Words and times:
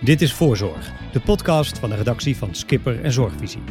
Dit 0.00 0.22
is 0.22 0.32
Voorzorg, 0.32 0.92
de 1.12 1.20
podcast 1.20 1.78
van 1.78 1.90
de 1.90 1.96
redactie 1.96 2.36
van 2.36 2.54
Skipper 2.54 3.04
en 3.04 3.12
Zorgvisie. 3.12 3.62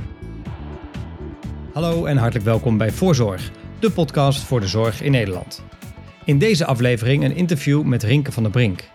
Hallo 1.73 2.05
en 2.05 2.17
hartelijk 2.17 2.45
welkom 2.45 2.77
bij 2.77 2.91
Voorzorg, 2.91 3.51
de 3.79 3.91
podcast 3.91 4.39
voor 4.39 4.59
de 4.59 4.67
zorg 4.67 5.01
in 5.01 5.11
Nederland. 5.11 5.63
In 6.25 6.37
deze 6.37 6.65
aflevering 6.65 7.23
een 7.23 7.35
interview 7.35 7.83
met 7.83 8.03
Rinke 8.03 8.31
van 8.31 8.43
der 8.43 8.51
Brink. 8.51 8.89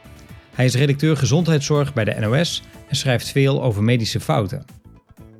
Hij 0.55 0.65
is 0.65 0.75
redacteur 0.75 1.17
gezondheidszorg 1.17 1.95
bij 1.95 2.05
de 2.05 2.17
NOS 2.21 2.63
en 2.89 2.97
schrijft 2.97 3.29
veel 3.29 3.63
over 3.63 3.83
medische 3.83 4.21
fouten. 4.21 4.65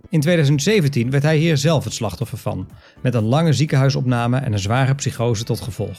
In 0.09 0.21
2017 0.21 1.11
werd 1.11 1.23
hij 1.23 1.37
hier 1.37 1.57
zelf 1.57 1.85
het 1.85 1.93
slachtoffer 1.93 2.39
van, 2.39 2.69
met 3.03 3.15
een 3.15 3.25
lange 3.25 3.53
ziekenhuisopname 3.53 4.39
en 4.39 4.53
een 4.53 4.59
zware 4.59 4.95
psychose 4.95 5.45
tot 5.45 5.61
gevolg. 5.61 5.99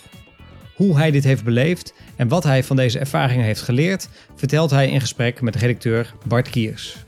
Hoe 0.79 0.97
hij 0.97 1.11
dit 1.11 1.23
heeft 1.23 1.43
beleefd 1.43 1.93
en 2.15 2.27
wat 2.27 2.43
hij 2.43 2.63
van 2.63 2.75
deze 2.75 2.99
ervaringen 2.99 3.45
heeft 3.45 3.61
geleerd, 3.61 4.09
vertelt 4.35 4.71
hij 4.71 4.89
in 4.89 4.99
gesprek 4.99 5.41
met 5.41 5.55
redacteur 5.55 6.13
Bart 6.25 6.49
Kiers. 6.49 7.05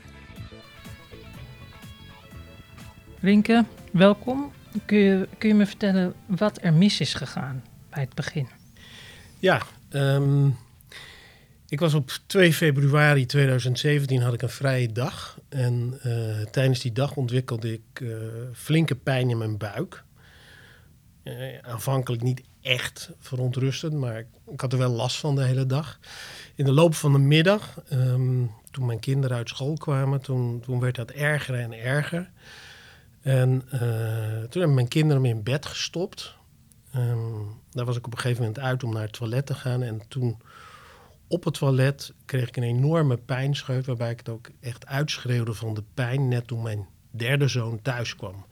Rinke, 3.20 3.64
welkom. 3.92 4.52
Kun 4.86 4.98
je, 4.98 5.28
kun 5.38 5.48
je 5.48 5.54
me 5.54 5.66
vertellen 5.66 6.14
wat 6.26 6.58
er 6.62 6.72
mis 6.72 7.00
is 7.00 7.14
gegaan 7.14 7.64
bij 7.90 8.00
het 8.00 8.14
begin? 8.14 8.48
Ja, 9.38 9.62
ehm, 9.88 10.46
ik 11.68 11.80
was 11.80 11.94
op 11.94 12.10
2 12.26 12.52
februari 12.52 13.26
2017 13.26 14.22
had 14.22 14.34
ik 14.34 14.42
een 14.42 14.48
vrije 14.48 14.92
dag. 14.92 15.38
En 15.48 16.00
uh, 16.06 16.40
tijdens 16.50 16.80
die 16.80 16.92
dag 16.92 17.16
ontwikkelde 17.16 17.72
ik 17.72 18.00
uh, 18.00 18.16
flinke 18.52 18.94
pijn 18.94 19.30
in 19.30 19.38
mijn 19.38 19.58
buik. 19.58 20.04
Uh, 21.24 21.58
aanvankelijk 21.62 22.22
niet 22.22 22.42
echt 22.62 23.10
verontrustend, 23.18 23.92
maar 23.92 24.18
ik 24.46 24.60
had 24.60 24.72
er 24.72 24.78
wel 24.78 24.90
last 24.90 25.16
van 25.16 25.34
de 25.34 25.44
hele 25.44 25.66
dag. 25.66 25.98
In 26.54 26.64
de 26.64 26.72
loop 26.72 26.94
van 26.94 27.12
de 27.12 27.18
middag, 27.18 27.82
um, 27.92 28.50
toen 28.70 28.86
mijn 28.86 29.00
kinderen 29.00 29.36
uit 29.36 29.48
school 29.48 29.76
kwamen, 29.76 30.20
toen, 30.20 30.80
werd 30.80 30.94
dat 30.94 31.10
erger 31.10 31.54
en 31.54 31.72
erger. 31.72 32.30
En 33.20 33.64
toen 34.48 34.60
hebben 34.60 34.74
mijn 34.74 34.88
kinderen 34.88 35.22
me 35.22 35.28
in 35.28 35.42
bed 35.42 35.66
gestopt. 35.66 36.34
Um, 36.96 37.60
daar 37.70 37.84
was 37.84 37.96
ik 37.96 38.06
op 38.06 38.12
een 38.12 38.18
gegeven 38.18 38.42
moment 38.42 38.60
uit 38.60 38.84
om 38.84 38.92
naar 38.92 39.02
het 39.02 39.12
toilet 39.12 39.46
te 39.46 39.54
gaan. 39.54 39.82
En 39.82 40.02
toen 40.08 40.38
op 41.26 41.44
het 41.44 41.54
toilet 41.54 42.12
kreeg 42.24 42.48
ik 42.48 42.56
een 42.56 42.62
enorme 42.62 43.16
pijnscheut, 43.16 43.86
waarbij 43.86 44.10
ik 44.10 44.18
het 44.18 44.28
ook 44.28 44.50
echt 44.60 44.86
uitschreeuwde 44.86 45.54
van 45.54 45.74
de 45.74 45.82
pijn, 45.94 46.28
net 46.28 46.46
toen 46.46 46.62
mijn 46.62 46.86
derde 47.10 47.48
zoon 47.48 47.82
thuis 47.82 48.16
kwam. 48.16 48.44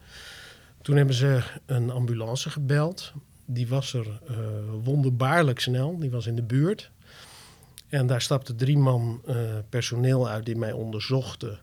Toen 0.81 0.95
hebben 0.95 1.15
ze 1.15 1.43
een 1.65 1.89
ambulance 1.89 2.49
gebeld. 2.49 3.13
Die 3.53 3.67
was 3.67 3.93
er 3.93 4.07
uh, 4.29 4.37
wonderbaarlijk 4.83 5.59
snel, 5.59 5.97
die 5.99 6.11
was 6.11 6.27
in 6.27 6.35
de 6.35 6.43
buurt. 6.43 6.91
En 7.87 8.07
daar 8.07 8.21
stapte 8.21 8.55
drie 8.55 8.77
man 8.77 9.21
uh, 9.27 9.35
personeel 9.69 10.29
uit 10.29 10.45
die 10.45 10.55
mij 10.55 10.71
onderzochten. 10.71 11.59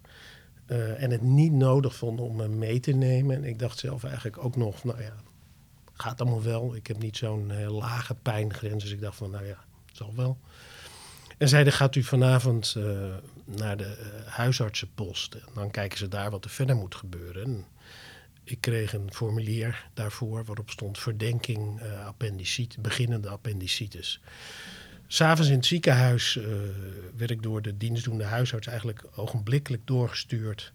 Uh, 0.66 1.02
en 1.02 1.10
het 1.10 1.22
niet 1.22 1.52
nodig 1.52 1.94
vonden 1.94 2.24
om 2.24 2.36
me 2.36 2.48
mee 2.48 2.80
te 2.80 2.92
nemen. 2.92 3.36
En 3.36 3.44
ik 3.44 3.58
dacht 3.58 3.78
zelf 3.78 4.04
eigenlijk 4.04 4.44
ook 4.44 4.56
nog, 4.56 4.84
nou 4.84 5.02
ja, 5.02 5.14
gaat 5.92 6.20
allemaal 6.20 6.42
wel. 6.42 6.74
Ik 6.74 6.86
heb 6.86 6.98
niet 6.98 7.16
zo'n 7.16 7.70
lage 7.70 8.14
pijngrens, 8.14 8.82
dus 8.82 8.92
ik 8.92 9.00
dacht 9.00 9.16
van, 9.16 9.30
nou 9.30 9.46
ja, 9.46 9.64
zal 9.92 10.12
wel. 10.16 10.38
En 11.38 11.48
zeiden, 11.48 11.72
gaat 11.72 11.94
u 11.94 12.02
vanavond 12.02 12.76
naar 13.44 13.76
de 13.76 14.22
huisartsenpost. 14.26 15.34
En 15.34 15.48
dan 15.54 15.70
kijken 15.70 15.98
ze 15.98 16.08
daar 16.08 16.30
wat 16.30 16.44
er 16.44 16.50
verder 16.50 16.76
moet 16.76 16.94
gebeuren. 16.94 17.44
En 17.44 17.64
ik 18.50 18.60
kreeg 18.60 18.92
een 18.92 19.12
formulier 19.12 19.88
daarvoor 19.94 20.44
waarop 20.44 20.70
stond 20.70 20.98
verdenking 20.98 21.80
uh, 21.82 22.08
beginnende 22.80 23.28
appendicitis. 23.28 24.20
S'avonds 25.06 25.50
in 25.50 25.56
het 25.56 25.66
ziekenhuis 25.66 26.38
werd 27.16 27.30
ik 27.30 27.42
door 27.42 27.62
de 27.62 27.76
dienstdoende 27.76 28.24
huisarts 28.24 28.66
eigenlijk 28.66 29.04
ogenblikkelijk 29.16 29.86
doorgestuurd 29.86 30.72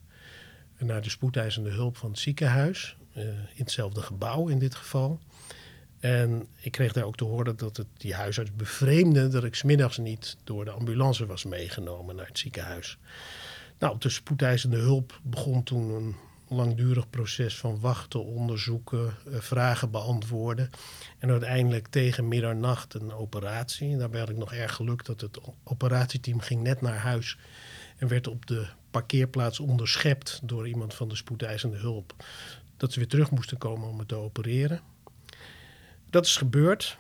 naar 0.78 1.02
de 1.02 1.10
spoedeisende 1.10 1.70
hulp 1.70 1.98
van 1.98 2.10
het 2.10 2.20
ziekenhuis. 2.20 2.96
in 3.14 3.48
hetzelfde 3.56 4.02
gebouw 4.02 4.48
in 4.48 4.60
dit 4.60 4.76
geval. 4.76 5.20
En 6.00 6.48
ik 6.62 6.72
kreeg 6.72 6.94
daar 6.94 7.04
ook 7.04 7.16
te 7.16 7.24
horen 7.24 7.56
dat 7.56 7.78
het 7.78 7.88
die 7.98 8.14
huisarts 8.14 8.56
bevreemde 8.56 9.28
dat 9.28 9.44
ik 9.44 9.56
smiddags 9.56 9.98
niet 9.98 10.38
door 10.44 10.66
de 10.66 10.72
ambulance 10.72 11.26
was 11.26 11.44
meegenomen 11.44 12.16
naar 12.16 12.28
het 12.28 12.40
ziekenhuis. 12.40 12.98
Nou, 13.80 13.94
op 13.94 14.02
de 14.02 14.10
spoedeisende 14.10 14.78
hulp 14.78 15.20
begon 15.24 15.64
toen 15.64 15.90
een 15.90 16.16
langdurig 16.54 17.10
proces 17.10 17.58
van 17.58 17.80
wachten, 17.80 18.26
onderzoeken, 18.26 19.14
vragen 19.28 19.92
beantwoorden. 19.92 20.70
En 21.20 21.30
uiteindelijk 21.30 21.88
tegen 21.88 22.28
middernacht 22.28 22.94
een 22.94 23.14
operatie. 23.14 23.92
En 23.92 23.98
daarbij 23.98 24.20
had 24.20 24.30
ik 24.30 24.38
nog 24.38 24.54
erg 24.54 24.74
geluk 24.76 25.06
dat 25.06 25.22
het 25.22 25.40
operatieteam 25.64 26.40
ging 26.40 26.62
net 26.62 26.82
naar 26.82 26.98
huis 26.98 27.38
en 27.98 28.08
werd 28.08 28.28
op 28.28 28.46
de 28.46 28.68
parkeerplaats 28.92 29.60
onderschept 29.60 30.40
door 30.44 30.68
iemand 30.68 30.94
van 30.94 31.08
de 31.08 31.16
spoedeisende 31.16 31.78
hulp. 31.78 32.16
Dat 32.78 32.94
ze 32.94 33.00
weer 33.00 33.08
terug 33.08 33.32
moesten 33.32 33.58
komen 33.58 33.90
om 33.90 33.96
me 33.96 34.06
te 34.06 34.16
opereren. 34.16 34.82
Dat 36.10 36.26
is 36.26 36.38
gebeurd. 36.38 36.98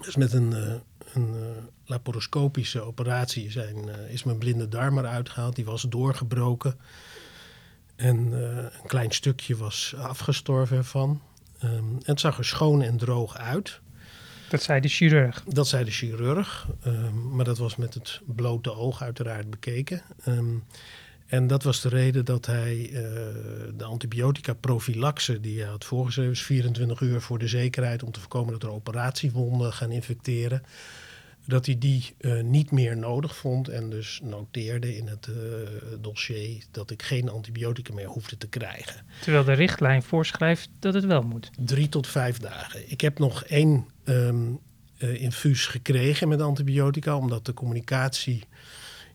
Dus 0.00 0.16
met 0.16 0.32
een, 0.32 0.50
uh, 0.50 0.74
een 1.14 1.34
uh, 1.34 1.40
laparoscopische 1.84 2.80
operatie 2.80 3.50
zijn, 3.50 3.88
is 4.08 4.22
mijn 4.24 4.38
blinde 4.38 4.68
darm 4.68 4.98
eruit 4.98 5.28
gehaald. 5.28 5.56
Die 5.56 5.64
was 5.64 5.82
doorgebroken. 5.82 6.78
En 8.02 8.32
een 8.32 8.86
klein 8.86 9.10
stukje 9.10 9.56
was 9.56 9.94
afgestorven 9.98 10.76
ervan. 10.76 11.20
Um, 11.64 11.70
en 11.70 12.00
het 12.04 12.20
zag 12.20 12.38
er 12.38 12.44
schoon 12.44 12.82
en 12.82 12.96
droog 12.96 13.36
uit. 13.36 13.80
Dat 14.48 14.62
zei 14.62 14.80
de 14.80 14.88
chirurg? 14.88 15.44
Dat 15.48 15.68
zei 15.68 15.84
de 15.84 15.90
chirurg. 15.90 16.68
Um, 16.86 17.34
maar 17.34 17.44
dat 17.44 17.58
was 17.58 17.76
met 17.76 17.94
het 17.94 18.20
blote 18.24 18.74
oog 18.74 19.02
uiteraard 19.02 19.50
bekeken. 19.50 20.02
Um, 20.28 20.64
en 21.26 21.46
dat 21.46 21.62
was 21.62 21.80
de 21.80 21.88
reden 21.88 22.24
dat 22.24 22.46
hij 22.46 22.90
uh, 22.90 23.00
de 23.74 23.84
antibiotica 23.84 24.54
profilaxe 24.54 25.40
die 25.40 25.60
hij 25.60 25.68
had 25.68 25.84
voorgeschreven, 25.84 26.36
24 26.36 27.00
uur 27.00 27.20
voor 27.20 27.38
de 27.38 27.48
zekerheid 27.48 28.02
om 28.02 28.10
te 28.10 28.20
voorkomen 28.20 28.52
dat 28.52 28.62
er 28.62 28.70
operatiewonden 28.70 29.72
gaan 29.72 29.90
infecteren, 29.90 30.62
dat 31.46 31.66
hij 31.66 31.78
die 31.78 32.14
uh, 32.20 32.42
niet 32.42 32.70
meer 32.70 32.96
nodig 32.96 33.36
vond 33.36 33.68
en 33.68 33.90
dus 33.90 34.20
noteerde 34.22 34.96
in 34.96 35.06
het 35.06 35.26
uh, 35.26 35.36
dossier 36.00 36.64
dat 36.70 36.90
ik 36.90 37.02
geen 37.02 37.28
antibiotica 37.28 37.94
meer 37.94 38.06
hoefde 38.06 38.38
te 38.38 38.48
krijgen. 38.48 39.06
Terwijl 39.20 39.44
de 39.44 39.52
richtlijn 39.52 40.02
voorschrijft 40.02 40.70
dat 40.78 40.94
het 40.94 41.04
wel 41.04 41.22
moet. 41.22 41.50
Drie 41.58 41.88
tot 41.88 42.06
vijf 42.06 42.38
dagen. 42.38 42.90
Ik 42.90 43.00
heb 43.00 43.18
nog 43.18 43.44
één 43.44 43.86
um, 44.04 44.58
infuus 44.98 45.66
gekregen 45.66 46.28
met 46.28 46.40
antibiotica, 46.40 47.16
omdat 47.16 47.46
de 47.46 47.54
communicatie 47.54 48.44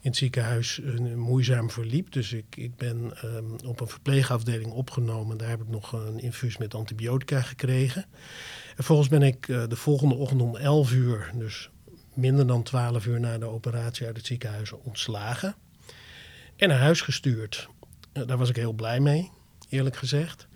in 0.01 0.13
het 0.13 0.17
ziekenhuis 0.17 0.81
moeizaam 1.15 1.71
verliep. 1.71 2.11
Dus 2.11 2.33
ik, 2.33 2.45
ik 2.55 2.75
ben 2.75 3.13
um, 3.23 3.55
op 3.65 3.79
een 3.79 3.87
verpleegafdeling 3.87 4.71
opgenomen. 4.71 5.37
Daar 5.37 5.49
heb 5.49 5.61
ik 5.61 5.69
nog 5.69 5.91
een 5.91 6.19
infuus 6.19 6.57
met 6.57 6.73
antibiotica 6.73 7.41
gekregen. 7.41 8.05
En 8.75 8.83
volgens 8.83 9.07
ben 9.07 9.21
ik 9.21 9.47
de 9.47 9.75
volgende 9.75 10.15
ochtend 10.15 10.41
om 10.41 10.55
11 10.55 10.91
uur, 10.91 11.31
dus 11.35 11.69
minder 12.17 12.47
dan 12.47 12.63
12 12.63 13.05
uur 13.05 13.19
na 13.19 13.37
de 13.37 13.45
operatie 13.45 14.05
uit 14.05 14.17
het 14.17 14.25
ziekenhuis, 14.25 14.71
ontslagen. 14.71 15.55
En 16.55 16.69
naar 16.69 16.79
huis 16.79 17.01
gestuurd. 17.01 17.69
Uh, 18.13 18.27
daar 18.27 18.37
was 18.37 18.49
ik 18.49 18.55
heel 18.55 18.73
blij 18.73 18.99
mee, 18.99 19.31
eerlijk 19.69 19.95
gezegd 19.95 20.47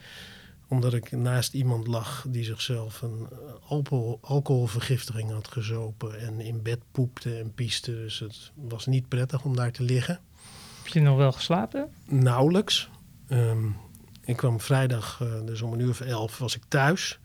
omdat 0.71 0.93
ik 0.93 1.11
naast 1.11 1.53
iemand 1.53 1.87
lag 1.87 2.25
die 2.27 2.43
zichzelf 2.43 3.01
een 3.01 3.27
alcohol, 3.67 4.19
alcoholvergiftiging 4.21 5.31
had 5.31 5.47
gezopen 5.47 6.19
en 6.19 6.39
in 6.39 6.61
bed 6.61 6.79
poepte 6.91 7.37
en 7.37 7.53
pieste. 7.53 7.91
Dus 7.91 8.19
het 8.19 8.51
was 8.55 8.85
niet 8.85 9.07
prettig 9.07 9.43
om 9.43 9.55
daar 9.55 9.71
te 9.71 9.83
liggen. 9.83 10.19
Heb 10.83 10.93
je 10.93 11.01
nog 11.01 11.17
wel 11.17 11.31
geslapen? 11.31 11.89
Nauwelijks. 12.05 12.89
Um, 13.29 13.75
ik 14.21 14.37
kwam 14.37 14.59
vrijdag, 14.59 15.19
uh, 15.23 15.45
dus 15.45 15.61
om 15.61 15.73
een 15.73 15.79
uur 15.79 15.89
of 15.89 16.01
elf, 16.01 16.37
was 16.37 16.55
ik 16.55 16.63
thuis 16.67 17.19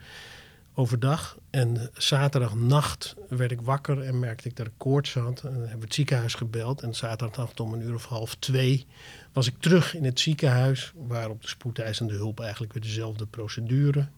overdag. 0.79 1.39
En 1.51 1.91
zaterdagnacht 1.95 3.15
werd 3.29 3.51
ik 3.51 3.61
wakker 3.61 4.03
en 4.03 4.19
merkte 4.19 4.49
ik 4.49 4.57
dat 4.57 4.67
ik 4.67 4.73
koorts 4.77 5.15
had. 5.15 5.43
En 5.45 5.55
hebben 5.55 5.79
we 5.79 5.85
het 5.85 5.95
ziekenhuis 5.95 6.35
gebeld. 6.35 6.83
En 6.83 6.95
zaterdagnacht 6.95 7.61
om 7.61 7.73
een 7.73 7.83
uur 7.83 7.95
of 7.95 8.05
half 8.05 8.35
twee 8.35 8.87
was 9.33 9.47
ik 9.47 9.55
terug 9.59 9.95
in 9.95 10.05
het 10.05 10.21
ziekenhuis. 10.21 10.93
Waar 10.95 11.31
op 11.31 11.43
de 11.43 11.49
spoedeisende 11.49 12.15
hulp 12.15 12.41
eigenlijk 12.41 12.73
weer 12.73 12.83
dezelfde 12.83 13.27
procedure. 13.27 14.09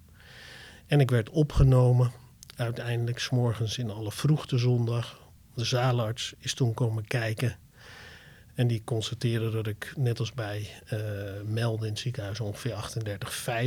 En 0.86 1.00
ik 1.00 1.10
werd 1.10 1.30
opgenomen. 1.30 2.12
Uiteindelijk 2.56 3.18
s'morgens 3.18 3.78
in 3.78 3.90
alle 3.90 4.12
vroegte 4.12 4.58
zondag. 4.58 5.20
De 5.54 5.64
zaalarts 5.64 6.34
is 6.38 6.54
toen 6.54 6.74
komen 6.74 7.06
kijken. 7.06 7.56
En 8.54 8.66
die 8.66 8.82
constateerde 8.84 9.50
dat 9.50 9.66
ik 9.66 9.92
net 9.96 10.18
als 10.18 10.32
bij 10.32 10.70
uh, 10.92 11.00
melden 11.44 11.86
in 11.86 11.92
het 11.92 12.02
ziekenhuis 12.02 12.40
ongeveer 12.40 12.74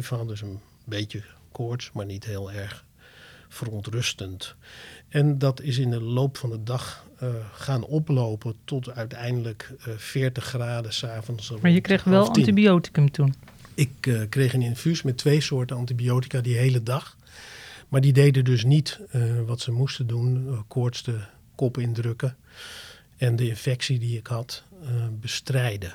38,5 0.01 0.07
had. 0.07 0.27
Dus 0.27 0.41
een 0.41 0.59
beetje 0.85 1.23
koorts, 1.51 1.91
maar 1.93 2.05
niet 2.05 2.25
heel 2.25 2.51
erg 2.51 2.85
verontrustend. 3.49 4.55
En 5.09 5.37
dat 5.37 5.61
is 5.61 5.77
in 5.77 5.89
de 5.89 6.01
loop 6.01 6.37
van 6.37 6.49
de 6.49 6.63
dag 6.63 7.05
uh, 7.23 7.29
gaan 7.53 7.83
oplopen 7.83 8.55
tot 8.63 8.89
uiteindelijk 8.89 9.73
uh, 9.87 9.93
40 9.97 10.43
graden 10.43 10.93
s'avonds. 10.93 11.53
Maar 11.61 11.71
je 11.71 11.81
kreeg 11.81 12.03
wel 12.03 12.27
antibioticum 12.27 13.11
toen? 13.11 13.33
Ik 13.73 14.05
uh, 14.07 14.21
kreeg 14.29 14.53
een 14.53 14.61
infuus 14.61 15.01
met 15.01 15.17
twee 15.17 15.41
soorten 15.41 15.77
antibiotica 15.77 16.41
die 16.41 16.57
hele 16.57 16.83
dag. 16.83 17.17
Maar 17.87 18.01
die 18.01 18.13
deden 18.13 18.43
dus 18.43 18.63
niet 18.63 18.99
wat 19.45 19.59
ze 19.59 19.71
moesten 19.71 20.07
doen, 20.07 20.63
koorts 20.67 21.03
de 21.03 21.19
kop 21.55 21.77
indrukken. 21.77 22.37
en 23.17 23.35
de 23.35 23.47
infectie 23.47 23.99
die 23.99 24.17
ik 24.17 24.27
had 24.27 24.63
eh, 24.83 24.89
bestrijden. 25.19 25.93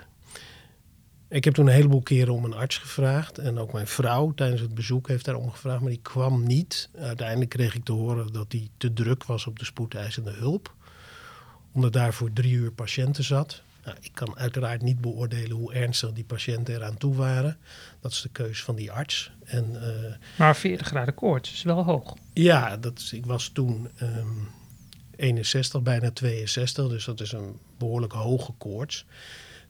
Ik 1.36 1.44
heb 1.44 1.54
toen 1.54 1.66
een 1.66 1.72
heleboel 1.72 2.02
keren 2.02 2.34
om 2.34 2.44
een 2.44 2.54
arts 2.54 2.78
gevraagd. 2.78 3.38
En 3.38 3.58
ook 3.58 3.72
mijn 3.72 3.86
vrouw 3.86 4.32
tijdens 4.34 4.60
het 4.60 4.74
bezoek 4.74 5.08
heeft 5.08 5.24
daarom 5.24 5.50
gevraagd, 5.50 5.80
maar 5.80 5.90
die 5.90 6.00
kwam 6.02 6.46
niet. 6.46 6.88
Uiteindelijk 6.98 7.50
kreeg 7.50 7.74
ik 7.74 7.84
te 7.84 7.92
horen 7.92 8.32
dat 8.32 8.52
hij 8.52 8.68
te 8.76 8.92
druk 8.92 9.24
was 9.24 9.46
op 9.46 9.58
de 9.58 9.64
spoedeisende 9.64 10.30
hulp. 10.30 10.74
Omdat 11.72 11.92
daar 11.92 12.14
voor 12.14 12.32
drie 12.32 12.52
uur 12.52 12.72
patiënten 12.72 13.24
zat. 13.24 13.62
Nou, 13.84 13.96
ik 14.00 14.10
kan 14.14 14.38
uiteraard 14.38 14.82
niet 14.82 15.00
beoordelen 15.00 15.56
hoe 15.56 15.74
ernstig 15.74 16.12
die 16.12 16.24
patiënten 16.24 16.74
eraan 16.74 16.96
toe 16.96 17.14
waren. 17.14 17.58
Dat 18.00 18.12
is 18.12 18.20
de 18.20 18.28
keus 18.28 18.62
van 18.62 18.74
die 18.74 18.92
arts. 18.92 19.30
En, 19.44 19.70
uh, 19.72 20.38
maar 20.38 20.56
40 20.56 20.86
graden 20.86 21.14
koorts 21.14 21.52
is 21.52 21.62
wel 21.62 21.84
hoog. 21.84 22.14
Ja, 22.32 22.76
dat 22.76 22.98
is, 22.98 23.12
ik 23.12 23.26
was 23.26 23.48
toen 23.48 23.88
um, 24.02 24.48
61, 25.16 25.82
bijna 25.82 26.10
62. 26.10 26.88
Dus 26.88 27.04
dat 27.04 27.20
is 27.20 27.32
een 27.32 27.58
behoorlijk 27.78 28.12
hoge 28.12 28.52
koorts. 28.58 29.06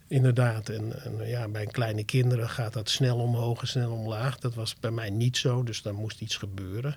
Inderdaad, 0.09 0.69
en, 0.69 1.05
en, 1.05 1.29
ja, 1.29 1.49
bij 1.49 1.67
kleine 1.67 2.05
kinderen 2.05 2.49
gaat 2.49 2.73
dat 2.73 2.91
snel 2.91 3.17
omhoog 3.17 3.61
en 3.61 3.69
snel 3.69 3.91
omlaag. 3.91 4.39
Dat 4.39 4.55
was 4.55 4.75
bij 4.81 4.91
mij 4.91 5.11
niet 5.11 5.37
zo, 5.37 5.63
dus 5.63 5.83
daar 5.83 5.95
moest 5.95 6.21
iets 6.21 6.37
gebeuren. 6.37 6.97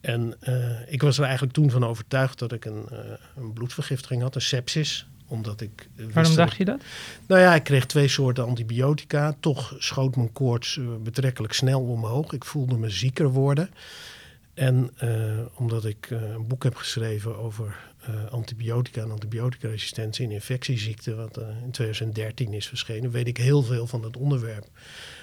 En 0.00 0.34
uh, 0.48 0.92
ik 0.92 1.02
was 1.02 1.18
er 1.18 1.24
eigenlijk 1.24 1.52
toen 1.52 1.70
van 1.70 1.84
overtuigd 1.84 2.38
dat 2.38 2.52
ik 2.52 2.64
een, 2.64 2.88
uh, 2.92 2.98
een 3.36 3.52
bloedvergiftiging 3.52 4.22
had, 4.22 4.34
een 4.34 4.40
sepsis 4.40 5.06
omdat 5.28 5.60
ik 5.60 5.88
Waarom 6.12 6.34
dacht 6.34 6.56
je 6.56 6.64
dat? 6.64 6.80
Nou 7.26 7.40
ja, 7.40 7.54
ik 7.54 7.64
kreeg 7.64 7.86
twee 7.86 8.08
soorten 8.08 8.44
antibiotica. 8.44 9.36
Toch 9.40 9.74
schoot 9.78 10.16
mijn 10.16 10.32
koorts 10.32 10.76
uh, 10.76 10.88
betrekkelijk 11.02 11.52
snel 11.52 11.80
omhoog. 11.80 12.32
Ik 12.32 12.44
voelde 12.44 12.76
me 12.76 12.90
zieker 12.90 13.28
worden. 13.28 13.70
En 14.54 14.90
omdat 15.54 15.84
ik 15.84 16.10
een 16.10 16.46
boek 16.46 16.62
heb 16.62 16.76
geschreven 16.76 17.38
over 17.38 17.76
antibiotica 18.30 19.02
en 19.02 19.10
antibioticaresistentie 19.10 20.26
en 20.26 20.32
infectieziekten, 20.32 21.16
wat 21.16 21.36
in 21.62 21.70
2013 21.70 22.52
is 22.52 22.68
verschenen, 22.68 23.10
weet 23.10 23.26
ik 23.26 23.36
heel 23.36 23.62
veel 23.62 23.86
van 23.86 24.02
het 24.04 24.16
onderwerp. 24.16 24.68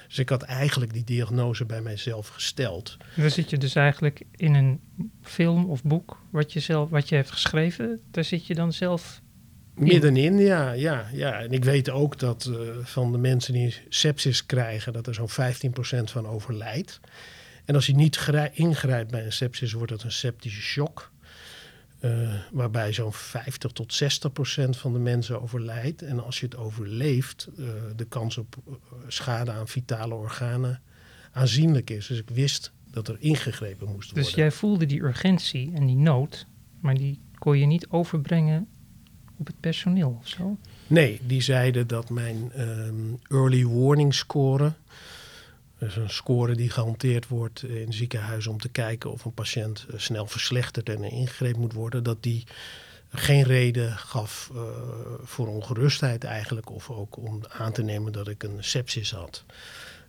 Dus 0.07 0.19
ik 0.19 0.29
had 0.29 0.41
eigenlijk 0.41 0.93
die 0.93 1.03
diagnose 1.03 1.65
bij 1.65 1.81
mijzelf 1.81 2.27
gesteld. 2.27 2.97
Dan 3.15 3.31
zit 3.31 3.49
je 3.49 3.57
dus 3.57 3.75
eigenlijk 3.75 4.21
in 4.35 4.53
een 4.53 4.79
film 5.21 5.69
of 5.69 5.83
boek 5.83 6.21
wat 6.29 6.53
je, 6.53 6.59
zelf, 6.59 6.89
wat 6.89 7.09
je 7.09 7.15
hebt 7.15 7.31
geschreven. 7.31 7.99
Daar 8.11 8.23
zit 8.23 8.47
je 8.47 8.55
dan 8.55 8.73
zelf 8.73 9.21
Middenin, 9.75 10.37
ja, 10.37 10.71
ja, 10.71 11.07
ja. 11.13 11.41
En 11.41 11.51
ik 11.51 11.63
weet 11.63 11.89
ook 11.89 12.19
dat 12.19 12.49
uh, 12.49 12.57
van 12.83 13.11
de 13.11 13.17
mensen 13.17 13.53
die 13.53 13.75
sepsis 13.89 14.45
krijgen, 14.45 14.93
dat 14.93 15.07
er 15.07 15.13
zo'n 15.13 15.29
15% 15.29 15.33
van 16.03 16.27
overlijdt. 16.27 16.99
En 17.65 17.75
als 17.75 17.85
je 17.85 17.95
niet 17.95 18.29
ingrijpt 18.53 19.11
bij 19.11 19.25
een 19.25 19.31
sepsis, 19.31 19.73
wordt 19.73 19.91
dat 19.91 20.03
een 20.03 20.11
septische 20.11 20.61
shock. 20.61 21.11
Uh, 22.05 22.33
waarbij 22.51 22.93
zo'n 22.93 23.13
50 23.13 23.71
tot 23.71 23.93
60 23.93 24.31
procent 24.31 24.77
van 24.77 24.93
de 24.93 24.99
mensen 24.99 25.41
overlijdt. 25.41 26.01
En 26.01 26.23
als 26.23 26.39
je 26.39 26.45
het 26.45 26.57
overleeft, 26.57 27.49
uh, 27.57 27.67
de 27.95 28.05
kans 28.05 28.37
op 28.37 28.57
schade 29.07 29.51
aan 29.51 29.67
vitale 29.67 30.13
organen 30.13 30.81
aanzienlijk 31.31 31.89
is. 31.89 32.07
Dus 32.07 32.19
ik 32.19 32.29
wist 32.29 32.71
dat 32.91 33.07
er 33.07 33.15
ingegrepen 33.19 33.87
moest 33.87 34.05
worden. 34.05 34.23
Dus 34.23 34.33
jij 34.33 34.51
voelde 34.51 34.85
die 34.85 35.03
urgentie 35.03 35.71
en 35.73 35.85
die 35.85 35.95
nood, 35.95 36.45
maar 36.79 36.95
die 36.95 37.19
kon 37.37 37.57
je 37.57 37.65
niet 37.65 37.87
overbrengen 37.89 38.67
op 39.37 39.47
het 39.47 39.59
personeel 39.59 40.17
of 40.19 40.27
zo? 40.27 40.57
Nee, 40.87 41.19
die 41.25 41.41
zeiden 41.41 41.87
dat 41.87 42.09
mijn 42.09 42.51
um, 42.59 43.19
early 43.27 43.65
warning 43.65 44.13
score, 44.13 44.73
dus 45.83 45.95
een 45.95 46.09
score 46.09 46.55
die 46.55 46.69
gehanteerd 46.69 47.27
wordt 47.27 47.63
in 47.63 47.93
ziekenhuizen 47.93 48.51
om 48.51 48.59
te 48.59 48.69
kijken 48.69 49.11
of 49.11 49.25
een 49.25 49.33
patiënt 49.33 49.85
uh, 49.89 49.99
snel 49.99 50.27
verslechtert 50.27 50.89
en 50.89 51.03
ingegrepen 51.03 51.59
moet 51.59 51.73
worden, 51.73 52.03
dat 52.03 52.23
die 52.23 52.43
geen 53.09 53.43
reden 53.43 53.97
gaf 53.97 54.49
uh, 54.53 54.61
voor 55.23 55.47
ongerustheid 55.47 56.23
eigenlijk, 56.23 56.71
of 56.71 56.89
ook 56.89 57.17
om 57.17 57.41
aan 57.47 57.71
te 57.71 57.83
nemen 57.83 58.11
dat 58.11 58.27
ik 58.27 58.43
een 58.43 58.63
sepsis 58.63 59.11
had. 59.11 59.43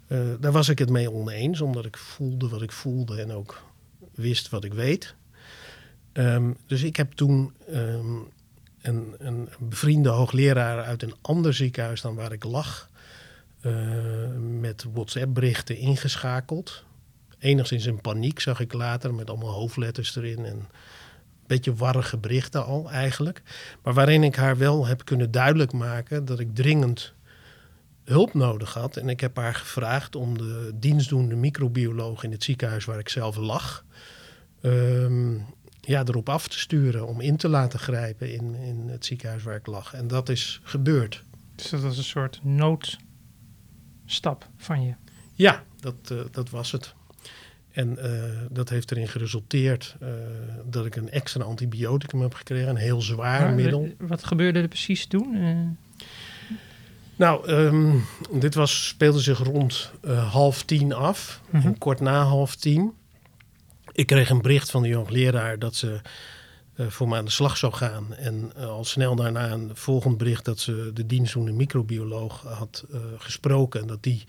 Uh, 0.09 0.35
daar 0.41 0.53
was 0.53 0.69
ik 0.69 0.79
het 0.79 0.91
mee 0.91 1.11
oneens, 1.11 1.61
omdat 1.61 1.85
ik 1.85 1.97
voelde 1.97 2.49
wat 2.49 2.63
ik 2.63 2.73
voelde 2.73 3.21
en 3.21 3.33
ook 3.33 3.63
wist 4.15 4.49
wat 4.49 4.65
ik 4.65 4.75
weet. 4.75 5.15
Um, 6.13 6.57
dus 6.67 6.83
ik 6.83 6.97
heb 6.97 7.13
toen 7.13 7.55
um, 7.71 8.29
een, 8.83 9.15
een 9.19 9.49
bevriende 9.59 10.09
hoogleraar 10.09 10.85
uit 10.85 11.03
een 11.03 11.15
ander 11.21 11.55
ziekenhuis 11.55 12.01
dan 12.01 12.15
waar 12.15 12.33
ik 12.33 12.45
lag, 12.45 12.91
met 14.61 14.85
WhatsApp-berichten 14.93 15.77
ingeschakeld. 15.77 16.85
Enigszins 17.39 17.87
in 17.87 18.01
paniek 18.01 18.41
zag 18.41 18.61
ik 18.61 18.73
later, 18.73 19.15
met 19.15 19.31
allemaal 19.31 19.53
hoofdletters 19.53 20.17
erin 20.17 20.45
en 20.45 20.57
een 20.57 20.67
beetje 21.47 21.75
warrige 21.75 22.17
berichten 22.17 22.65
al 22.65 22.91
eigenlijk. 22.91 23.43
Maar 23.83 23.95
waarin 23.95 24.23
ik 24.23 24.37
haar 24.37 24.57
wel 24.57 24.87
heb 24.87 25.05
kunnen 25.05 25.31
duidelijk 25.31 25.73
maken 25.73 26.25
dat 26.25 26.39
ik 26.39 26.55
dringend 26.55 27.13
hulp 28.05 28.35
nodig 28.35 28.75
had. 28.75 28.97
En 28.97 29.09
ik 29.09 29.21
heb 29.21 29.37
haar 29.37 29.55
gevraagd 29.55 30.17
om 30.17 30.39
de 30.39 30.71
dienstdoende 30.75 31.35
microbioloog 31.35 32.25
in 32.25 32.31
het 32.31 32.45
ziekenhuis 32.45 32.85
waar 32.85 32.99
ik 32.99 33.09
zelf 33.09 33.37
lag. 33.37 33.85
Um, 34.63 35.45
ja, 35.81 36.05
erop 36.05 36.29
af 36.29 36.49
te 36.49 36.59
sturen, 36.59 37.07
om 37.07 37.21
in 37.21 37.37
te 37.37 37.49
laten 37.49 37.79
grijpen 37.79 38.33
in, 38.33 38.55
in 38.55 38.89
het 38.89 39.05
ziekenhuis 39.05 39.43
waar 39.43 39.57
ik 39.57 39.67
lag. 39.67 39.95
En 39.95 40.09
dat 40.09 40.29
is 40.29 40.61
gebeurd. 40.63 41.25
Dus 41.55 41.71
dat 41.71 41.81
was 41.81 41.97
een 41.97 42.05
soort 42.05 42.41
noodstap 44.05 44.49
van 44.57 44.85
je? 44.85 44.95
Ja, 45.35 45.63
dat, 45.81 45.95
uh, 46.13 46.19
dat 46.31 46.51
was 46.51 46.73
het. 46.73 46.95
En 47.73 47.97
uh, 47.99 48.23
dat 48.51 48.69
heeft 48.69 48.91
erin 48.91 49.09
geresulteerd 49.09 49.97
uh, 50.03 50.09
dat 50.65 50.87
ik 50.87 50.97
een 50.97 51.11
extra 51.11 51.45
antibioticum 51.45 52.21
heb 52.21 52.35
gekregen, 52.35 52.69
een 52.69 52.77
heel 52.77 53.03
zwaar 53.03 53.41
maar, 53.41 53.55
middel. 53.55 53.95
Wat 53.99 54.25
gebeurde 54.25 54.61
er 54.61 54.69
precies 54.69 55.07
toen? 55.07 55.79
Nou, 57.17 57.51
um, 57.51 58.05
dit 58.33 58.55
was, 58.55 58.89
speelde 58.89 59.21
zich 59.21 59.39
rond 59.39 59.93
half 60.31 60.63
tien 60.63 60.93
af, 60.93 61.41
mm 61.51 61.61
-hmm. 61.61 61.79
kort 61.79 62.01
na 62.01 62.23
half 62.23 62.55
tien. 62.55 62.93
Ik 63.93 64.07
kreeg 64.07 64.31
een 64.31 64.43
bericht 64.43 64.71
van 64.71 64.83
de 64.83 64.89
jongleraar 64.89 65.59
dat 65.59 65.75
ze 65.75 66.01
voor 66.77 67.09
me 67.09 67.17
aan 67.17 67.25
de 67.25 67.31
slag 67.31 67.57
zou 67.57 67.73
gaan. 67.73 68.15
En 68.15 68.53
uh, 68.57 68.67
al 68.67 68.85
snel 68.85 69.15
daarna 69.15 69.51
een 69.51 69.71
volgend 69.75 70.19
bericht 70.19 70.45
dat 70.45 70.59
ze 70.59 70.91
de 70.95 71.07
dienstdoende 71.07 71.53
microbioloog 71.53 72.43
had 72.43 72.85
uh, 72.91 73.01
gesproken. 73.19 73.81
En 73.81 73.87
dat 73.87 74.03
die 74.03 74.25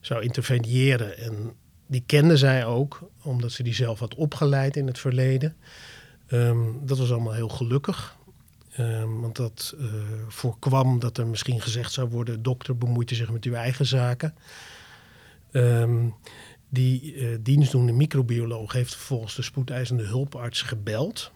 zou 0.00 0.22
interveneren. 0.22 1.18
En 1.18 1.52
die 1.86 2.02
kende 2.06 2.36
zij 2.36 2.66
ook, 2.66 3.10
omdat 3.22 3.52
ze 3.52 3.62
die 3.62 3.74
zelf 3.74 3.98
had 3.98 4.14
opgeleid 4.14 4.76
in 4.76 4.86
het 4.86 4.98
verleden. 4.98 5.56
Um, 6.28 6.86
dat 6.86 6.98
was 6.98 7.12
allemaal 7.12 7.32
heel 7.32 7.48
gelukkig. 7.48 8.16
Um, 8.78 9.20
want 9.20 9.36
dat 9.36 9.76
voorkwam 10.28 10.98
dat 10.98 11.18
er 11.18 11.26
misschien 11.26 11.60
gezegd 11.60 11.92
zou 11.92 12.08
worden: 12.08 12.42
dokter, 12.42 12.78
bemoeit 12.78 13.10
zich 13.10 13.30
met 13.30 13.44
uw 13.44 13.54
eigen 13.54 13.86
zaken. 13.86 14.34
Um, 15.52 16.14
die 16.68 17.14
uh, 17.14 17.36
dienstdoende 17.40 17.92
microbioloog 17.92 18.72
heeft 18.72 18.94
vervolgens 18.94 19.34
de 19.34 19.42
spoedeisende 19.42 20.02
hulparts 20.02 20.62
gebeld. 20.62 21.32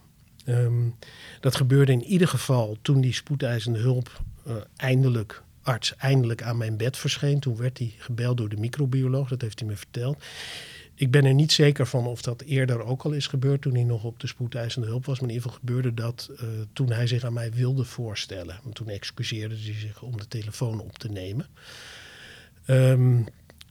Um, 0.49 0.95
dat 1.41 1.57
gebeurde 1.57 1.93
in 1.93 2.05
ieder 2.05 2.29
geval 2.29 2.77
toen 2.83 3.01
die 3.01 3.13
spoedeisende 3.13 3.79
hulp 3.79 4.23
uh, 4.47 4.55
eindelijk, 4.77 5.43
arts 5.63 5.97
eindelijk 5.97 6.43
aan 6.43 6.57
mijn 6.57 6.77
bed 6.77 6.97
verscheen. 6.97 7.41
Toen 7.41 7.57
werd 7.57 7.79
hij 7.79 7.93
gebeld 7.99 8.37
door 8.37 8.49
de 8.49 8.57
microbioloog, 8.57 9.29
dat 9.29 9.41
heeft 9.41 9.59
hij 9.59 9.69
me 9.69 9.77
verteld. 9.77 10.25
Ik 10.95 11.11
ben 11.11 11.25
er 11.25 11.35
niet 11.35 11.53
zeker 11.53 11.87
van 11.87 12.07
of 12.07 12.23
dat 12.23 12.43
eerder 12.43 12.85
ook 12.85 13.03
al 13.03 13.13
is 13.13 13.27
gebeurd 13.27 13.63
toen 13.63 13.75
hij 13.75 13.85
nog 13.85 14.05
op 14.05 14.21
de 14.21 14.27
spoedeisende 14.27 14.87
hulp 14.87 15.05
was. 15.05 15.21
Maar 15.21 15.29
in 15.29 15.35
ieder 15.35 15.51
geval 15.51 15.67
gebeurde 15.67 15.95
dat 15.95 16.31
uh, 16.33 16.49
toen 16.73 16.93
hij 16.93 17.07
zich 17.07 17.25
aan 17.25 17.33
mij 17.33 17.53
wilde 17.53 17.85
voorstellen. 17.85 18.61
Want 18.63 18.75
toen 18.75 18.89
excuseerde 18.89 19.55
hij 19.55 19.75
zich 19.75 20.03
om 20.03 20.17
de 20.17 20.29
telefoon 20.29 20.81
op 20.81 20.99
te 20.99 21.09
nemen. 21.09 21.47
Um, 22.67 23.27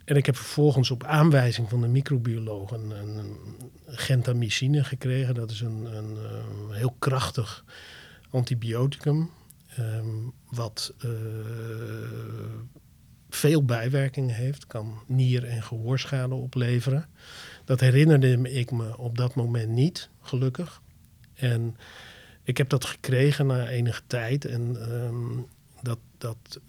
en 0.07 0.15
ik 0.15 0.25
heb 0.25 0.35
vervolgens 0.35 0.91
op 0.91 1.03
aanwijzing 1.03 1.69
van 1.69 1.81
de 1.81 1.87
microbioloog 1.87 2.71
een, 2.71 3.37
gentamicine 3.85 4.83
gekregen. 4.83 5.33
Dat 5.33 5.51
is 5.51 5.61
een, 5.61 5.85
een, 5.97 6.15
een 6.15 6.73
heel 6.73 6.95
krachtig 6.99 7.65
antibioticum. 8.29 9.29
Um, 9.79 10.33
wat 10.49 10.93
uh, 11.05 11.11
veel 13.29 13.65
bijwerkingen 13.65 14.35
heeft. 14.35 14.67
Kan 14.67 14.99
nier- 15.07 15.45
en 15.45 15.63
gehoorschade 15.63 16.35
opleveren. 16.35 17.05
Dat 17.65 17.79
herinnerde 17.79 18.51
ik 18.51 18.71
me 18.71 18.97
op 18.97 19.17
dat 19.17 19.35
moment 19.35 19.69
niet, 19.69 20.09
gelukkig. 20.21 20.81
En 21.33 21.77
ik 22.43 22.57
heb 22.57 22.69
dat 22.69 22.85
gekregen 22.85 23.47
na 23.47 23.67
enige 23.67 24.01
tijd. 24.07 24.45
En 24.45 24.91
um, 24.91 25.47
dat, 25.81 25.99
dat, 26.17 26.59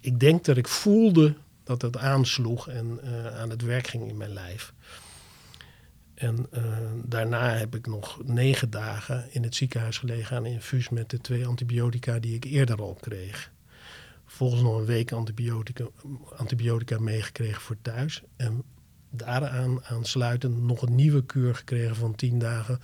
ik 0.00 0.20
denk 0.20 0.44
dat 0.44 0.56
ik 0.56 0.68
voelde 0.68 1.34
dat 1.64 1.82
het 1.82 1.96
aansloeg 1.96 2.68
en 2.68 3.00
uh, 3.04 3.26
aan 3.26 3.50
het 3.50 3.62
werk 3.62 3.86
ging 3.86 4.08
in 4.08 4.16
mijn 4.16 4.32
lijf. 4.32 4.72
En 6.14 6.46
uh, 6.52 6.62
daarna 7.04 7.54
heb 7.54 7.74
ik 7.74 7.86
nog 7.86 8.24
negen 8.24 8.70
dagen 8.70 9.32
in 9.32 9.42
het 9.42 9.54
ziekenhuis 9.54 9.98
gelegen 9.98 10.36
aan 10.36 10.46
infuus 10.46 10.88
met 10.88 11.10
de 11.10 11.20
twee 11.20 11.46
antibiotica 11.46 12.18
die 12.18 12.34
ik 12.34 12.44
eerder 12.44 12.80
al 12.80 12.98
kreeg. 13.00 13.52
Volgens 14.26 14.62
nog 14.62 14.78
een 14.78 14.84
week 14.84 15.12
antibiotica, 15.12 15.86
antibiotica 16.36 16.98
meegekregen 16.98 17.60
voor 17.60 17.76
thuis. 17.82 18.22
En 18.36 18.62
daaraan 19.10 19.84
aansluitend 19.84 20.62
nog 20.62 20.82
een 20.82 20.94
nieuwe 20.94 21.24
kuur 21.24 21.54
gekregen 21.54 21.96
van 21.96 22.14
10 22.14 22.38
dagen. 22.38 22.80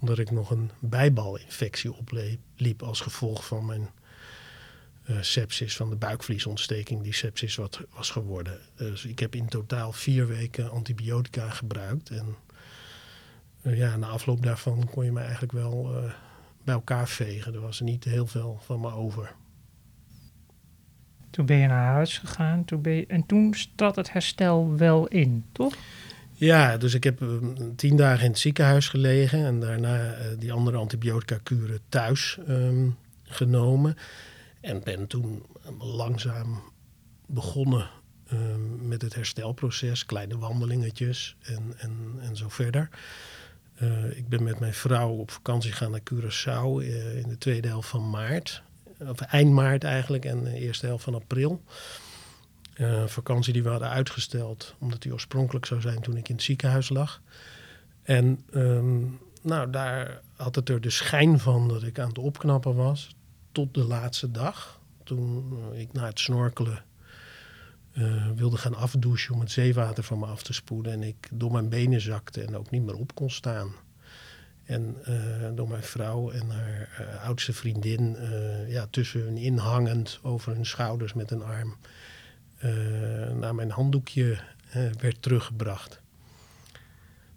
Omdat 0.00 0.18
ik 0.18 0.30
nog 0.30 0.50
een 0.50 0.70
bijbalinfectie 0.78 1.92
opliep 1.92 2.82
als 2.82 3.00
gevolg 3.00 3.46
van 3.46 3.66
mijn 3.66 3.90
sepsis, 5.20 5.76
van 5.76 5.90
de 5.90 5.96
buikvliesontsteking 5.96 7.02
die 7.02 7.14
sepsis 7.14 7.56
wat 7.56 7.80
was 7.94 8.10
geworden. 8.10 8.58
Dus 8.76 9.04
ik 9.04 9.18
heb 9.18 9.34
in 9.34 9.48
totaal 9.48 9.92
vier 9.92 10.26
weken 10.26 10.70
antibiotica 10.70 11.50
gebruikt. 11.50 12.10
En 12.10 12.36
uh, 13.62 13.78
ja, 13.78 13.96
na 13.96 14.06
afloop 14.06 14.42
daarvan 14.42 14.88
kon 14.90 15.04
je 15.04 15.12
me 15.12 15.20
eigenlijk 15.20 15.52
wel 15.52 15.96
uh, 15.96 16.12
bij 16.64 16.74
elkaar 16.74 17.08
vegen. 17.08 17.54
Er 17.54 17.60
was 17.60 17.80
niet 17.80 18.04
heel 18.04 18.26
veel 18.26 18.58
van 18.64 18.80
me 18.80 18.92
over. 18.92 19.32
Toen 21.30 21.46
ben 21.46 21.56
je 21.56 21.66
naar 21.66 21.92
huis 21.92 22.18
gegaan 22.18 22.64
toen 22.64 22.82
ben 22.82 22.92
je, 22.92 23.06
en 23.06 23.26
toen 23.26 23.54
trad 23.74 23.96
het 23.96 24.12
herstel 24.12 24.76
wel 24.76 25.06
in, 25.06 25.44
toch? 25.52 25.74
Ja, 26.32 26.76
dus 26.76 26.94
ik 26.94 27.04
heb 27.04 27.22
tien 27.76 27.96
dagen 27.96 28.24
in 28.24 28.30
het 28.30 28.38
ziekenhuis 28.38 28.88
gelegen 28.88 29.44
en 29.44 29.60
daarna 29.60 30.14
die 30.38 30.52
andere 30.52 30.76
antibiotica-kuren 30.76 31.80
thuis 31.88 32.38
um, 32.48 32.96
genomen. 33.22 33.96
En 34.60 34.82
ben 34.82 35.06
toen 35.06 35.46
langzaam 35.78 36.62
begonnen 37.26 37.90
um, 38.32 38.88
met 38.88 39.02
het 39.02 39.14
herstelproces, 39.14 40.06
kleine 40.06 40.38
wandelingetjes 40.38 41.36
en, 41.40 41.74
en, 41.76 42.18
en 42.20 42.36
zo 42.36 42.48
verder. 42.48 42.88
Uh, 43.82 44.16
ik 44.16 44.28
ben 44.28 44.42
met 44.42 44.58
mijn 44.58 44.74
vrouw 44.74 45.10
op 45.10 45.30
vakantie 45.30 45.70
gegaan 45.72 45.90
naar 45.90 46.00
Curaçao 46.12 46.82
uh, 46.82 47.16
in 47.16 47.28
de 47.28 47.38
tweede 47.38 47.68
helft 47.68 47.88
van 47.88 48.10
maart. 48.10 48.62
Of 48.98 49.20
eind 49.20 49.52
maart 49.52 49.84
eigenlijk 49.84 50.24
en 50.24 50.44
de 50.44 50.54
eerste 50.54 50.86
helft 50.86 51.04
van 51.04 51.14
april. 51.14 51.62
Vakantie 53.06 53.52
die 53.52 53.62
we 53.62 53.68
hadden 53.68 53.88
uitgesteld, 53.88 54.74
omdat 54.78 55.02
die 55.02 55.12
oorspronkelijk 55.12 55.66
zou 55.66 55.80
zijn 55.80 56.00
toen 56.00 56.16
ik 56.16 56.28
in 56.28 56.34
het 56.34 56.44
ziekenhuis 56.44 56.88
lag. 56.88 57.22
En 58.02 58.44
um, 58.54 59.18
nou, 59.42 59.70
daar 59.70 60.20
had 60.36 60.54
het 60.54 60.68
er 60.68 60.80
de 60.80 60.90
schijn 60.90 61.38
van 61.38 61.68
dat 61.68 61.82
ik 61.82 61.98
aan 61.98 62.08
het 62.08 62.18
opknappen 62.18 62.74
was 62.74 63.14
tot 63.52 63.74
de 63.74 63.84
laatste 63.84 64.30
dag. 64.30 64.80
Toen 65.04 65.54
ik 65.72 65.92
na 65.92 66.06
het 66.06 66.20
snorkelen 66.20 66.84
uh, 67.92 68.30
wilde 68.34 68.56
gaan 68.56 68.74
afdouchen 68.74 69.34
om 69.34 69.40
het 69.40 69.50
zeewater 69.50 70.04
van 70.04 70.18
me 70.18 70.26
af 70.26 70.42
te 70.42 70.52
spoelen. 70.52 70.92
En 70.92 71.02
ik 71.02 71.28
door 71.32 71.52
mijn 71.52 71.68
benen 71.68 72.00
zakte 72.00 72.42
en 72.44 72.56
ook 72.56 72.70
niet 72.70 72.82
meer 72.82 72.96
op 72.96 73.14
kon 73.14 73.30
staan. 73.30 73.72
En 74.64 74.96
uh, 75.08 75.48
door 75.54 75.68
mijn 75.68 75.82
vrouw 75.82 76.30
en 76.30 76.50
haar 76.50 77.18
oudste 77.22 77.52
vriendin 77.52 78.16
ja, 78.68 78.86
tussen 78.90 79.20
hun 79.20 79.36
inhangend 79.36 80.18
over 80.22 80.52
hun 80.52 80.66
schouders 80.66 81.12
met 81.12 81.30
een 81.30 81.42
arm 81.42 81.76
naar 83.40 83.54
mijn 83.54 83.70
handdoekje 83.70 84.38
werd 84.98 85.22
teruggebracht. 85.22 86.00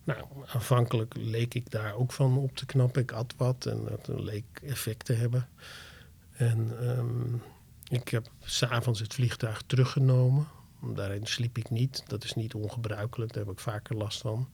Nou, 0.04 0.20
aanvankelijk 0.46 1.14
leek 1.18 1.54
ik 1.54 1.72
daar 1.72 1.94
ook 1.94 2.12
van 2.12 2.38
op 2.38 2.56
te 2.56 2.66
knappen. 2.66 3.02
Ik 3.02 3.12
at 3.12 3.34
wat 3.38 3.66
en 3.66 3.84
dat 3.90 4.20
leek 4.20 4.46
effect 4.64 5.06
te 5.06 5.14
hebben. 5.14 5.48
En 6.34 6.88
um, 6.88 7.42
ik 7.88 8.10
heb 8.10 8.28
s'avonds 8.44 9.00
het 9.00 9.14
vliegtuig 9.14 9.64
teruggenomen. 9.66 10.48
Daarin 10.94 11.26
sliep 11.26 11.58
ik 11.58 11.70
niet. 11.70 12.04
Dat 12.08 12.24
is 12.24 12.34
niet 12.34 12.54
ongebruikelijk. 12.54 13.34
Daar 13.34 13.44
heb 13.44 13.54
ik 13.54 13.60
vaker 13.60 13.96
last 13.96 14.22
van. 14.22 14.50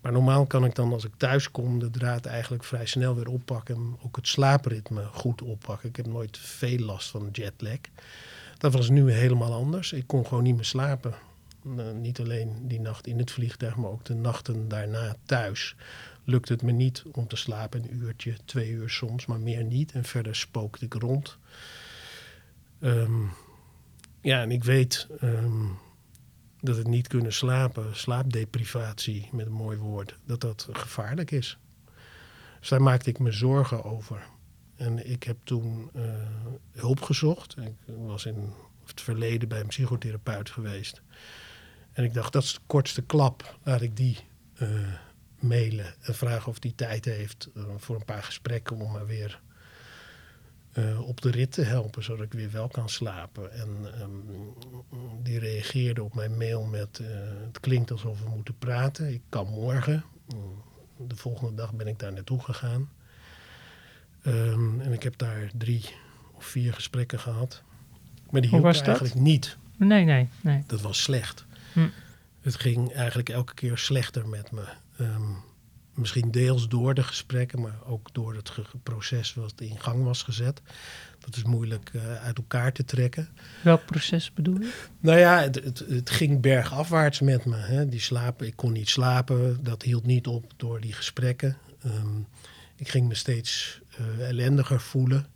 Maar 0.00 0.12
normaal 0.12 0.46
kan 0.46 0.64
ik 0.64 0.74
dan 0.74 0.92
als 0.92 1.04
ik 1.04 1.12
thuis 1.16 1.50
kom 1.50 1.78
de 1.78 1.90
draad 1.90 2.26
eigenlijk 2.26 2.64
vrij 2.64 2.86
snel 2.86 3.14
weer 3.14 3.28
oppakken. 3.28 3.74
En 3.74 3.96
ook 4.02 4.16
het 4.16 4.28
slaapritme 4.28 5.04
goed 5.04 5.42
oppakken. 5.42 5.88
Ik 5.88 5.96
heb 5.96 6.06
nooit 6.06 6.38
veel 6.38 6.78
last 6.78 7.08
van 7.10 7.28
jetlag. 7.32 7.78
Dat 8.58 8.72
was 8.72 8.88
nu 8.88 9.12
helemaal 9.12 9.52
anders. 9.52 9.92
Ik 9.92 10.06
kon 10.06 10.26
gewoon 10.26 10.42
niet 10.42 10.54
meer 10.54 10.64
slapen. 10.64 11.14
Uh, 11.66 11.90
niet 11.92 12.20
alleen 12.20 12.68
die 12.68 12.80
nacht 12.80 13.06
in 13.06 13.18
het 13.18 13.30
vliegtuig, 13.30 13.76
maar 13.76 13.90
ook 13.90 14.04
de 14.04 14.14
nachten 14.14 14.68
daarna 14.68 15.16
thuis. 15.24 15.76
Lukt 16.28 16.48
het 16.48 16.62
me 16.62 16.72
niet 16.72 17.04
om 17.12 17.26
te 17.26 17.36
slapen, 17.36 17.82
een 17.82 17.96
uurtje, 17.96 18.36
twee 18.44 18.70
uur 18.70 18.90
soms, 18.90 19.26
maar 19.26 19.40
meer 19.40 19.64
niet. 19.64 19.92
En 19.92 20.04
verder 20.04 20.36
spookte 20.36 20.84
ik 20.84 20.94
rond. 20.94 21.38
Um, 22.80 23.30
ja, 24.20 24.42
en 24.42 24.50
ik 24.50 24.64
weet 24.64 25.06
um, 25.22 25.78
dat 26.60 26.76
het 26.76 26.86
niet 26.86 27.06
kunnen 27.06 27.32
slapen, 27.32 27.96
slaapdeprivatie 27.96 29.28
met 29.32 29.46
een 29.46 29.52
mooi 29.52 29.78
woord, 29.78 30.18
dat 30.24 30.40
dat 30.40 30.68
gevaarlijk 30.72 31.30
is. 31.30 31.58
Dus 32.60 32.68
daar 32.68 32.82
maakte 32.82 33.10
ik 33.10 33.18
me 33.18 33.32
zorgen 33.32 33.84
over. 33.84 34.26
En 34.76 35.10
ik 35.10 35.22
heb 35.22 35.36
toen 35.44 35.90
uh, 35.96 36.02
hulp 36.72 37.00
gezocht. 37.00 37.56
Ik 37.58 37.74
was 37.86 38.26
in 38.26 38.52
het 38.84 39.00
verleden 39.00 39.48
bij 39.48 39.60
een 39.60 39.66
psychotherapeut 39.66 40.50
geweest. 40.50 41.02
En 41.92 42.04
ik 42.04 42.14
dacht, 42.14 42.32
dat 42.32 42.42
is 42.42 42.52
de 42.52 42.60
kortste 42.66 43.02
klap. 43.02 43.58
Laat 43.62 43.80
ik 43.80 43.96
die 43.96 44.18
uh, 44.62 44.68
mailen 45.38 45.94
en 46.00 46.14
vragen 46.14 46.48
of 46.48 46.58
die 46.58 46.74
tijd 46.74 47.04
heeft 47.04 47.48
uh, 47.54 47.64
voor 47.76 47.96
een 47.96 48.04
paar 48.04 48.22
gesprekken 48.22 48.76
om 48.76 48.92
me 48.92 49.04
weer 49.04 49.40
uh, 50.74 51.08
op 51.08 51.20
de 51.20 51.30
rit 51.30 51.52
te 51.52 51.62
helpen, 51.62 52.04
zodat 52.04 52.24
ik 52.24 52.32
weer 52.32 52.50
wel 52.50 52.68
kan 52.68 52.88
slapen. 52.88 53.52
En 53.52 53.68
um, 54.00 54.24
die 55.22 55.38
reageerde 55.38 56.02
op 56.02 56.14
mijn 56.14 56.36
mail 56.36 56.64
met: 56.64 56.98
uh, 57.02 57.08
Het 57.46 57.60
klinkt 57.60 57.90
alsof 57.90 58.22
we 58.22 58.28
moeten 58.28 58.58
praten. 58.58 59.12
Ik 59.12 59.22
kan 59.28 59.46
morgen. 59.46 60.04
De 60.96 61.16
volgende 61.16 61.54
dag 61.54 61.74
ben 61.74 61.86
ik 61.86 61.98
daar 61.98 62.12
naartoe 62.12 62.40
gegaan. 62.40 62.90
Um, 64.26 64.80
en 64.80 64.92
ik 64.92 65.02
heb 65.02 65.18
daar 65.18 65.50
drie 65.54 65.84
of 66.32 66.44
vier 66.44 66.74
gesprekken 66.74 67.18
gehad. 67.18 67.62
Maar 68.30 68.40
die 68.40 68.50
was 68.50 68.80
eigenlijk 68.82 69.14
dat? 69.14 69.22
niet. 69.22 69.56
Nee, 69.76 70.04
nee, 70.04 70.28
nee. 70.40 70.64
Dat 70.66 70.80
was 70.80 71.02
slecht. 71.02 71.44
Hm. 71.72 71.88
Het 72.40 72.56
ging 72.56 72.92
eigenlijk 72.92 73.28
elke 73.28 73.54
keer 73.54 73.78
slechter 73.78 74.28
met 74.28 74.50
me. 74.50 74.64
Um, 75.00 75.36
misschien 75.94 76.30
deels 76.30 76.68
door 76.68 76.94
de 76.94 77.02
gesprekken, 77.02 77.60
maar 77.60 77.78
ook 77.86 78.08
door 78.12 78.34
het 78.34 78.52
proces 78.82 79.34
wat 79.34 79.60
in 79.60 79.80
gang 79.80 80.04
was 80.04 80.22
gezet. 80.22 80.62
Dat 81.18 81.36
is 81.36 81.42
moeilijk 81.42 81.90
uh, 81.92 82.14
uit 82.14 82.36
elkaar 82.36 82.72
te 82.72 82.84
trekken. 82.84 83.28
Welk 83.62 83.84
proces 83.84 84.32
bedoel 84.32 84.60
je? 84.60 84.72
Nou 85.00 85.18
ja, 85.18 85.40
het, 85.40 85.54
het, 85.54 85.78
het 85.78 86.10
ging 86.10 86.40
bergafwaarts 86.40 87.20
met 87.20 87.44
me. 87.44 87.56
Hè. 87.56 87.88
Die 87.88 88.00
slapen, 88.00 88.46
ik 88.46 88.56
kon 88.56 88.72
niet 88.72 88.88
slapen. 88.88 89.64
Dat 89.64 89.82
hield 89.82 90.06
niet 90.06 90.26
op 90.26 90.52
door 90.56 90.80
die 90.80 90.92
gesprekken. 90.92 91.56
Um, 91.86 92.26
ik 92.76 92.88
ging 92.88 93.08
me 93.08 93.14
steeds 93.14 93.80
uh, 94.00 94.28
ellendiger 94.28 94.80
voelen. 94.80 95.26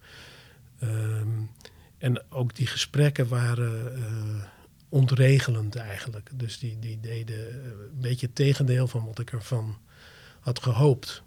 Um, 0.83 1.51
en 1.99 2.23
ook 2.31 2.55
die 2.55 2.67
gesprekken 2.67 3.29
waren 3.29 3.99
uh, 3.99 4.43
ontregelend 4.93 5.77
eigenlijk. 5.77 6.31
Dus 6.35 6.59
die, 6.59 6.79
die 6.79 7.01
deden 7.01 7.65
een 7.65 8.01
beetje 8.01 8.27
het 8.27 8.35
tegendeel 8.35 8.89
van 8.89 9.05
wat 9.05 9.19
ik 9.19 9.33
ervan 9.33 9.77
had 10.41 10.63
gehoopt. 10.63 11.23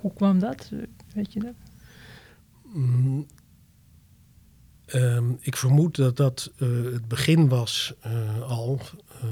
Hoe 0.00 0.12
kwam 0.14 0.38
dat? 0.38 0.70
Weet 1.14 1.32
je 1.32 1.40
dat? 1.40 1.54
Mm, 2.62 3.26
um, 4.86 5.36
ik 5.40 5.56
vermoed 5.56 5.96
dat 5.96 6.16
dat 6.16 6.52
uh, 6.56 6.92
het 6.92 7.08
begin 7.08 7.48
was 7.48 7.94
uh, 8.06 8.40
al 8.40 8.80
uh, 9.24 9.30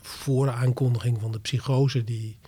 voor 0.00 0.44
de 0.44 0.52
aankondiging 0.52 1.20
van 1.20 1.32
de 1.32 1.40
psychose 1.40 2.04
die 2.04 2.38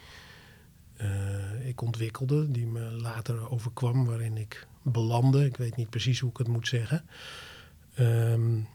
ik 1.64 1.80
ontwikkelde, 1.80 2.50
die 2.50 2.66
me 2.66 2.80
later 2.80 3.50
overkwam, 3.50 4.04
waarin 4.04 4.36
ik 4.36 4.66
belandde. 4.82 5.44
Ik 5.44 5.56
weet 5.56 5.76
niet 5.76 5.90
precies 5.90 6.20
hoe 6.20 6.30
ik 6.30 6.36
het 6.36 6.48
moet 6.48 6.68
zeggen. 6.68 7.04
Um, 7.98 8.68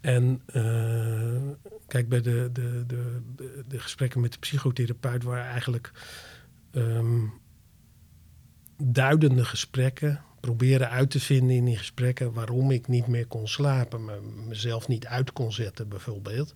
en 0.00 0.42
uh, 0.54 1.52
kijk, 1.86 2.08
bij 2.08 2.20
de, 2.20 2.48
de, 2.52 2.84
de, 2.86 3.20
de, 3.68 3.78
gesprekken 3.78 4.20
met 4.20 4.32
de 4.32 4.38
psychotherapeut 4.38 5.22
waren 5.22 5.44
eigenlijk 5.44 5.92
um, 6.72 7.32
duidende 8.76 9.44
gesprekken. 9.44 10.20
Proberen 10.40 10.90
uit 10.90 11.10
te 11.10 11.20
vinden 11.20 11.56
in 11.56 11.64
die 11.64 11.76
gesprekken 11.76 12.32
waarom 12.32 12.70
ik 12.70 12.88
niet 12.88 13.06
meer 13.06 13.26
kon 13.26 13.48
slapen. 13.48 14.04
Me, 14.04 14.20
mezelf 14.48 14.88
niet 14.88 15.06
uit 15.06 15.32
kon 15.32 15.52
zetten, 15.52 15.88
bijvoorbeeld. 15.88 16.54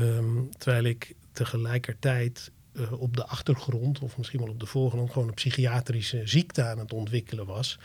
Um, 0.00 0.48
terwijl 0.58 0.84
ik 0.84 1.14
tegelijkertijd 1.32 2.50
uh, 2.72 2.92
op 2.92 3.16
de 3.16 3.26
achtergrond, 3.26 3.98
of 3.98 4.16
misschien 4.16 4.40
wel 4.40 4.48
op 4.48 4.60
de 4.60 4.66
voorgrond, 4.66 5.10
gewoon 5.12 5.28
een 5.28 5.34
psychiatrische 5.34 6.22
ziekte 6.24 6.64
aan 6.64 6.78
het 6.78 6.92
ontwikkelen 6.92 7.46
was. 7.46 7.78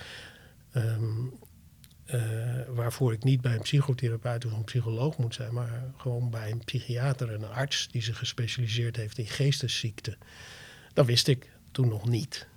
Um, 0.76 1.34
uh, 2.14 2.22
waarvoor 2.68 3.14
ik 3.14 3.24
niet 3.24 3.42
bij 3.42 3.54
een 3.54 3.62
psychotherapeut 3.62 4.46
of 4.46 4.52
een 4.52 4.64
psycholoog 4.64 5.18
moet 5.18 5.34
zijn, 5.34 5.54
maar 5.54 5.84
gewoon 5.98 6.30
bij 6.30 6.52
een 6.52 6.64
psychiater 6.64 7.34
en 7.34 7.42
een 7.42 7.50
arts 7.50 7.88
die 7.92 8.02
zich 8.02 8.18
gespecialiseerd 8.18 8.96
heeft 8.96 9.18
in 9.18 9.28
geestesziekten. 9.28 10.18
Dat 10.94 11.06
wist 11.06 11.28
ik 11.28 11.50
toen 11.72 11.88
nog 11.88 12.10
niet. 12.10 12.48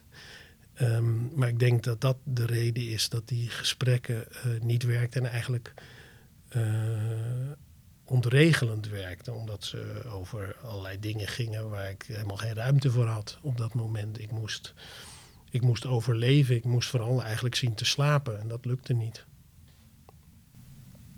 Um, 0.81 1.31
maar 1.35 1.49
ik 1.49 1.59
denk 1.59 1.83
dat 1.83 2.01
dat 2.01 2.17
de 2.25 2.47
reden 2.47 2.89
is 2.89 3.09
dat 3.09 3.29
die 3.29 3.49
gesprekken 3.51 4.27
uh, 4.47 4.61
niet 4.61 4.83
werkten 4.83 5.25
en 5.25 5.31
eigenlijk 5.31 5.75
uh, 6.57 6.63
ontregelend 8.05 8.89
werkten, 8.89 9.35
omdat 9.35 9.65
ze 9.65 10.03
over 10.09 10.57
allerlei 10.63 11.01
dingen 11.01 11.29
gingen 11.29 11.71
waar 11.71 11.91
ik 11.91 12.05
helemaal 12.07 12.37
geen 12.37 12.55
ruimte 12.55 12.91
voor 12.91 13.07
had 13.07 13.39
op 13.43 13.57
dat 13.57 13.75
moment. 13.75 14.21
Ik 14.21 14.31
moest, 14.31 14.75
ik 15.51 15.63
moest 15.63 15.87
overleven, 15.87 16.57
ik 16.57 16.65
moest 16.65 16.89
vooral 16.89 17.23
eigenlijk 17.23 17.55
zien 17.55 17.75
te 17.75 17.85
slapen 17.85 18.41
en 18.41 18.49
dat 18.49 18.65
lukte 18.65 18.93
niet. 18.93 19.25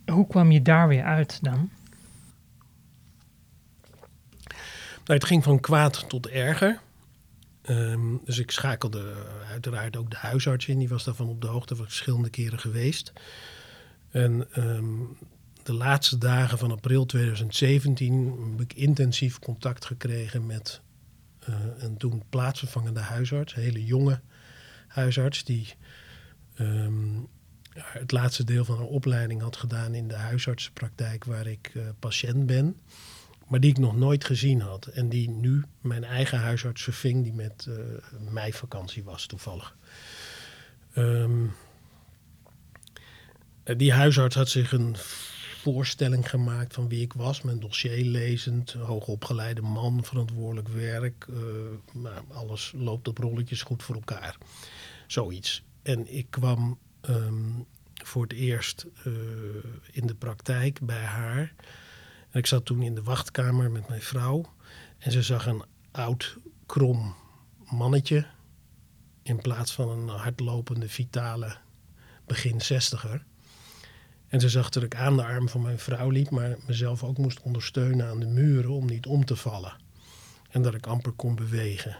Hoe 0.06 0.26
kwam 0.26 0.50
je 0.50 0.62
daar 0.62 0.88
weer 0.88 1.04
uit 1.04 1.38
dan? 1.42 1.70
het 5.04 5.24
ging 5.24 5.44
van 5.44 5.60
kwaad 5.60 6.08
tot 6.08 6.28
erger. 6.28 6.80
Ehm, 7.62 8.16
dus 8.24 8.38
ik 8.38 8.50
schakelde 8.50 9.14
uiteraard 9.50 9.96
ook 9.96 10.10
de 10.10 10.16
huisarts 10.16 10.66
in. 10.66 10.78
Die 10.78 10.88
was 10.88 11.04
daarvan 11.04 11.28
op 11.28 11.40
de 11.40 11.46
hoogte 11.46 11.76
van 11.76 11.84
verschillende 11.84 12.30
keren 12.30 12.58
geweest. 12.58 13.12
En 14.10 14.46
ehm, 14.52 14.84
de 15.62 15.72
laatste 15.72 16.18
dagen 16.18 16.58
van 16.58 16.70
april 16.70 17.06
2017 17.06 18.38
heb 18.50 18.60
ik 18.60 18.72
intensief 18.72 19.38
contact 19.38 19.84
gekregen 19.84 20.46
met 20.46 20.80
uh, 21.48 21.54
een 21.78 21.96
toen 21.96 22.22
plaatsvervangende 22.30 23.00
huisarts. 23.00 23.56
Een 23.56 23.62
hele 23.62 23.84
jonge 23.84 24.20
huisarts 24.86 25.44
die 25.44 25.74
ehm, 26.54 27.18
het 27.74 28.12
laatste 28.12 28.44
deel 28.44 28.64
van 28.64 28.76
haar 28.76 28.86
opleiding 28.86 29.40
had 29.40 29.56
gedaan 29.56 29.94
in 29.94 30.08
de 30.08 30.14
huisartsenpraktijk 30.14 31.24
waar 31.24 31.46
ik 31.46 31.72
uh, 31.74 31.82
patiënt 31.98 32.46
ben 32.46 32.76
maar 33.48 33.60
die 33.60 33.70
ik 33.70 33.78
nog 33.78 33.96
nooit 33.96 34.24
gezien 34.24 34.60
had. 34.60 34.86
En 34.86 35.08
die 35.08 35.30
nu 35.30 35.62
mijn 35.80 36.04
eigen 36.04 36.38
huisarts 36.38 36.82
verving, 36.82 37.22
die 37.22 37.32
met 37.32 37.66
uh, 37.68 37.76
meivakantie 38.30 39.04
was 39.04 39.26
toevallig. 39.26 39.76
Um, 40.96 41.52
die 43.76 43.92
huisarts 43.92 44.34
had 44.34 44.48
zich 44.48 44.72
een 44.72 44.96
voorstelling 45.62 46.30
gemaakt 46.30 46.74
van 46.74 46.88
wie 46.88 47.00
ik 47.00 47.12
was. 47.12 47.42
Mijn 47.42 47.60
dossier 47.60 48.04
lezend, 48.04 48.72
hoogopgeleide 48.72 49.62
man, 49.62 50.04
verantwoordelijk 50.04 50.68
werk. 50.68 51.26
Nou, 51.92 52.24
alles 52.32 52.72
loopt 52.76 53.08
op 53.08 53.18
rolletjes 53.18 53.62
goed 53.62 53.82
voor 53.82 53.94
elkaar. 53.94 54.38
Zoiets. 55.06 55.62
En 55.82 56.14
ik 56.14 56.26
kwam 56.30 56.78
um, 57.08 57.66
voor 57.94 58.22
het 58.22 58.32
eerst 58.32 58.86
uh, 59.06 59.12
in 59.92 60.06
de 60.06 60.14
praktijk 60.14 60.80
bij 60.80 61.04
haar 61.04 61.52
ik 62.34 62.46
zat 62.46 62.64
toen 62.64 62.82
in 62.82 62.94
de 62.94 63.02
wachtkamer 63.02 63.70
met 63.70 63.88
mijn 63.88 64.00
vrouw. 64.00 64.44
En 64.98 65.12
ze 65.12 65.22
zag 65.22 65.46
een 65.46 65.62
oud, 65.90 66.36
krom 66.66 67.14
mannetje. 67.70 68.26
In 69.22 69.40
plaats 69.40 69.72
van 69.72 69.88
een 69.88 70.08
hardlopende, 70.08 70.88
vitale 70.88 71.56
begin 72.26 72.60
zestiger. 72.60 73.24
En 74.28 74.40
ze 74.40 74.48
zag 74.48 74.68
dat 74.68 74.82
ik 74.82 74.94
aan 74.94 75.16
de 75.16 75.24
arm 75.24 75.48
van 75.48 75.62
mijn 75.62 75.78
vrouw 75.78 76.10
liep, 76.10 76.30
maar 76.30 76.56
mezelf 76.66 77.04
ook 77.04 77.18
moest 77.18 77.40
ondersteunen 77.40 78.06
aan 78.06 78.20
de 78.20 78.26
muren 78.26 78.70
om 78.70 78.86
niet 78.86 79.06
om 79.06 79.24
te 79.24 79.36
vallen. 79.36 79.76
En 80.50 80.62
dat 80.62 80.74
ik 80.74 80.86
amper 80.86 81.12
kon 81.12 81.34
bewegen. 81.34 81.96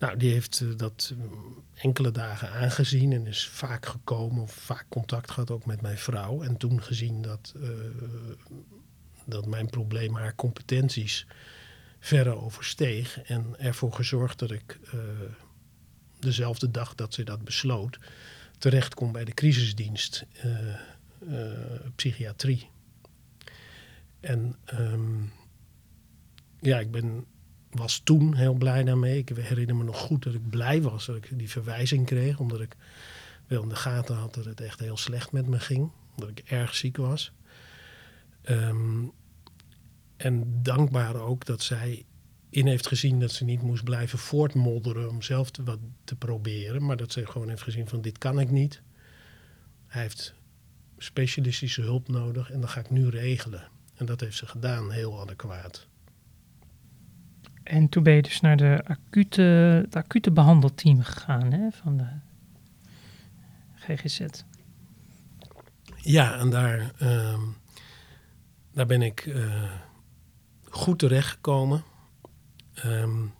Nou, 0.00 0.16
die 0.16 0.32
heeft 0.32 0.60
eh, 0.60 0.68
dat 0.76 1.12
mm, 1.16 1.62
enkele 1.74 2.10
dagen 2.10 2.50
aangezien 2.50 3.12
en 3.12 3.26
is 3.26 3.48
vaak 3.48 3.86
gekomen 3.86 4.42
of 4.42 4.52
vaak 4.52 4.86
contact 4.88 5.30
gehad 5.30 5.50
ook 5.50 5.66
met 5.66 5.80
mijn 5.80 5.98
vrouw. 5.98 6.42
En 6.42 6.56
toen 6.56 6.82
gezien 6.82 7.22
dat 7.22 7.54
uh, 7.56 7.68
dat 9.24 9.46
mijn 9.46 9.70
probleem 9.70 10.14
haar 10.14 10.34
competenties 10.34 11.26
verre 11.98 12.36
oversteeg. 12.36 13.20
En 13.22 13.54
ervoor 13.58 13.92
gezorgd 13.92 14.38
dat 14.38 14.50
ik 14.50 14.78
uh, 14.94 15.00
dezelfde 16.18 16.70
dag 16.70 16.94
dat 16.94 17.14
ze 17.14 17.24
dat 17.24 17.44
besloot, 17.44 17.98
terecht 18.58 18.94
kon 18.94 19.12
bij 19.12 19.24
de 19.24 19.34
crisisdienst 19.34 20.24
psychiatrie. 21.94 22.70
En 24.20 24.56
um, 24.74 25.32
ja, 26.60 26.78
ik 26.78 26.90
ben, 26.90 27.24
was 27.70 28.00
toen 28.04 28.34
heel 28.34 28.54
blij 28.54 28.84
daarmee. 28.84 29.18
Ik 29.18 29.28
herinner 29.28 29.76
me 29.76 29.84
nog 29.84 29.98
goed 29.98 30.22
dat 30.22 30.34
ik 30.34 30.48
blij 30.50 30.82
was 30.82 31.06
dat 31.06 31.16
ik 31.16 31.38
die 31.38 31.50
verwijzing 31.50 32.06
kreeg, 32.06 32.38
omdat 32.38 32.60
ik 32.60 32.76
wel 33.46 33.62
in 33.62 33.68
de 33.68 33.76
gaten 33.76 34.16
had 34.16 34.34
dat 34.34 34.44
het 34.44 34.60
echt 34.60 34.80
heel 34.80 34.96
slecht 34.96 35.32
met 35.32 35.46
me 35.46 35.60
ging, 35.60 35.90
dat 36.16 36.28
ik 36.28 36.38
erg 36.38 36.74
ziek 36.74 36.96
was. 36.96 37.32
Um, 38.44 39.12
en 40.16 40.62
dankbaar 40.62 41.14
ook 41.14 41.44
dat 41.44 41.62
zij 41.62 42.04
in 42.50 42.66
heeft 42.66 42.86
gezien 42.86 43.20
dat 43.20 43.32
ze 43.32 43.44
niet 43.44 43.62
moest 43.62 43.84
blijven 43.84 44.18
voortmodderen 44.18 45.08
om 45.08 45.22
zelf 45.22 45.50
te, 45.50 45.62
wat 45.62 45.78
te 46.04 46.16
proberen. 46.16 46.84
Maar 46.84 46.96
dat 46.96 47.12
ze 47.12 47.26
gewoon 47.26 47.48
heeft 47.48 47.62
gezien 47.62 47.88
van 47.88 48.00
dit 48.00 48.18
kan 48.18 48.40
ik 48.40 48.50
niet. 48.50 48.82
Hij 49.86 50.02
heeft 50.02 50.34
specialistische 50.98 51.82
hulp 51.82 52.08
nodig 52.08 52.50
en 52.50 52.60
dat 52.60 52.70
ga 52.70 52.80
ik 52.80 52.90
nu 52.90 53.08
regelen. 53.08 53.68
En 53.94 54.06
dat 54.06 54.20
heeft 54.20 54.36
ze 54.36 54.46
gedaan, 54.46 54.90
heel 54.90 55.20
adequaat. 55.20 55.86
En 57.70 57.88
toen 57.88 58.02
ben 58.02 58.14
je 58.14 58.22
dus 58.22 58.40
naar 58.40 58.56
de 58.56 58.80
acute, 58.84 59.42
het 59.84 59.96
acute 59.96 60.30
behandelteam 60.30 61.02
gegaan 61.02 61.52
hè, 61.52 61.70
van 61.70 61.96
de 61.96 62.06
GGZ. 63.74 64.20
Ja, 65.96 66.38
en 66.38 66.50
daar, 66.50 66.92
uh, 67.02 67.38
daar 68.72 68.86
ben 68.86 69.02
ik... 69.02 69.24
Uh, 69.24 69.72
goed 70.70 70.98
terechtgekomen. 70.98 71.84
Um, 72.84 73.34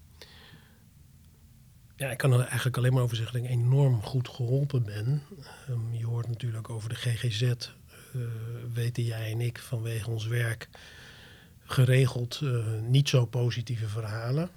ja, 1.97 2.11
ik 2.11 2.19
kan 2.19 2.33
er 2.33 2.41
eigenlijk 2.41 2.77
alleen 2.77 2.93
maar 2.93 3.03
over 3.03 3.17
zeggen 3.17 3.35
dat 3.35 3.45
ik 3.45 3.57
enorm 3.57 4.03
goed 4.03 4.29
geholpen 4.29 4.85
ben. 4.85 5.23
Um, 5.71 5.95
je 5.95 6.07
hoort 6.07 6.29
natuurlijk 6.29 6.71
over 6.71 6.89
de 6.89 6.95
GGZ, 6.95 7.43
uh, 7.43 8.23
weten 8.75 9.03
jij 9.03 9.33
en 9.33 9.41
ik 9.41 9.59
vanwege 9.59 10.11
ons 10.11 10.27
werk 10.27 10.69
geregeld 11.71 12.41
uh, 12.43 12.65
niet 12.81 13.09
zo 13.09 13.27
positieve 13.27 13.89
verhalen. 13.89 14.51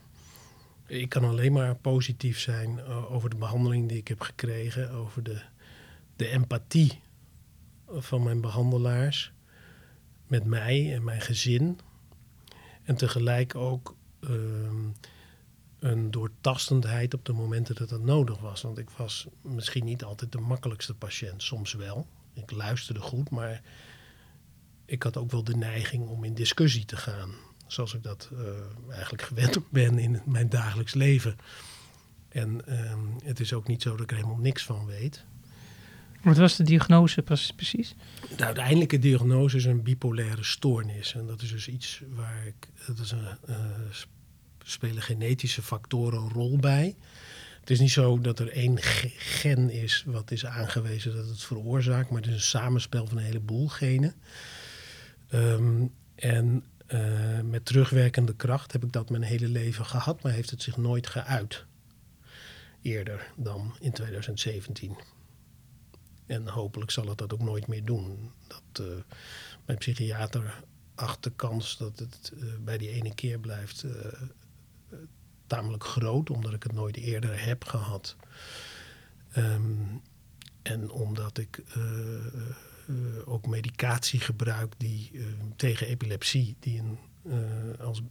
Ik 0.85 1.09
kan 1.09 1.23
alleen 1.23 1.53
maar 1.53 1.75
positief 1.75 2.39
zijn 2.39 2.77
uh, 2.77 3.11
over 3.11 3.29
de 3.29 3.35
behandeling 3.35 3.89
die 3.89 3.97
ik 3.97 4.07
heb 4.07 4.21
gekregen, 4.21 4.91
over 4.91 5.23
de, 5.23 5.41
de 6.15 6.27
empathie 6.27 7.01
van 7.87 8.23
mijn 8.23 8.41
behandelaars 8.41 9.31
met 10.27 10.45
mij 10.45 10.93
en 10.93 11.03
mijn 11.03 11.21
gezin. 11.21 11.79
En 12.83 12.95
tegelijk 12.95 13.55
ook 13.55 13.95
um, 14.19 14.93
een 15.79 16.11
doortastendheid 16.11 17.13
op 17.13 17.25
de 17.25 17.33
momenten 17.33 17.75
dat 17.75 17.89
het 17.89 18.03
nodig 18.03 18.39
was. 18.39 18.61
Want 18.61 18.77
ik 18.77 18.89
was 18.89 19.27
misschien 19.41 19.85
niet 19.85 20.03
altijd 20.03 20.31
de 20.31 20.39
makkelijkste 20.39 20.93
patiënt, 20.93 21.43
soms 21.43 21.73
wel. 21.73 22.07
Ik 22.33 22.51
luisterde 22.51 22.99
goed, 22.99 23.29
maar 23.29 23.61
ik 24.93 25.03
had 25.03 25.17
ook 25.17 25.31
wel 25.31 25.43
de 25.43 25.55
neiging 25.55 26.07
om 26.07 26.23
in 26.23 26.33
discussie 26.33 26.85
te 26.85 26.97
gaan. 26.97 27.29
Zoals 27.67 27.93
ik 27.93 28.03
dat 28.03 28.29
uh, 28.33 28.39
eigenlijk 28.91 29.23
gewend 29.23 29.57
ben 29.69 29.99
in 29.99 30.21
mijn 30.25 30.49
dagelijks 30.49 30.93
leven. 30.93 31.37
En 32.29 32.61
um, 32.89 33.15
het 33.23 33.39
is 33.39 33.53
ook 33.53 33.67
niet 33.67 33.81
zo 33.81 33.91
dat 33.91 34.01
ik 34.01 34.11
er 34.11 34.15
helemaal 34.15 34.37
niks 34.37 34.63
van 34.63 34.85
weet. 34.85 35.23
Wat 36.21 36.37
was 36.37 36.55
de 36.55 36.63
diagnose 36.63 37.23
precies? 37.55 37.95
De 38.37 38.45
uiteindelijke 38.45 38.99
diagnose 38.99 39.57
is 39.57 39.65
een 39.65 39.83
bipolaire 39.83 40.43
stoornis. 40.43 41.13
En 41.13 41.25
dat 41.25 41.41
is 41.41 41.51
dus 41.51 41.67
iets 41.67 42.01
waar 42.09 42.47
ik. 42.47 42.69
Dat 42.87 42.99
is 42.99 43.11
een, 43.11 43.27
uh, 43.49 43.55
spelen 44.63 45.03
genetische 45.03 45.61
factoren 45.61 46.21
een 46.21 46.29
rol 46.29 46.57
bij. 46.57 46.95
Het 47.59 47.69
is 47.69 47.79
niet 47.79 47.91
zo 47.91 48.19
dat 48.19 48.39
er 48.39 48.49
één 48.49 48.77
gen 49.17 49.69
is 49.69 50.03
wat 50.05 50.31
is 50.31 50.45
aangewezen 50.45 51.15
dat 51.15 51.27
het 51.27 51.43
veroorzaakt, 51.43 52.09
maar 52.09 52.21
het 52.21 52.29
is 52.29 52.35
een 52.35 52.41
samenspel 52.41 53.07
van 53.07 53.17
een 53.17 53.23
heleboel 53.23 53.67
genen. 53.67 54.13
Um, 55.33 55.93
en 56.15 56.63
uh, 56.87 57.41
met 57.41 57.65
terugwerkende 57.65 58.35
kracht 58.35 58.71
heb 58.71 58.83
ik 58.83 58.91
dat 58.91 59.09
mijn 59.09 59.23
hele 59.23 59.47
leven 59.47 59.85
gehad, 59.85 60.23
maar 60.23 60.31
heeft 60.31 60.49
het 60.49 60.61
zich 60.61 60.77
nooit 60.77 61.07
geuit. 61.07 61.65
Eerder 62.81 63.31
dan 63.35 63.75
in 63.79 63.91
2017. 63.91 64.97
En 66.25 66.47
hopelijk 66.47 66.91
zal 66.91 67.07
het 67.07 67.17
dat 67.17 67.33
ook 67.33 67.41
nooit 67.41 67.67
meer 67.67 67.85
doen. 67.85 68.31
Dat, 68.47 68.85
uh, 68.87 68.95
mijn 69.65 69.77
psychiater 69.77 70.63
acht 70.95 71.23
de 71.23 71.31
kans 71.31 71.77
dat 71.77 71.99
het 71.99 72.31
uh, 72.35 72.53
bij 72.63 72.77
die 72.77 72.89
ene 72.89 73.13
keer 73.15 73.39
blijft 73.39 73.85
tamelijk 75.47 75.83
groot, 75.83 76.29
omdat 76.29 76.53
ik 76.53 76.63
het 76.63 76.73
nooit 76.73 76.97
eerder 76.97 77.45
heb 77.45 77.63
gehad. 77.63 78.15
Um, 79.37 80.01
en 80.61 80.91
omdat 80.91 81.37
ik 81.37 81.63
ook 83.25 83.47
medicatie 83.47 84.19
gebruik 84.19 84.73
die, 84.77 85.11
tegen 85.55 85.87
epilepsie, 85.87 86.55
die 86.59 86.79
een, 86.79 86.97
als, 87.79 88.01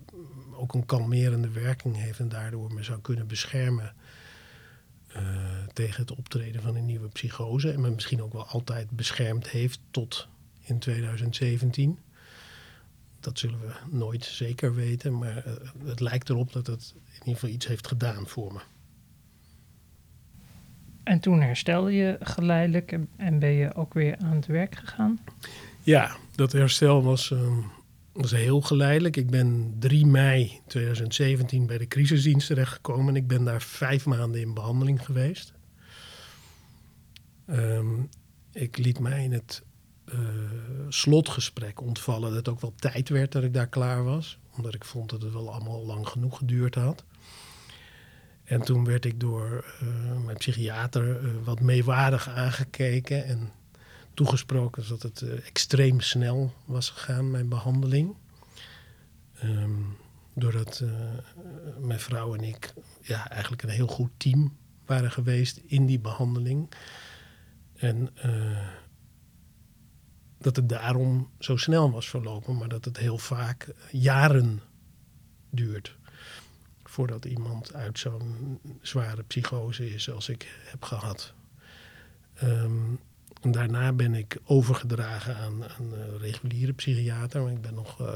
ook 0.52 0.74
een 0.74 0.87
kalmerende 0.87 1.50
werking 1.50 1.96
heeft 1.96 2.18
en 2.18 2.28
daardoor 2.28 2.74
me 2.74 2.82
zou 2.82 3.00
kunnen 3.00 3.26
beschermen 3.26 3.94
tegen 5.72 6.00
het 6.00 6.12
optreden 6.12 6.62
van 6.62 6.76
een 6.76 6.87
nieuwe 6.87 7.08
psychose. 7.08 7.72
En 7.72 7.80
me 7.80 7.90
misschien 7.90 8.22
ook 8.22 8.32
wel 8.32 8.46
altijd 8.46 8.90
beschermd 8.90 9.48
heeft 9.48 9.80
tot 9.90 10.28
in 10.61 10.78
2017. 10.78 11.98
Dat 13.20 13.38
zullen 13.38 13.61
we 13.61 13.72
nooit 13.90 14.24
zeker 14.24 14.74
weten, 14.74 15.18
maar 15.18 15.44
het 15.85 16.00
lijkt 16.00 16.28
erop 16.28 16.52
dat 16.52 16.66
het 16.66 16.94
in 16.94 17.18
ieder 17.18 17.35
geval 17.35 17.48
iets 17.48 17.66
heeft 17.66 17.87
gedaan 17.87 18.26
voor 18.26 18.52
me. 18.52 18.61
En 21.02 21.20
toen 21.20 21.40
herstelde 21.40 21.92
je 21.92 22.16
geleidelijk 22.20 22.98
en 23.16 23.38
ben 23.38 23.52
je 23.52 23.74
ook 23.74 23.94
weer 23.94 24.16
aan 24.18 24.36
het 24.36 24.46
werk 24.46 24.74
gegaan? 24.74 25.20
Ja, 25.82 26.16
dat 26.34 26.52
herstel 26.52 27.02
was, 27.02 27.30
uh, 27.30 27.58
was 28.12 28.30
heel 28.30 28.60
geleidelijk. 28.60 29.16
Ik 29.16 29.30
ben 29.30 29.76
3 29.78 30.06
mei 30.06 30.60
2017 30.66 31.66
bij 31.66 31.78
de 31.78 31.88
crisisdienst 31.88 32.46
terechtgekomen. 32.46 33.08
En 33.08 33.16
ik 33.16 33.26
ben 33.26 33.44
daar 33.44 33.62
vijf 33.62 34.06
maanden 34.06 34.40
in 34.40 34.54
behandeling 34.54 35.04
geweest. 35.04 35.52
Um, 37.50 38.08
ik 38.52 38.78
liet 38.78 38.98
mij 38.98 39.24
in 39.24 39.32
het 39.32 39.62
uh, 40.04 40.18
slotgesprek 40.88 41.80
ontvallen 41.80 42.28
dat 42.28 42.38
het 42.38 42.48
ook 42.48 42.60
wel 42.60 42.74
tijd 42.76 43.08
werd 43.08 43.32
dat 43.32 43.42
ik 43.42 43.54
daar 43.54 43.68
klaar 43.68 44.04
was. 44.04 44.38
Omdat 44.56 44.74
ik 44.74 44.84
vond 44.84 45.10
dat 45.10 45.22
het 45.22 45.32
wel 45.32 45.52
allemaal 45.52 45.84
lang 45.86 46.08
genoeg 46.08 46.38
geduurd 46.38 46.74
had. 46.74 47.04
En 48.52 48.60
toen 48.60 48.84
werd 48.84 49.04
ik 49.04 49.20
door 49.20 49.64
uh, 49.82 50.24
mijn 50.24 50.36
psychiater 50.36 51.22
uh, 51.22 51.30
wat 51.44 51.60
meewarig 51.60 52.28
aangekeken 52.28 53.24
en 53.24 53.50
toegesproken 54.14 54.88
dat 54.88 55.02
het 55.02 55.20
uh, 55.20 55.46
extreem 55.46 56.00
snel 56.00 56.52
was 56.64 56.90
gegaan, 56.90 57.30
mijn 57.30 57.48
behandeling. 57.48 58.14
Um, 59.44 59.96
doordat 60.34 60.84
mijn 61.80 62.00
vrouw 62.00 62.34
en 62.34 62.42
ik 62.42 62.74
ja, 63.00 63.30
eigenlijk 63.30 63.62
een 63.62 63.68
heel 63.68 63.86
goed 63.86 64.10
team 64.16 64.56
waren 64.86 65.10
geweest 65.10 65.60
in 65.66 65.86
die 65.86 66.00
behandeling. 66.00 66.72
En 67.76 68.10
dat 70.38 70.56
het 70.56 70.68
daarom 70.68 71.30
zo 71.38 71.56
snel 71.56 71.90
was 71.90 72.08
verlopen, 72.08 72.56
maar 72.56 72.68
dat 72.68 72.84
het 72.84 72.96
heel 72.96 73.18
vaak 73.18 73.74
jaren 73.90 74.60
duurt 75.50 75.96
voordat 76.92 77.24
iemand 77.24 77.74
uit 77.74 77.98
zo'n 77.98 78.59
zware 78.81 79.22
psychose 79.22 79.94
is 79.94 80.11
als 80.11 80.28
ik 80.28 80.61
heb 80.64 80.85
gehad. 80.85 81.35
Um, 82.42 83.00
daarna 83.40 83.92
ben 83.92 84.14
ik 84.14 84.40
overgedragen 84.44 85.37
aan 85.37 85.62
een 85.62 86.18
reguliere 86.18 86.72
psychiater, 86.72 87.42
maar 87.42 87.52
ik 87.52 87.61
ben 87.61 87.74
nog 87.74 88.00
uh, 88.00 88.09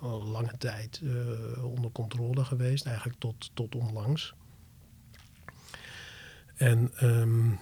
al 0.00 0.22
lange 0.22 0.56
tijd 0.58 1.00
uh, 1.02 1.64
onder 1.64 1.90
controle 1.90 2.44
geweest, 2.44 2.86
eigenlijk 2.86 3.18
tot, 3.18 3.50
tot 3.54 3.74
onlangs. 3.74 4.34
En 6.54 6.90
um, 7.02 7.58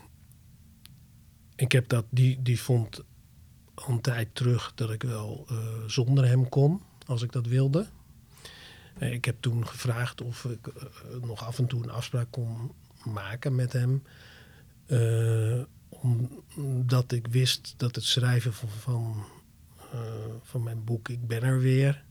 ik 1.56 1.72
heb 1.72 1.88
dat, 1.88 2.04
die, 2.10 2.42
die 2.42 2.60
vond 2.60 3.02
een 3.88 4.00
tijd 4.00 4.34
terug 4.34 4.72
dat 4.74 4.90
ik 4.90 5.02
wel 5.02 5.46
uh, 5.50 5.58
zonder 5.86 6.26
hem 6.26 6.48
kon, 6.48 6.82
als 7.06 7.22
ik 7.22 7.32
dat 7.32 7.46
wilde. 7.46 7.86
Uh, 8.98 9.12
ik 9.12 9.24
heb 9.24 9.36
toen 9.40 9.66
gevraagd 9.66 10.20
of 10.20 10.44
ik 10.44 10.66
uh, 10.66 11.22
nog 11.22 11.44
af 11.44 11.58
en 11.58 11.66
toe 11.66 11.82
een 11.82 11.90
afspraak 11.90 12.30
kon 12.30 12.72
maken 13.04 13.54
met 13.54 13.72
hem. 13.72 14.02
omdat 16.54 17.12
ik 17.12 17.26
wist 17.26 17.74
dat 17.76 17.94
het 17.94 18.04
schrijven 18.04 18.52
van, 18.52 18.68
van, 18.68 19.24
van 20.42 20.62
mijn 20.62 20.84
boek 20.84 21.08
Ik 21.08 21.26
ben 21.26 21.42
er 21.42 21.60
weer 21.60 22.04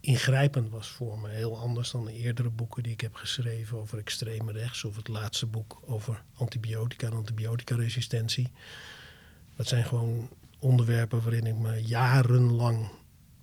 ingrijpend 0.00 0.70
was 0.70 0.88
voor 0.88 1.18
me. 1.18 1.28
Heel 1.28 1.58
anders 1.58 1.90
dan 1.90 2.04
de 2.04 2.12
eerdere 2.12 2.50
boeken 2.50 2.82
die 2.82 2.92
ik 2.92 3.00
heb 3.00 3.14
geschreven 3.14 3.78
over 3.78 3.98
extreme 3.98 4.52
rechts. 4.52 4.84
Of 4.84 4.96
het 4.96 5.08
laatste 5.08 5.46
boek 5.46 5.82
over 5.86 6.22
antibiotica 6.34 7.06
en 7.06 7.12
antibioticaresistentie. 7.12 8.50
Dat 9.56 9.66
zijn 9.66 9.84
gewoon 9.84 10.28
onderwerpen 10.58 11.22
waarin 11.22 11.46
ik 11.46 11.56
me 11.56 11.82
jarenlang 11.82 12.90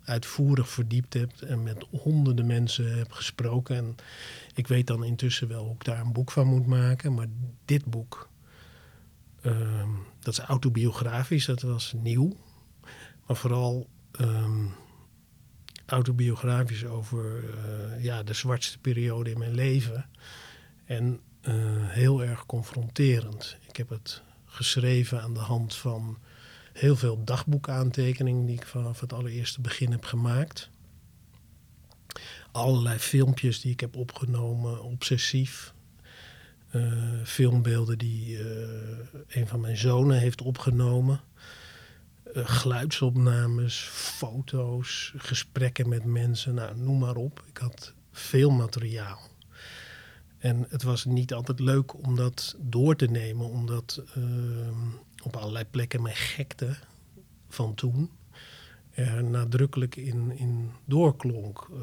uitvoerig 0.10 0.70
verdiept 0.70 1.14
heb 1.14 1.42
en 1.42 1.64
met 1.64 1.86
honderden 1.92 2.46
mensen 2.46 2.98
heb 2.98 3.12
gesproken. 3.12 3.76
En 3.76 3.96
ik 4.54 4.68
weet 4.68 4.88
dan 4.88 5.04
intussen 5.04 5.48
wel 5.48 5.64
hoe 5.64 5.74
ik 5.74 5.84
daar 5.84 6.00
een 6.00 6.14
boek 6.14 6.32
van 6.32 6.48
moet 6.48 6.66
maken. 6.66 7.14
Maar 7.14 7.28
dit 7.66 7.86
boek, 7.86 8.30
um, 9.46 10.00
dat 10.20 10.34
is 10.34 10.40
autobiografisch, 10.40 11.46
dat 11.46 11.62
was 11.62 11.94
nieuw. 11.94 12.38
Maar 13.28 13.36
vooral 13.36 13.88
um, 14.20 14.74
autobiografisch 15.86 16.86
over 16.86 17.44
uh, 17.44 18.04
ja, 18.04 18.24
de 18.24 18.34
zwartste 18.34 18.80
periode 18.80 19.32
in 19.32 19.40
mijn 19.40 19.54
leven. 19.54 20.10
En 20.86 21.20
uh, 21.42 21.54
heel 21.78 22.24
erg 22.24 22.46
confronterend. 22.46 23.58
Ik 23.68 23.76
heb 23.76 23.90
het 23.90 24.22
geschreven 24.46 25.22
aan 25.22 25.34
de 25.34 25.40
hand 25.40 25.76
van 25.76 26.18
heel 26.80 26.96
veel 26.96 27.24
dagboekaantekeningen 27.24 28.46
die 28.46 28.56
ik 28.56 28.66
vanaf 28.66 29.00
het 29.00 29.14
allereerste 29.14 29.62
begin 29.62 29.92
heb 29.92 30.06
gemaakt. 30.06 30.70
Allerlei 32.52 33.00
filmpjes 33.00 33.62
die 33.62 33.72
ik 33.72 33.80
heb 33.80 33.96
opgenomen, 33.96 34.84
obsessief. 34.84 35.74
Uh, 36.72 37.24
filmbeelden 37.24 37.98
die 37.98 38.38
uh, 38.38 38.48
een 39.28 39.48
van 39.48 39.60
mijn 39.60 39.78
zonen 39.78 40.20
heeft 40.20 40.42
opgenomen. 40.42 41.22
Uh, 42.34 42.50
geluidsopnames, 42.50 43.90
foto's, 43.92 45.14
gesprekken 45.18 45.90
met 45.90 46.04
mensen, 46.04 46.54
nou, 46.54 46.78
noem 46.78 47.00
maar 47.00 47.16
op. 47.16 47.44
Ik 47.48 47.58
had 47.58 47.94
veel 48.12 48.50
materiaal. 48.50 49.20
En 50.38 50.66
het 50.70 50.84
was 50.84 51.06
niet 51.06 51.34
altijd 51.34 51.60
leuk 51.60 52.04
om 52.06 52.16
dat 52.16 52.56
door 52.60 52.96
te 52.96 53.06
nemen, 53.06 53.50
omdat 53.50 54.04
uh, 54.18 54.24
op 55.24 55.36
allerlei 55.36 55.66
plekken 55.66 56.02
mijn 56.02 56.16
gekte 56.16 56.76
van 57.48 57.76
toen 57.76 58.10
er 58.92 59.24
nadrukkelijk 59.24 59.96
in, 59.96 60.38
in 60.38 60.72
doorklonk. 60.86 61.68
Uh, 61.72 61.80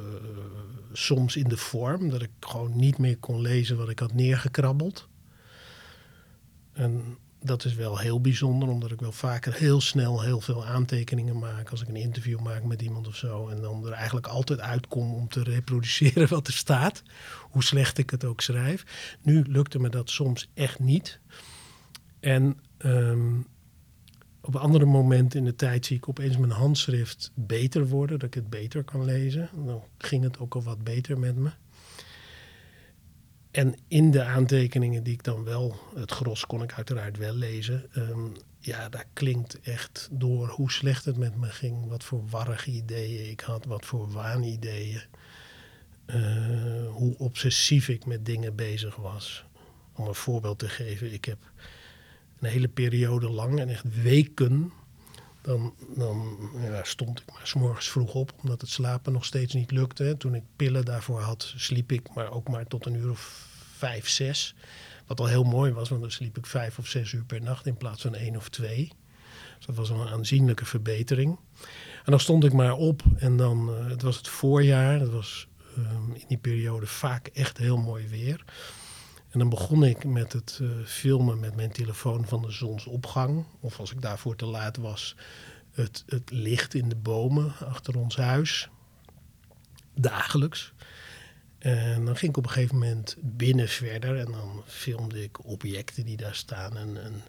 soms 0.92 1.36
in 1.36 1.48
de 1.48 1.56
vorm 1.56 2.10
dat 2.10 2.22
ik 2.22 2.30
gewoon 2.40 2.76
niet 2.76 2.98
meer 2.98 3.16
kon 3.16 3.40
lezen 3.40 3.76
wat 3.76 3.88
ik 3.88 3.98
had 3.98 4.12
neergekrabbeld. 4.12 5.08
En 6.72 7.18
dat 7.40 7.64
is 7.64 7.74
wel 7.74 7.98
heel 7.98 8.20
bijzonder, 8.20 8.68
omdat 8.68 8.90
ik 8.90 9.00
wel 9.00 9.12
vaker 9.12 9.54
heel 9.54 9.80
snel 9.80 10.22
heel 10.22 10.40
veel 10.40 10.64
aantekeningen 10.64 11.38
maak 11.38 11.70
als 11.70 11.82
ik 11.82 11.88
een 11.88 11.96
interview 11.96 12.40
maak 12.40 12.62
met 12.62 12.82
iemand 12.82 13.08
of 13.08 13.16
zo. 13.16 13.48
En 13.48 13.60
dan 13.60 13.86
er 13.86 13.92
eigenlijk 13.92 14.26
altijd 14.26 14.60
uitkom 14.60 15.14
om 15.14 15.28
te 15.28 15.42
reproduceren 15.42 16.28
wat 16.36 16.46
er 16.46 16.52
staat, 16.52 17.02
hoe 17.50 17.64
slecht 17.64 17.98
ik 17.98 18.10
het 18.10 18.24
ook 18.24 18.40
schrijf. 18.40 18.84
Nu 19.22 19.44
lukte 19.48 19.78
me 19.78 19.88
dat 19.88 20.10
soms 20.10 20.50
echt 20.54 20.78
niet. 20.78 21.20
En 22.20 22.58
um, 22.78 23.46
op 24.40 24.56
andere 24.56 24.84
momenten 24.84 25.38
in 25.38 25.44
de 25.44 25.56
tijd 25.56 25.86
zie 25.86 25.96
ik 25.96 26.08
opeens 26.08 26.36
mijn 26.36 26.52
handschrift 26.52 27.30
beter 27.34 27.88
worden, 27.88 28.18
dat 28.18 28.28
ik 28.28 28.34
het 28.34 28.50
beter 28.50 28.84
kan 28.84 29.04
lezen. 29.04 29.48
Dan 29.64 29.82
ging 29.98 30.22
het 30.22 30.38
ook 30.38 30.54
al 30.54 30.62
wat 30.62 30.84
beter 30.84 31.18
met 31.18 31.36
me. 31.36 31.50
En 33.50 33.74
in 33.88 34.10
de 34.10 34.22
aantekeningen 34.22 35.02
die 35.02 35.12
ik 35.12 35.22
dan 35.22 35.44
wel, 35.44 35.76
het 35.94 36.10
gros 36.10 36.46
kon 36.46 36.62
ik 36.62 36.72
uiteraard 36.72 37.16
wel 37.16 37.34
lezen. 37.34 37.86
Um, 37.94 38.32
ja, 38.58 38.88
daar 38.88 39.06
klinkt 39.12 39.60
echt 39.60 40.08
door 40.12 40.48
hoe 40.48 40.70
slecht 40.70 41.04
het 41.04 41.16
met 41.16 41.36
me 41.36 41.46
ging. 41.46 41.88
Wat 41.88 42.04
voor 42.04 42.28
warrige 42.28 42.70
ideeën 42.70 43.30
ik 43.30 43.40
had, 43.40 43.64
wat 43.64 43.84
voor 43.84 44.10
waanideeën. 44.10 45.02
Uh, 46.06 46.90
hoe 46.90 47.18
obsessief 47.18 47.88
ik 47.88 48.06
met 48.06 48.26
dingen 48.26 48.54
bezig 48.54 48.96
was. 48.96 49.44
Om 49.92 50.06
een 50.06 50.14
voorbeeld 50.14 50.58
te 50.58 50.68
geven, 50.68 51.12
ik 51.12 51.24
heb 51.24 51.38
een 52.46 52.52
hele 52.52 52.68
periode 52.68 53.30
lang 53.30 53.60
en 53.60 53.68
echt 53.68 54.02
weken. 54.02 54.72
Dan, 55.42 55.74
dan 55.96 56.50
ja, 56.60 56.84
stond 56.84 57.20
ik 57.20 57.32
maar 57.32 57.46
s 57.46 57.54
morgens 57.54 57.88
vroeg 57.88 58.14
op, 58.14 58.32
omdat 58.42 58.60
het 58.60 58.70
slapen 58.70 59.12
nog 59.12 59.24
steeds 59.24 59.54
niet 59.54 59.70
lukte. 59.70 60.14
Toen 60.18 60.34
ik 60.34 60.42
pillen 60.56 60.84
daarvoor 60.84 61.20
had, 61.20 61.52
sliep 61.56 61.92
ik 61.92 62.14
maar 62.14 62.32
ook 62.32 62.48
maar 62.48 62.66
tot 62.66 62.86
een 62.86 62.94
uur 62.94 63.10
of 63.10 63.48
vijf, 63.76 64.08
zes. 64.08 64.54
Wat 65.06 65.20
al 65.20 65.26
heel 65.26 65.44
mooi 65.44 65.72
was, 65.72 65.88
want 65.88 66.00
dan 66.00 66.10
sliep 66.10 66.38
ik 66.38 66.46
vijf 66.46 66.78
of 66.78 66.86
zes 66.86 67.12
uur 67.12 67.24
per 67.24 67.42
nacht 67.42 67.66
in 67.66 67.76
plaats 67.76 68.02
van 68.02 68.14
één 68.14 68.36
of 68.36 68.48
twee. 68.48 68.92
Dus 69.56 69.66
dat 69.66 69.76
was 69.76 69.90
een 69.90 70.08
aanzienlijke 70.08 70.64
verbetering. 70.64 71.38
En 72.04 72.10
dan 72.10 72.20
stond 72.20 72.44
ik 72.44 72.52
maar 72.52 72.74
op 72.74 73.02
en 73.16 73.36
dan, 73.36 73.70
uh, 73.70 73.90
het 73.90 74.02
was 74.02 74.16
het 74.16 74.28
voorjaar, 74.28 75.00
het 75.00 75.10
was 75.10 75.48
um, 75.78 76.14
in 76.14 76.24
die 76.28 76.38
periode 76.38 76.86
vaak 76.86 77.26
echt 77.26 77.58
heel 77.58 77.76
mooi 77.76 78.08
weer. 78.08 78.44
En 79.36 79.42
dan 79.42 79.50
begon 79.50 79.84
ik 79.84 80.04
met 80.04 80.32
het 80.32 80.58
uh, 80.62 80.70
filmen 80.84 81.40
met 81.40 81.56
mijn 81.56 81.72
telefoon 81.72 82.26
van 82.26 82.42
de 82.42 82.50
zonsopgang. 82.50 83.44
Of 83.60 83.78
als 83.78 83.92
ik 83.92 84.02
daarvoor 84.02 84.36
te 84.36 84.46
laat 84.46 84.76
was, 84.76 85.16
het, 85.72 86.04
het 86.06 86.30
licht 86.30 86.74
in 86.74 86.88
de 86.88 86.96
bomen 86.96 87.52
achter 87.58 87.98
ons 87.98 88.16
huis. 88.16 88.68
Dagelijks. 89.94 90.72
En 91.58 92.04
dan 92.04 92.16
ging 92.16 92.30
ik 92.30 92.36
op 92.36 92.44
een 92.44 92.50
gegeven 92.50 92.78
moment 92.78 93.16
binnen 93.20 93.68
verder 93.68 94.18
en 94.18 94.32
dan 94.32 94.62
filmde 94.66 95.22
ik 95.22 95.44
objecten 95.44 96.04
die 96.04 96.16
daar 96.16 96.34
staan. 96.34 96.76
En 96.76 97.06
een 97.06 97.22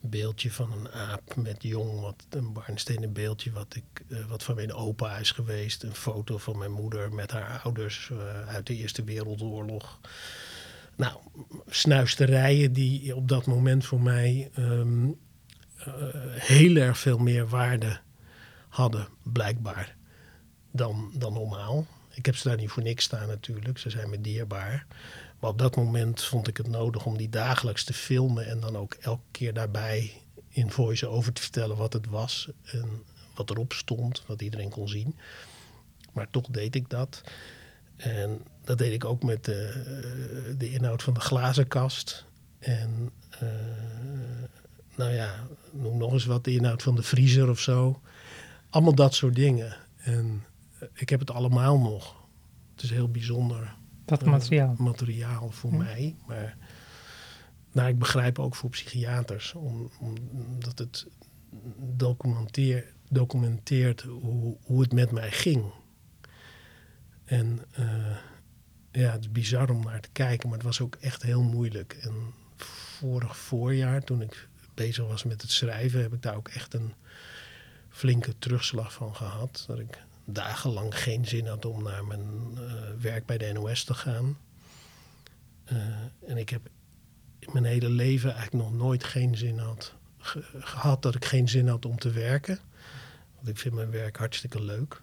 beeldje 0.00 0.52
van 0.52 0.72
een 0.72 0.90
aap 0.90 1.36
met 1.36 1.62
jong, 1.62 2.00
wat, 2.00 2.26
een 2.28 2.52
barnstenen 2.52 3.12
beeldje 3.12 3.52
wat, 3.52 3.74
ik, 3.74 4.04
uh, 4.08 4.24
wat 4.26 4.42
van 4.42 4.54
mijn 4.54 4.72
opa 4.72 5.16
is 5.16 5.30
geweest. 5.30 5.82
Een 5.82 5.94
foto 5.94 6.38
van 6.38 6.58
mijn 6.58 6.72
moeder 6.72 7.12
met 7.12 7.30
haar 7.30 7.60
ouders 7.62 8.08
uh, 8.12 8.48
uit 8.48 8.66
de 8.66 8.74
Eerste 8.74 9.04
Wereldoorlog. 9.04 10.00
Nou, 10.98 11.16
snuisterijen 11.66 12.72
die 12.72 13.16
op 13.16 13.28
dat 13.28 13.46
moment 13.46 13.86
voor 13.86 14.00
mij 14.00 14.50
um, 14.58 15.18
uh, 15.88 15.94
heel 16.34 16.76
erg 16.76 16.98
veel 16.98 17.18
meer 17.18 17.48
waarde 17.48 18.00
hadden, 18.68 19.08
blijkbaar, 19.22 19.96
dan, 20.70 21.10
dan 21.14 21.32
normaal. 21.32 21.86
Ik 22.10 22.26
heb 22.26 22.36
ze 22.36 22.48
daar 22.48 22.56
niet 22.56 22.70
voor 22.70 22.82
niks 22.82 23.04
staan 23.04 23.28
natuurlijk, 23.28 23.78
ze 23.78 23.90
zijn 23.90 24.10
me 24.10 24.20
dierbaar. 24.20 24.86
Maar 25.40 25.50
op 25.50 25.58
dat 25.58 25.76
moment 25.76 26.22
vond 26.22 26.48
ik 26.48 26.56
het 26.56 26.68
nodig 26.68 27.06
om 27.06 27.16
die 27.16 27.28
dagelijks 27.28 27.84
te 27.84 27.92
filmen 27.92 28.46
en 28.46 28.60
dan 28.60 28.76
ook 28.76 28.94
elke 28.94 29.26
keer 29.30 29.54
daarbij 29.54 30.12
in 30.48 30.70
voice-over 30.70 31.32
te 31.32 31.42
vertellen 31.42 31.76
wat 31.76 31.92
het 31.92 32.06
was 32.06 32.48
en 32.64 33.02
wat 33.34 33.50
erop 33.50 33.72
stond, 33.72 34.22
wat 34.26 34.42
iedereen 34.42 34.70
kon 34.70 34.88
zien. 34.88 35.16
Maar 36.12 36.30
toch 36.30 36.46
deed 36.46 36.74
ik 36.74 36.90
dat. 36.90 37.22
En 37.96 38.40
dat 38.68 38.78
deed 38.78 38.92
ik 38.92 39.04
ook 39.04 39.22
met 39.22 39.44
de, 39.44 40.54
de 40.58 40.70
inhoud 40.70 41.02
van 41.02 41.14
de 41.14 41.20
glazenkast. 41.20 42.26
En 42.58 43.10
uh, 43.42 43.48
nou 44.96 45.12
ja, 45.12 45.46
noem 45.72 45.98
nog 45.98 46.12
eens 46.12 46.24
wat, 46.24 46.44
de 46.44 46.52
inhoud 46.52 46.82
van 46.82 46.94
de 46.96 47.02
vriezer 47.02 47.48
of 47.50 47.60
zo. 47.60 48.00
Allemaal 48.70 48.94
dat 48.94 49.14
soort 49.14 49.34
dingen. 49.34 49.76
En 49.96 50.44
ik 50.94 51.08
heb 51.08 51.20
het 51.20 51.30
allemaal 51.30 51.78
nog. 51.78 52.16
Het 52.74 52.82
is 52.82 52.90
heel 52.90 53.10
bijzonder. 53.10 53.74
Dat 54.04 54.22
eh, 54.22 54.28
materiaal. 54.28 54.74
materiaal 54.78 55.50
voor 55.50 55.70
Ja. 55.70 55.76
mij. 55.76 56.16
Maar 56.26 56.56
nou, 57.72 57.88
ik 57.88 57.98
begrijp 57.98 58.38
ook 58.38 58.54
voor 58.54 58.70
psychiaters, 58.70 59.54
om, 59.54 59.90
omdat 60.30 60.78
het 60.78 61.06
documenteer, 61.96 62.92
documenteert 63.08 64.02
hoe, 64.02 64.56
hoe 64.62 64.80
het 64.80 64.92
met 64.92 65.10
mij 65.10 65.30
ging. 65.30 65.64
En 67.24 67.64
eh, 67.72 68.16
ja, 68.98 69.12
het 69.12 69.20
is 69.20 69.32
bizar 69.32 69.70
om 69.70 69.82
naar 69.84 70.00
te 70.00 70.08
kijken, 70.12 70.48
maar 70.48 70.58
het 70.58 70.66
was 70.66 70.80
ook 70.80 70.96
echt 71.00 71.22
heel 71.22 71.42
moeilijk. 71.42 71.92
En 72.00 72.12
vorig 72.56 73.36
voorjaar, 73.36 74.04
toen 74.04 74.22
ik 74.22 74.48
bezig 74.74 75.06
was 75.06 75.24
met 75.24 75.42
het 75.42 75.50
schrijven, 75.50 76.00
heb 76.02 76.12
ik 76.12 76.22
daar 76.22 76.36
ook 76.36 76.48
echt 76.48 76.74
een 76.74 76.92
flinke 77.88 78.34
terugslag 78.38 78.92
van 78.92 79.14
gehad. 79.16 79.64
Dat 79.66 79.78
ik 79.78 79.98
dagenlang 80.24 80.98
geen 81.02 81.24
zin 81.26 81.46
had 81.46 81.64
om 81.64 81.82
naar 81.82 82.04
mijn 82.04 82.22
eh, 82.54 82.62
werk 83.00 83.26
bij 83.26 83.38
de 83.38 83.52
NOS 83.52 83.84
te 83.84 83.94
gaan. 83.94 84.38
Eh, 85.64 85.76
en 86.26 86.36
ik 86.36 86.48
heb 86.48 86.68
in 87.38 87.48
mijn 87.52 87.64
hele 87.64 87.88
leven 87.88 88.34
eigenlijk 88.34 88.64
nog 88.64 88.74
nooit 88.74 89.04
geen 89.04 89.36
zin 89.36 89.58
had 89.58 89.94
ge- 90.18 90.44
gehad 90.60 91.02
dat 91.02 91.14
ik 91.14 91.24
geen 91.24 91.48
zin 91.48 91.68
had 91.68 91.84
om 91.86 91.98
te 91.98 92.10
werken. 92.10 92.58
Want 93.34 93.48
ik 93.48 93.58
vind 93.58 93.74
mijn 93.74 93.90
werk 93.90 94.16
hartstikke 94.16 94.62
leuk. 94.62 95.02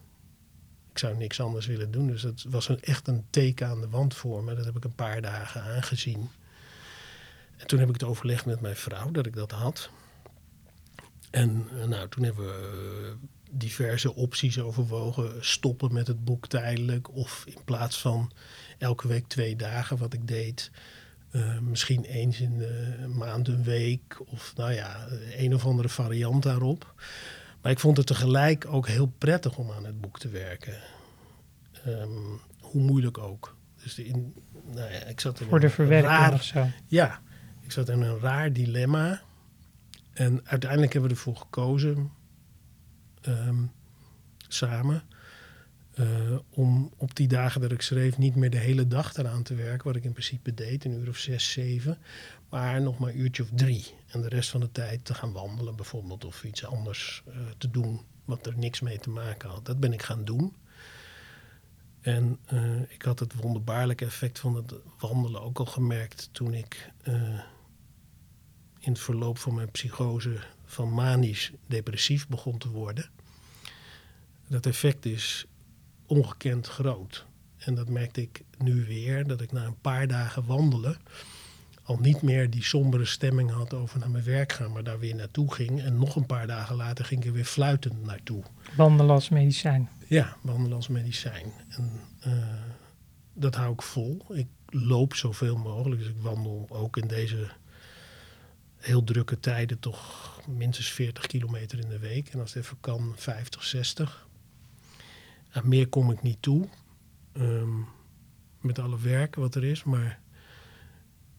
Ik 0.96 1.02
zou 1.02 1.18
niks 1.18 1.40
anders 1.42 1.66
willen 1.66 1.92
doen. 1.92 2.08
Dus 2.08 2.22
het 2.22 2.44
was 2.50 2.70
een, 2.70 2.82
echt 2.82 3.08
een 3.08 3.26
teken 3.30 3.68
aan 3.68 3.82
de 3.82 3.90
wand 3.90 4.14
voor 4.14 4.44
me. 4.44 4.56
Dat 4.56 4.66
heb 4.66 4.76
ik 4.76 4.84
een 4.84 4.96
paar 4.96 5.22
dagen 5.22 5.62
aangezien. 5.62 6.30
En 7.58 7.68
toen 7.68 7.80
heb 7.80 7.88
ik 7.88 7.94
het 7.94 8.04
overlegd 8.04 8.46
met 8.46 8.62
mijn 8.62 8.76
vrouw 8.76 9.12
dat 9.12 9.26
ik 9.26 9.36
dat 9.36 9.52
had. 9.52 9.90
En 11.32 11.68
eh, 11.82 11.88
nou, 11.88 12.10
toen 12.10 12.24
hebben 12.24 12.46
we 12.46 13.08
eh, 13.08 13.28
diverse 13.52 14.16
opties 14.16 14.60
overwogen. 14.60 15.46
Stoppen 15.46 15.94
met 15.94 16.08
het 16.08 16.24
boek 16.26 16.48
tijdelijk. 16.48 17.16
Of 17.16 17.44
in 17.46 17.64
plaats 17.66 18.00
van 18.00 18.32
elke 18.78 19.08
week 19.08 19.28
twee 19.28 19.56
dagen 19.56 19.98
wat 19.98 20.14
ik 20.14 20.28
deed. 20.28 20.72
eh, 21.32 21.60
misschien 21.60 22.04
eens 22.04 22.42
in 22.42 22.58
de 22.58 23.06
maand 23.14 23.48
een 23.48 23.64
week. 23.64 24.18
Of 24.26 24.54
nou 24.56 24.72
ja, 24.74 25.08
een 25.38 25.54
of 25.54 25.66
andere 25.66 25.90
variant 25.90 26.44
daarop. 26.44 26.94
Maar 27.66 27.74
ik 27.74 27.80
vond 27.80 27.98
het 27.98 28.08
tegelijk 28.08 28.66
ook 28.68 28.88
heel 28.88 29.14
prettig 29.18 29.58
om 29.58 29.72
aan 29.72 29.86
het 29.86 30.02
boek 30.02 30.20
te 30.20 30.30
werken. 30.30 30.74
Ehm, 31.86 32.10
hoe 32.60 32.82
moeilijk 32.82 33.18
ook. 33.18 33.56
Dus 33.84 34.00
in, 34.00 34.34
nou 34.66 34.92
ja, 34.92 35.04
ik 35.04 35.20
zat 35.20 35.40
in 35.40 35.48
Voor 35.48 35.60
de 35.60 35.70
verwerking 35.70 36.12
raar- 36.12 36.34
of 36.34 36.44
zo. 36.44 36.68
ja, 36.88 37.22
ik 37.62 37.72
zat 37.72 37.90
in 37.90 38.02
een 38.02 38.20
raar 38.20 38.54
dilemma. 38.54 39.22
En 40.14 40.42
uiteindelijk 40.44 40.94
hebben 40.94 41.10
we 41.12 41.16
ervoor 41.16 41.36
gekozen, 41.36 42.12
ehm, 43.22 43.64
samen, 44.48 45.04
eh, 45.94 46.06
om 46.50 46.94
op 46.98 47.16
die 47.16 47.28
dagen 47.28 47.62
dat 47.62 47.72
ik 47.72 47.82
schreef 47.82 48.18
niet 48.18 48.36
meer 48.36 48.50
de 48.50 48.58
hele 48.58 48.88
dag 48.88 49.16
eraan 49.16 49.44
te 49.44 49.56
werken, 49.56 49.88
wat 49.88 49.96
ik 49.96 50.04
in 50.04 50.12
principe 50.12 50.54
deed, 50.54 50.86
een 50.86 51.00
uur 51.00 51.10
of 51.10 51.18
zes, 51.18 51.52
zeven, 51.52 51.98
maar 52.56 52.82
nog 52.82 52.98
maar 52.98 53.10
een 53.10 53.20
uurtje 53.20 53.44
of 53.44 53.50
drie. 53.54 53.94
En 54.08 54.22
de 54.22 54.28
rest 54.28 54.50
van 54.50 54.60
de 54.60 54.72
tijd 54.72 55.06
te 55.06 55.14
gaan 55.14 55.32
wandelen 55.32 55.76
bijvoorbeeld, 55.76 56.26
of 56.26 56.44
iets 56.44 56.66
anders 56.66 57.24
eh, 57.28 57.36
te 57.58 57.72
doen 57.72 58.02
wat 58.26 58.46
er 58.46 58.58
niks 58.58 58.80
mee 58.80 59.00
te 59.00 59.10
maken 59.10 59.50
had. 59.50 59.66
Dat 59.66 59.80
ben 59.80 59.94
ik 59.94 60.04
gaan 60.04 60.26
doen. 60.26 60.54
En 62.02 62.40
eh, 62.46 62.82
ik 62.92 63.02
had 63.02 63.20
het 63.20 63.34
wonderbaarlijke 63.34 64.06
effect 64.06 64.40
van 64.40 64.56
het 64.56 64.74
wandelen 65.00 65.42
ook 65.42 65.60
al 65.60 65.66
gemerkt 65.66 66.30
toen 66.32 66.54
ik 66.54 66.92
eh, 67.02 67.40
in 68.80 68.92
het 68.92 69.00
verloop 69.00 69.38
van 69.38 69.54
mijn 69.54 69.72
psychose 69.72 70.40
van 70.66 70.94
manisch 70.94 71.52
depressief 71.68 72.28
begon 72.28 72.58
te 72.58 72.70
worden. 72.70 73.10
Dat 74.48 74.66
effect 74.66 75.06
is 75.06 75.46
ongekend 76.06 76.68
groot. 76.68 77.26
En 77.58 77.76
dat 77.76 77.90
merkte 77.90 78.22
ik 78.22 78.44
nu 78.58 78.86
weer, 78.86 79.28
dat 79.28 79.42
ik 79.42 79.52
na 79.52 79.66
een 79.66 79.82
paar 79.82 80.08
dagen 80.08 80.46
wandelen 80.46 80.98
al 81.86 81.98
niet 81.98 82.22
meer 82.22 82.50
die 82.50 82.64
sombere 82.64 83.06
stemming 83.06 83.52
had 83.52 83.74
over 83.74 84.00
naar 84.00 84.10
mijn 84.10 84.24
werk 84.24 84.52
gaan, 84.52 84.72
maar 84.72 84.84
daar 84.84 85.00
weer 85.00 85.16
naartoe 85.16 85.54
ging. 85.54 85.82
En 85.82 85.98
nog 85.98 86.16
een 86.16 86.26
paar 86.26 86.48
dagen 86.48 86.76
later 86.76 87.06
ging 87.06 87.22
ik 87.22 87.28
er 87.28 87.34
weer 87.34 87.46
fluitend 87.46 88.04
naartoe. 88.04 88.44
Wandelen 88.76 89.14
als 89.14 89.30
medicijn. 89.30 89.90
Ja, 90.08 90.38
wandelen 90.42 90.76
als 90.76 90.88
medicijn. 90.88 91.54
En 91.70 91.92
eh, 92.20 92.34
dat 93.34 93.56
hou 93.56 93.74
ik 93.74 93.82
vol. 93.82 94.26
Ik 94.30 94.48
loop 94.66 95.16
zoveel 95.16 95.58
mogelijk. 95.58 96.02
Dus 96.02 96.10
ik 96.10 96.22
wandel 96.22 96.66
ook 96.70 96.98
in 96.98 97.08
deze 97.08 97.50
heel 98.76 99.04
drukke 99.04 99.40
tijden 99.40 99.80
toch 99.80 100.40
minstens 100.48 100.90
40 100.92 101.28
kilometer 101.28 101.80
in 101.80 101.90
de 101.90 102.00
week. 102.00 102.28
En 102.30 102.40
als 102.40 102.54
het 102.54 102.64
even 102.64 102.78
kan, 102.80 103.14
50, 103.16 103.64
60. 103.64 104.28
Aan 105.52 105.70
meer 105.70 105.88
kom 105.88 106.12
ik 106.12 106.22
niet 106.22 106.42
toe. 106.42 106.68
ehm, 107.34 107.80
met 108.62 108.80
alle 108.80 109.00
werk 109.00 109.36
wat 109.36 109.56
er 109.56 109.64
is. 109.64 109.84
Maar 109.84 110.20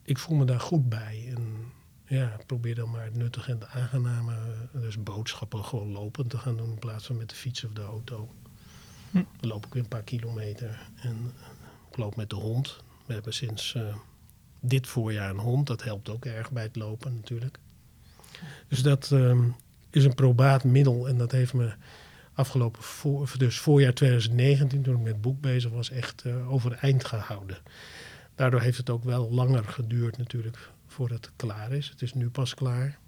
ik 0.06 0.18
voel 0.18 0.36
me 0.36 0.44
daar 0.44 0.60
goed 0.60 0.88
bij. 0.88 1.32
En 1.36 1.72
ja, 2.04 2.36
probeer 2.46 2.74
dan 2.74 2.90
maar 2.90 3.04
het 3.04 3.16
nuttige 3.16 3.50
en 3.50 3.58
het 3.58 3.68
aangename. 3.68 4.34
Dus 4.72 5.02
boodschappen 5.02 5.64
gewoon 5.64 5.92
lopend 5.92 6.30
te 6.30 6.38
gaan 6.38 6.56
doen 6.56 6.70
in 6.70 6.78
plaats 6.78 7.06
van 7.06 7.16
met 7.16 7.28
de 7.28 7.34
fiets 7.34 7.64
of 7.64 7.72
de 7.72 7.82
auto. 7.82 8.34
Hm. 9.10 9.22
Dan 9.40 9.50
loop 9.50 9.66
ik 9.66 9.72
weer 9.72 9.82
een 9.82 9.88
paar 9.88 10.02
kilometer. 10.02 10.88
En 10.96 11.32
eh, 11.40 11.46
ik 11.90 11.96
loop 11.96 12.16
met 12.16 12.30
de 12.30 12.36
hond. 12.36 12.76
We 13.06 13.12
hebben 13.12 13.32
sinds 13.32 13.74
eh, 13.74 13.96
dit 14.60 14.86
voorjaar 14.86 15.30
een 15.30 15.38
hond. 15.38 15.66
Dat 15.66 15.82
helpt 15.82 16.08
ook 16.08 16.24
erg 16.24 16.50
bij 16.50 16.62
het 16.62 16.76
lopen 16.76 17.14
natuurlijk. 17.14 17.58
Dus 18.68 18.82
dat 18.82 19.12
ehm, 19.12 19.48
is 19.90 20.04
een 20.04 20.14
probaat 20.14 20.64
middel. 20.64 21.08
En 21.08 21.18
dat 21.18 21.32
heeft 21.32 21.54
me 21.54 21.74
afgelopen 22.34 22.82
voor, 22.82 23.32
dus 23.38 23.58
voorjaar 23.58 23.94
2019, 23.94 24.82
toen 24.82 24.94
ik 24.94 25.00
met 25.00 25.12
het 25.12 25.20
boek 25.20 25.40
bezig 25.40 25.70
was, 25.70 25.90
echt 25.90 26.22
eh, 26.22 26.52
overeind 26.52 27.04
gehouden. 27.04 27.58
Daardoor 28.36 28.60
heeft 28.60 28.78
het 28.78 28.90
ook 28.90 29.04
wel 29.04 29.30
langer 29.30 29.64
geduurd 29.64 30.16
natuurlijk 30.18 30.70
voordat 30.86 31.24
het 31.24 31.34
klaar 31.36 31.72
is. 31.72 31.88
Het 31.88 32.02
is 32.02 32.14
nu 32.14 32.28
pas 32.30 32.54
klaar. 32.54 32.98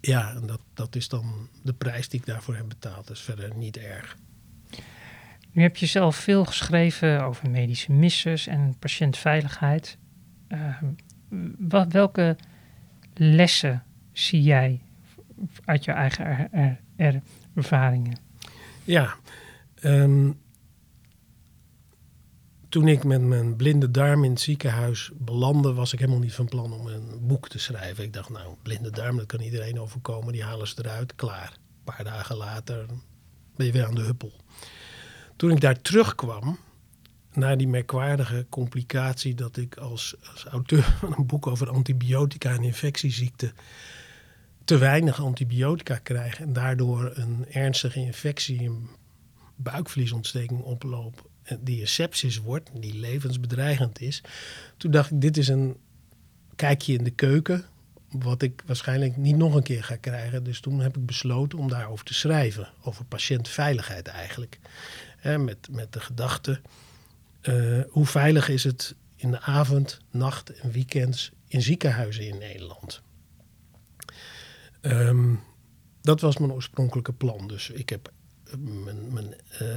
Ja, 0.00 0.34
en 0.34 0.46
dat, 0.46 0.60
dat 0.74 0.96
is 0.96 1.08
dan 1.08 1.48
de 1.62 1.72
prijs 1.72 2.08
die 2.08 2.20
ik 2.20 2.26
daarvoor 2.26 2.56
heb 2.56 2.68
betaald. 2.68 3.06
Dat 3.06 3.16
is 3.16 3.22
verder 3.22 3.54
niet 3.56 3.76
erg. 3.76 4.16
Nu 5.52 5.62
heb 5.62 5.76
je 5.76 5.86
zelf 5.86 6.16
veel 6.16 6.44
geschreven 6.44 7.24
over 7.24 7.50
medische 7.50 7.92
missers 7.92 8.46
en 8.46 8.76
patiëntveiligheid. 8.78 9.98
Ehm, 10.48 10.84
wat, 11.58 11.92
welke 11.92 12.36
lessen 13.14 13.82
zie 14.12 14.42
jij 14.42 14.80
uit 15.64 15.84
je 15.84 15.92
eigen 15.92 16.24
er- 16.24 16.48
er- 16.50 16.80
er- 16.96 17.22
ervaringen? 17.54 18.18
Ja, 18.84 19.14
ehm, 19.80 20.30
toen 22.72 22.88
ik 22.88 23.04
met 23.04 23.22
mijn 23.22 23.56
blinde 23.56 23.90
darm 23.90 24.24
in 24.24 24.30
het 24.30 24.40
ziekenhuis 24.40 25.10
belandde, 25.14 25.72
was 25.72 25.92
ik 25.92 25.98
helemaal 25.98 26.20
niet 26.20 26.34
van 26.34 26.48
plan 26.48 26.72
om 26.72 26.86
een 26.86 27.18
boek 27.20 27.48
te 27.48 27.58
schrijven. 27.58 28.04
Ik 28.04 28.12
dacht, 28.12 28.28
nou, 28.28 28.54
blinde 28.62 28.90
darm, 28.90 29.16
dat 29.16 29.26
kan 29.26 29.40
iedereen 29.40 29.80
overkomen. 29.80 30.32
Die 30.32 30.42
halen 30.42 30.68
ze 30.68 30.74
eruit, 30.78 31.14
klaar. 31.14 31.52
Een 31.52 31.94
paar 31.94 32.04
dagen 32.04 32.36
later 32.36 32.86
ben 33.56 33.66
je 33.66 33.72
weer 33.72 33.86
aan 33.86 33.94
de 33.94 34.00
huppel. 34.00 34.32
Toen 35.36 35.50
ik 35.50 35.60
daar 35.60 35.80
terugkwam, 35.80 36.58
na 37.32 37.56
die 37.56 37.68
merkwaardige 37.68 38.46
complicatie 38.48 39.34
dat 39.34 39.56
ik 39.56 39.76
als, 39.76 40.14
als 40.32 40.44
auteur 40.44 40.82
van 41.00 41.14
een 41.16 41.26
boek 41.26 41.46
over 41.46 41.70
antibiotica 41.70 42.50
en 42.50 42.62
infectieziekten 42.62 43.52
te 44.64 44.78
weinig 44.78 45.20
antibiotica 45.20 45.98
krijg 45.98 46.40
en 46.40 46.52
daardoor 46.52 47.12
een 47.14 47.46
ernstige 47.50 48.00
infectie, 48.00 48.62
een 48.62 48.88
buikvliesontsteking 49.56 50.60
oploop, 50.60 51.30
die 51.60 51.80
een 51.80 51.88
sepsis 51.88 52.38
wordt, 52.38 52.70
die 52.74 52.94
levensbedreigend 52.94 54.00
is. 54.00 54.22
Toen 54.76 54.90
dacht 54.90 55.10
ik, 55.10 55.20
dit 55.20 55.36
is 55.36 55.48
een 55.48 55.76
kijkje 56.56 56.94
in 56.94 57.04
de 57.04 57.10
keuken, 57.10 57.64
wat 58.10 58.42
ik 58.42 58.62
waarschijnlijk 58.66 59.16
niet 59.16 59.36
nog 59.36 59.54
een 59.54 59.62
keer 59.62 59.84
ga 59.84 59.96
krijgen. 59.96 60.44
Dus 60.44 60.60
toen 60.60 60.80
heb 60.80 60.96
ik 60.96 61.06
besloten 61.06 61.58
om 61.58 61.68
daarover 61.68 62.04
te 62.04 62.14
schrijven, 62.14 62.68
over 62.82 63.04
patiëntveiligheid 63.04 64.06
eigenlijk. 64.06 64.58
Met, 65.22 65.68
met 65.70 65.92
de 65.92 66.00
gedachte, 66.00 66.60
eh, 67.40 67.80
hoe 67.88 68.06
veilig 68.06 68.48
is 68.48 68.64
het 68.64 68.94
in 69.16 69.30
de 69.30 69.40
avond, 69.40 70.00
nacht 70.10 70.50
en 70.50 70.70
weekends 70.70 71.32
in 71.48 71.62
ziekenhuizen 71.62 72.26
in 72.26 72.38
Nederland? 72.38 73.02
Ehm, 74.80 75.34
dat 76.00 76.20
was 76.20 76.38
mijn 76.38 76.52
oorspronkelijke 76.52 77.12
plan. 77.12 77.48
Dus 77.48 77.70
ik 77.70 77.88
heb 77.88 78.12
mijn, 78.58 79.34
eh, 79.48 79.68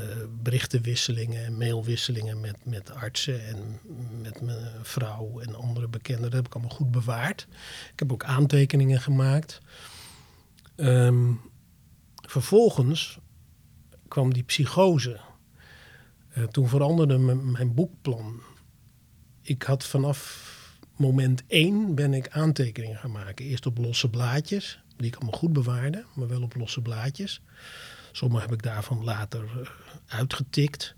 berichtenwisselingen 0.42 1.46
en 1.46 1.58
mailwisselingen 1.58 2.40
met, 2.40 2.66
met 2.66 2.92
artsen 2.92 3.48
en 3.48 3.80
met 4.22 4.42
mijn 4.42 4.72
vrouw 4.82 5.40
en 5.40 5.56
andere 5.56 5.88
bekenden, 5.88 6.24
dat 6.24 6.34
heb 6.34 6.46
ik 6.46 6.54
allemaal 6.54 6.76
goed 6.76 6.92
bewaard. 6.92 7.48
Ik 7.92 8.00
heb 8.00 8.12
ook 8.12 8.24
aantekeningen 8.24 9.02
gemaakt. 9.02 9.62
Ehm, 10.76 11.34
vervolgens 12.16 13.20
kwam 14.08 14.34
die 14.34 14.44
psychose. 14.44 15.20
Eh, 16.30 16.44
toen 16.44 16.68
veranderde 16.68 17.18
mijn 17.18 17.74
boekplan. 17.74 18.42
Ik 19.42 19.64
had 19.64 19.86
vanaf 19.86 20.54
moment 20.96 21.44
één 21.48 21.96
ben 21.96 22.14
ik 22.14 22.30
aantekeningen 22.30 22.98
gaan 22.98 23.12
maken. 23.12 23.46
Eerst 23.46 23.66
op 23.66 23.78
losse 23.78 24.10
blaadjes, 24.10 24.80
die 24.98 25.08
ik 25.08 25.16
allemaal 25.16 25.40
goed 25.40 25.54
bewaarde, 25.54 26.06
maar 26.16 26.28
wel 26.28 26.42
op 26.42 26.56
losse 26.56 26.82
blaadjes. 26.82 27.42
Sommige 28.16 28.42
heb 28.42 28.54
ik 28.54 28.64
daarvan 28.64 29.04
later 29.04 29.44
uh, 29.44 29.68
uitgetikt. 30.08 30.96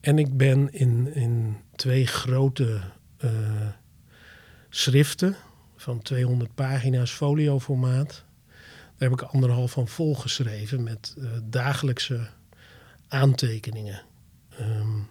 En 0.00 0.18
ik 0.18 0.36
ben 0.36 0.72
in, 0.72 1.14
in 1.14 1.56
twee 1.76 2.06
grote 2.06 2.80
uh, 3.24 3.30
schriften 4.68 5.36
van 5.76 6.02
200 6.02 6.54
pagina's 6.54 7.10
folioformaat. 7.10 8.24
Daar 8.96 9.08
heb 9.08 9.12
ik 9.12 9.22
anderhalf 9.22 9.70
van 9.70 9.88
volgeschreven 9.88 10.82
met 10.82 11.14
uh, 11.18 11.30
dagelijkse 11.44 12.28
aantekeningen. 13.08 14.02
Um, 14.60 15.08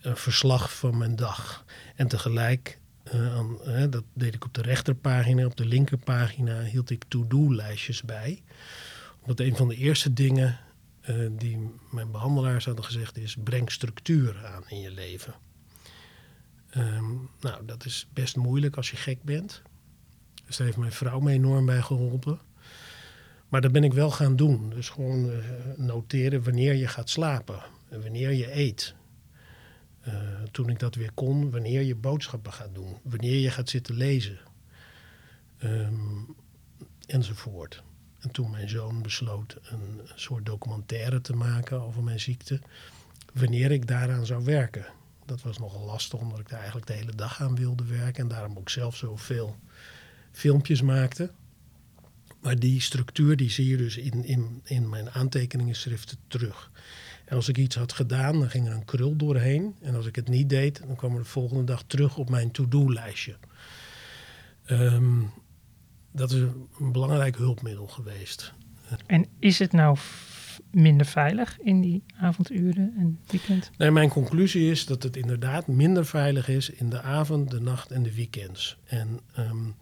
een 0.00 0.16
verslag 0.16 0.76
van 0.76 0.98
mijn 0.98 1.16
dag. 1.16 1.64
En 1.96 2.08
tegelijk, 2.08 2.78
aan, 3.12 3.58
dat 3.90 4.04
deed 4.12 4.34
ik 4.34 4.44
op 4.44 4.54
de 4.54 4.62
rechterpagina, 4.62 5.44
op 5.44 5.56
de 5.56 5.66
linkerpagina 5.66 6.62
hield 6.62 6.90
ik 6.90 7.04
to-do-lijstjes 7.08 8.02
bij. 8.02 8.42
Omdat 9.26 9.46
een 9.46 9.56
van 9.56 9.68
de 9.68 9.76
eerste 9.76 10.12
dingen 10.12 10.58
uh, 11.10 11.30
die 11.32 11.70
mijn 11.90 12.10
behandelaars 12.10 12.64
hadden 12.64 12.84
gezegd 12.84 13.18
is: 13.18 13.36
breng 13.44 13.72
structuur 13.72 14.46
aan 14.46 14.62
in 14.68 14.80
je 14.80 14.90
leven. 14.90 15.34
Um, 16.76 17.30
nou, 17.40 17.64
dat 17.64 17.84
is 17.84 18.08
best 18.12 18.36
moeilijk 18.36 18.76
als 18.76 18.90
je 18.90 18.96
gek 18.96 19.22
bent. 19.22 19.62
Dus 20.44 20.56
daar 20.56 20.66
heeft 20.66 20.78
mijn 20.78 20.92
vrouw 20.92 21.20
me 21.20 21.32
enorm 21.32 21.66
bij 21.66 21.82
geholpen. 21.82 22.40
Maar 23.48 23.60
dat 23.60 23.72
ben 23.72 23.84
ik 23.84 23.92
wel 23.92 24.10
gaan 24.10 24.36
doen. 24.36 24.70
Dus 24.70 24.88
gewoon 24.88 25.30
uh, 25.30 25.38
noteren 25.76 26.42
wanneer 26.42 26.74
je 26.74 26.88
gaat 26.88 27.10
slapen 27.10 27.62
en 27.88 28.02
wanneer 28.02 28.32
je 28.32 28.56
eet. 28.56 28.94
Uh, 30.08 30.14
toen 30.50 30.68
ik 30.68 30.78
dat 30.78 30.94
weer 30.94 31.12
kon, 31.14 31.50
wanneer 31.50 31.82
je 31.82 31.94
boodschappen 31.94 32.52
gaat 32.52 32.74
doen, 32.74 32.96
wanneer 33.02 33.38
je 33.38 33.50
gaat 33.50 33.68
zitten 33.68 33.94
lezen. 33.94 34.38
Um, 35.62 36.36
enzovoort. 37.06 37.82
En 38.20 38.30
toen 38.30 38.50
mijn 38.50 38.68
zoon 38.68 39.02
besloot 39.02 39.56
een 39.62 40.00
soort 40.14 40.46
documentaire 40.46 41.20
te 41.20 41.32
maken 41.32 41.82
over 41.82 42.02
mijn 42.02 42.20
ziekte, 42.20 42.60
wanneer 43.32 43.70
ik 43.70 43.86
daaraan 43.86 44.26
zou 44.26 44.44
werken. 44.44 44.86
Dat 45.24 45.42
was 45.42 45.58
nogal 45.58 45.84
lastig, 45.84 46.20
omdat 46.20 46.38
ik 46.38 46.48
daar 46.48 46.58
eigenlijk 46.58 46.86
de 46.86 46.92
hele 46.92 47.14
dag 47.14 47.40
aan 47.40 47.56
wilde 47.56 47.84
werken 47.84 48.22
en 48.22 48.28
daarom 48.28 48.58
ook 48.58 48.70
zelf 48.70 48.96
zoveel 48.96 49.56
filmpjes 50.32 50.82
maakte. 50.82 51.30
Maar 52.40 52.58
die 52.58 52.80
structuur 52.80 53.36
die 53.36 53.50
zie 53.50 53.68
je 53.68 53.76
dus 53.76 53.96
in, 53.96 54.24
in, 54.24 54.60
in 54.64 54.88
mijn 54.88 55.10
aantekeningenschriften 55.10 56.18
terug. 56.28 56.70
En 57.24 57.36
als 57.36 57.48
ik 57.48 57.56
iets 57.56 57.76
had 57.76 57.92
gedaan, 57.92 58.38
dan 58.38 58.50
ging 58.50 58.66
er 58.66 58.72
een 58.72 58.84
krul 58.84 59.16
doorheen. 59.16 59.76
En 59.80 59.94
als 59.94 60.06
ik 60.06 60.16
het 60.16 60.28
niet 60.28 60.48
deed, 60.48 60.82
dan 60.86 60.96
kwam 60.96 61.12
er 61.12 61.18
de 61.18 61.24
volgende 61.24 61.64
dag 61.64 61.82
terug 61.86 62.16
op 62.16 62.30
mijn 62.30 62.50
to-do-lijstje. 62.50 63.36
Um, 64.66 65.30
dat 66.16 66.30
is 66.30 66.40
een 66.78 66.92
belangrijk 66.92 67.36
hulpmiddel 67.36 67.86
geweest. 67.86 68.52
En 69.06 69.26
is 69.38 69.58
het 69.58 69.72
nou 69.72 69.98
minder 70.70 71.06
veilig 71.06 71.60
in 71.60 71.80
die 71.80 72.04
avonduren 72.16 72.94
en 72.98 73.18
weekend? 73.26 73.70
Nee, 73.78 73.90
mijn 73.90 74.08
conclusie 74.08 74.70
is 74.70 74.86
dat 74.86 75.02
het 75.02 75.16
inderdaad 75.16 75.66
minder 75.66 76.06
veilig 76.06 76.48
is 76.48 76.70
in 76.70 76.90
de 76.90 77.02
avond, 77.02 77.50
de 77.50 77.60
nacht 77.60 77.90
en 77.90 78.02
de 78.02 78.14
weekends. 78.14 78.76
En 78.84 79.20
um, 79.38 79.74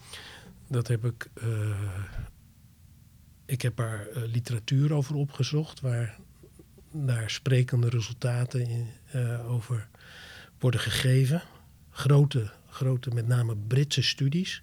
dat 0.68 0.88
heb 0.88 1.05
ik. 1.05 1.31
Uh, 1.44 1.77
ik 3.47 3.62
heb 3.62 3.77
daar 3.77 4.09
uh, 4.09 4.23
literatuur 4.33 4.92
over 4.92 5.14
opgezocht, 5.14 5.81
waar 5.81 6.18
daar 6.92 7.31
sprekende 7.31 7.88
resultaten 7.88 8.68
in, 8.68 8.87
uh, 9.14 9.53
over 9.53 9.88
worden 10.59 10.81
gegeven. 10.81 11.42
Grote, 11.90 12.51
grote, 12.68 13.11
met 13.11 13.27
name 13.27 13.57
Britse 13.57 14.03
studies, 14.03 14.62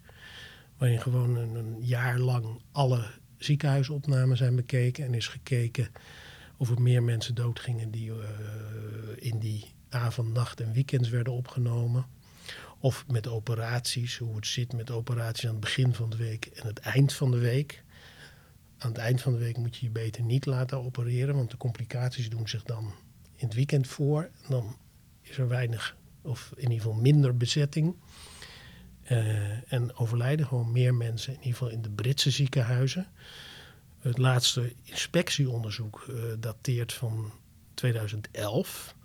waarin 0.81 1.01
gewoon 1.01 1.35
een, 1.35 1.77
jaar 1.79 2.19
lang 2.19 2.61
alle 2.71 3.05
ziekenhuisopnamen 3.37 4.37
zijn 4.37 4.55
bekeken 4.55 5.05
en 5.05 5.13
is 5.13 5.27
gekeken 5.27 5.89
of 6.57 6.69
er 6.69 6.81
meer 6.81 7.03
mensen 7.03 7.35
doodgingen 7.35 7.91
die 7.91 8.09
uh, 8.09 8.15
in 9.15 9.39
die 9.39 9.65
avond, 9.89 10.33
nacht 10.33 10.59
en 10.59 10.73
weekends 10.73 11.09
werden 11.09 11.33
opgenomen. 11.33 12.05
Of 12.79 13.05
met 13.07 13.27
operaties, 13.27 14.17
hoe 14.17 14.35
het 14.35 14.47
zit 14.47 14.73
met 14.73 14.91
operaties 14.91 15.45
aan 15.45 15.51
het 15.51 15.59
begin 15.59 15.93
van 15.93 16.09
de 16.09 16.17
week 16.17 16.45
en 16.45 16.67
het 16.67 16.79
eind 16.79 17.13
van 17.13 17.31
de 17.31 17.39
week. 17.39 17.83
Aan 18.77 18.89
het 18.89 18.99
eind 18.99 19.21
van 19.21 19.33
de 19.33 19.39
week 19.39 19.57
moet 19.57 19.77
je 19.77 19.85
je 19.85 19.91
beter 19.91 20.23
niet 20.23 20.45
laten 20.45 20.77
opereren, 20.77 21.35
want 21.35 21.51
de 21.51 21.57
complicaties 21.57 22.29
doen 22.29 22.47
zich 22.49 22.63
dan 22.63 22.83
in 23.35 23.45
het 23.45 23.53
weekend 23.53 23.87
voor. 23.87 24.29
Dan 24.47 24.75
is 25.21 25.37
er 25.37 25.47
weinig, 25.47 25.95
of 26.21 26.51
in 26.55 26.61
ieder 26.61 26.77
geval 26.77 27.01
minder 27.01 27.37
bezetting. 27.37 27.95
Uh, 29.11 29.73
en 29.73 29.95
overlijden 29.95 30.47
gewoon 30.47 30.71
meer 30.71 30.93
mensen, 30.93 31.33
in 31.33 31.39
ieder 31.39 31.51
geval 31.51 31.69
in 31.69 31.81
de 31.81 31.89
Britse 31.89 32.31
ziekenhuizen. 32.31 33.07
Het 33.99 34.17
laatste 34.17 34.73
inspectieonderzoek 34.83 36.05
uh, 36.09 36.15
dateert 36.39 36.93
van 36.93 37.31
2011. 37.73 38.95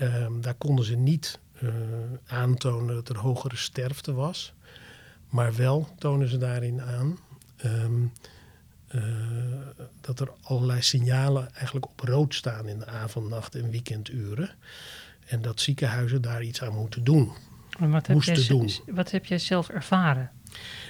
Um, 0.00 0.40
daar 0.40 0.54
konden 0.54 0.84
ze 0.84 0.96
niet 0.96 1.38
uh, 1.62 1.70
aantonen 2.26 2.94
dat 2.94 3.08
er 3.08 3.18
hogere 3.18 3.56
sterfte 3.56 4.12
was. 4.12 4.52
Maar 5.28 5.54
wel 5.54 5.88
tonen 5.98 6.28
ze 6.28 6.38
daarin 6.38 6.82
aan 6.82 7.18
uh, 8.94 9.02
dat 10.00 10.20
er 10.20 10.32
allerlei 10.42 10.82
signalen 10.82 11.54
eigenlijk 11.54 11.86
op 11.86 12.00
rood 12.00 12.34
staan 12.34 12.68
in 12.68 12.78
de 12.78 12.86
avond, 12.86 13.28
nacht 13.28 13.54
en 13.54 13.70
weekenduren. 13.70 14.50
En 15.26 15.42
dat 15.42 15.60
ziekenhuizen 15.60 16.22
daar 16.22 16.42
iets 16.42 16.62
aan 16.62 16.74
moeten 16.74 17.04
doen. 17.04 17.32
En 17.80 17.90
wat, 17.90 18.06
heb 18.06 18.22
jij, 18.22 18.46
doen. 18.48 18.70
wat 18.86 19.10
heb 19.10 19.26
jij 19.26 19.38
zelf 19.38 19.68
ervaren? 19.68 20.30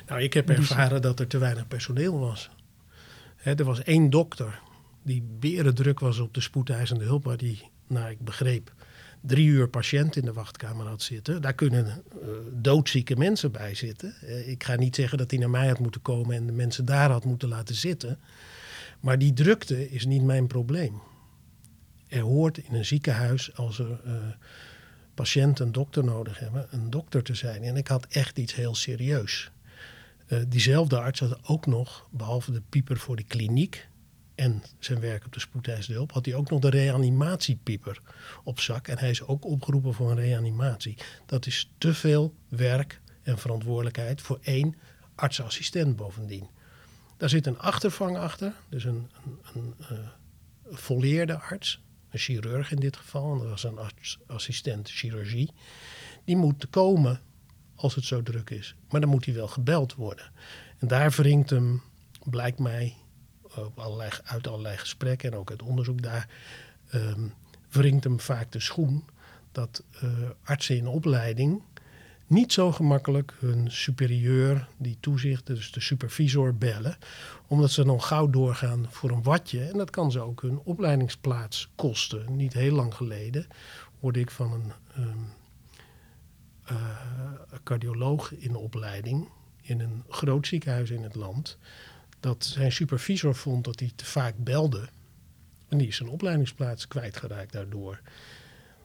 Nou, 0.07 0.21
ik 0.21 0.33
heb 0.33 0.49
ervaren 0.49 1.03
dat 1.03 1.21
er 1.21 1.27
te 1.27 1.39
weinig 1.39 1.69
personeel 1.69 2.19
was. 2.19 2.51
He, 3.37 3.55
er 3.55 3.65
was 3.65 3.83
één 3.83 4.11
dokter 4.11 4.61
die 5.03 5.23
berendruk 5.39 6.01
was 6.01 6.19
op 6.19 6.35
de 6.35 6.41
spoedeisende 6.41 7.05
hulp, 7.05 7.25
maar 7.25 7.37
die, 7.37 7.71
nou 7.87 8.11
ik 8.11 8.21
begreep, 8.21 8.73
drie 9.21 9.47
uur 9.47 9.69
patiënt 9.69 10.17
in 10.17 10.25
de 10.25 10.33
wachtkamer 10.33 10.87
had 10.87 11.03
zitten. 11.03 11.43
Daar 11.43 11.55
kunnen 11.55 11.87
uh, 11.87 12.29
doodzieke 12.53 13.17
mensen 13.17 13.53
bij 13.53 13.75
zitten. 13.75 14.15
Uh, 14.25 14.49
ik 14.49 14.65
ga 14.65 14.75
niet 14.75 14.95
zeggen 14.95 15.19
dat 15.19 15.31
hij 15.31 15.41
naar 15.41 15.51
mij 15.51 15.69
had 15.69 15.79
moeten 15.79 16.03
komen 16.03 16.37
en 16.37 16.47
de 16.47 16.53
mensen 16.53 16.85
daar 16.85 17.11
had 17.11 17.25
moeten 17.25 17.49
laten 17.49 17.75
zitten. 17.75 18.19
Maar 19.01 19.19
die 19.19 19.33
drukte 19.33 19.91
is 19.91 20.07
niet 20.07 20.23
mijn 20.23 20.47
probleem. 20.47 21.01
Er 22.09 22.21
hoort 22.21 22.59
in 22.59 22.75
een 22.75 22.85
ziekenhuis, 22.85 23.57
als 23.57 23.79
er 23.79 24.01
uh, 24.07 24.13
patiënten 25.21 25.67
een 25.67 25.73
dokter 25.73 26.05
nodig 26.05 26.39
hebben, 26.39 26.67
een 26.71 26.91
dokter 26.91 27.23
te 27.23 27.35
zijn. 27.35 27.63
En 27.63 27.77
ik 27.77 27.89
had 27.89 28.07
echt 28.07 28.39
iets 28.39 28.55
heel 28.55 28.75
serieus. 28.75 29.51
diezelfde 30.49 31.01
arts 31.01 31.21
had 31.21 31.39
ook 31.43 31.67
nog, 31.67 32.07
behalve 32.11 32.53
de 32.53 32.63
pieper 32.69 32.97
voor 32.97 33.17
de 33.17 33.25
kliniek, 33.25 33.89
en 34.35 34.63
zijn 34.79 35.01
werk 35.01 35.25
op 35.25 35.33
de 35.33 35.41
spoedeisende 35.41 35.97
hulp, 35.97 36.13
had 36.13 36.25
hij 36.25 36.35
ook 36.35 36.51
nog 36.51 36.61
de 36.61 36.71
reanimatiepieper 36.71 38.01
op 38.45 38.61
zak. 38.61 38.89
En 38.89 38.99
hij 38.99 39.11
is 39.11 39.23
ook 39.23 39.45
opgeroepen 39.45 39.95
voor 39.95 40.11
een 40.11 40.17
reanimatie. 40.17 40.97
Dat 41.27 41.47
is 41.47 41.71
te 41.79 41.95
veel 41.95 42.35
werk 42.49 43.01
en 43.23 43.39
verantwoordelijkheid 43.39 44.21
voor 44.21 44.39
één 44.43 44.75
artsassistent 45.15 45.97
bovendien. 45.97 46.49
Daar 47.17 47.29
zit 47.29 47.47
een 47.47 47.59
achtervang 47.59 48.17
achter, 48.17 48.53
dus 48.69 48.85
een, 48.85 49.11
een, 49.25 49.39
een 49.55 49.75
uh, 49.81 49.99
volleerde 50.65 51.39
arts, 51.39 51.81
een 52.11 52.19
chirurg 52.19 52.71
in 52.71 52.81
dit 52.81 52.97
geval, 52.97 53.33
en 53.33 53.39
dat 53.39 53.49
was 53.49 53.65
een 53.65 53.79
artsassistent 53.79 54.91
chirurgie. 54.91 55.53
Die 56.25 56.37
moet 56.37 56.71
komen 56.71 57.21
als 57.75 57.95
het 57.95 58.05
zo 58.05 58.23
druk 58.23 58.51
is. 58.51 58.75
Maar 58.91 59.01
dan 59.01 59.11
moet 59.11 59.25
hij 59.25 59.35
wel 59.35 59.49
gebeld 59.49 59.95
worden. 59.95 60.31
En 60.79 60.89
daar 60.89 61.11
wringt 61.11 61.51
hem, 61.51 61.83
blijkt 62.25 62.59
mij, 62.59 62.97
op 63.43 63.79
allerlei, 63.79 64.11
uit 64.25 64.47
allerlei 64.47 64.77
gesprekken 64.77 65.33
en 65.33 65.39
ook 65.39 65.51
uit 65.51 65.63
onderzoek 65.63 66.03
daar, 66.03 66.29
um, 66.95 67.35
wringt 67.69 68.05
hem 68.05 68.21
vaak 68.21 68.53
de 68.53 68.61
schoen 68.61 69.05
dat 69.53 69.83
uh, 70.05 70.11
artsen 70.43 70.77
in 70.77 70.87
opleiding 70.87 71.63
niet 72.31 72.53
zo 72.53 72.73
gemakkelijk 72.73 73.35
hun 73.39 73.71
superieur, 73.71 74.69
die 74.77 74.97
toezicht, 75.01 75.47
dus 75.47 75.73
de 75.73 75.81
supervisor, 75.81 76.55
bellen. 76.55 76.97
Omdat 77.47 77.71
ze 77.71 77.85
dan 77.85 78.03
gauw 78.03 78.31
doorgaan 78.31 78.87
voor 78.91 79.11
een 79.11 79.23
watje. 79.23 79.65
En 79.65 79.79
dat 79.79 79.91
kan 79.91 80.11
ze 80.11 80.21
ook 80.21 80.43
hun 80.43 80.59
opleidingsplaats 80.65 81.69
kosten. 81.75 82.37
Niet 82.37 82.53
heel 82.53 82.75
lang 82.75 82.95
geleden 82.95 83.47
hoorde 84.01 84.21
ik 84.21 84.31
van 84.31 84.53
een 84.53 84.73
um, 85.03 85.33
uh, 86.71 86.77
cardioloog 87.65 88.35
in 88.35 88.57
opleiding 88.57 89.29
in 89.63 89.81
een 89.81 90.05
groot 90.09 90.47
ziekenhuis 90.47 90.91
in 90.91 91.03
het 91.03 91.15
land 91.15 91.59
dat 92.21 92.45
zijn 92.45 92.73
supervisor 92.73 93.35
vond 93.35 93.65
dat 93.65 93.81
hij 93.81 93.93
te 93.97 94.05
vaak 94.05 94.35
belde. 94.37 94.89
En 95.69 95.79
die 95.79 95.89
is 95.89 95.97
zijn 95.97 96.09
opleidingsplaats 96.09 96.89
kwijtgeraakt 96.89 97.53
daardoor. 97.53 98.01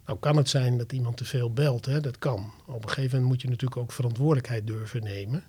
Nou 0.06 0.20
kan 0.20 0.38
het 0.38 0.50
zijn 0.50 0.78
dat 0.78 0.92
iemand 0.92 1.18
te 1.18 1.26
veel 1.26 1.54
belt, 1.54 1.86
hè? 1.86 2.02
dat 2.02 2.18
kan. 2.18 2.54
Op 2.66 2.84
een 2.84 2.90
gegeven 2.90 3.12
moment 3.12 3.32
moet 3.32 3.42
je 3.42 3.48
natuurlijk 3.48 3.82
ook 3.82 3.92
verantwoordelijkheid 3.92 4.68
durven 4.68 5.04
nemen. 5.04 5.44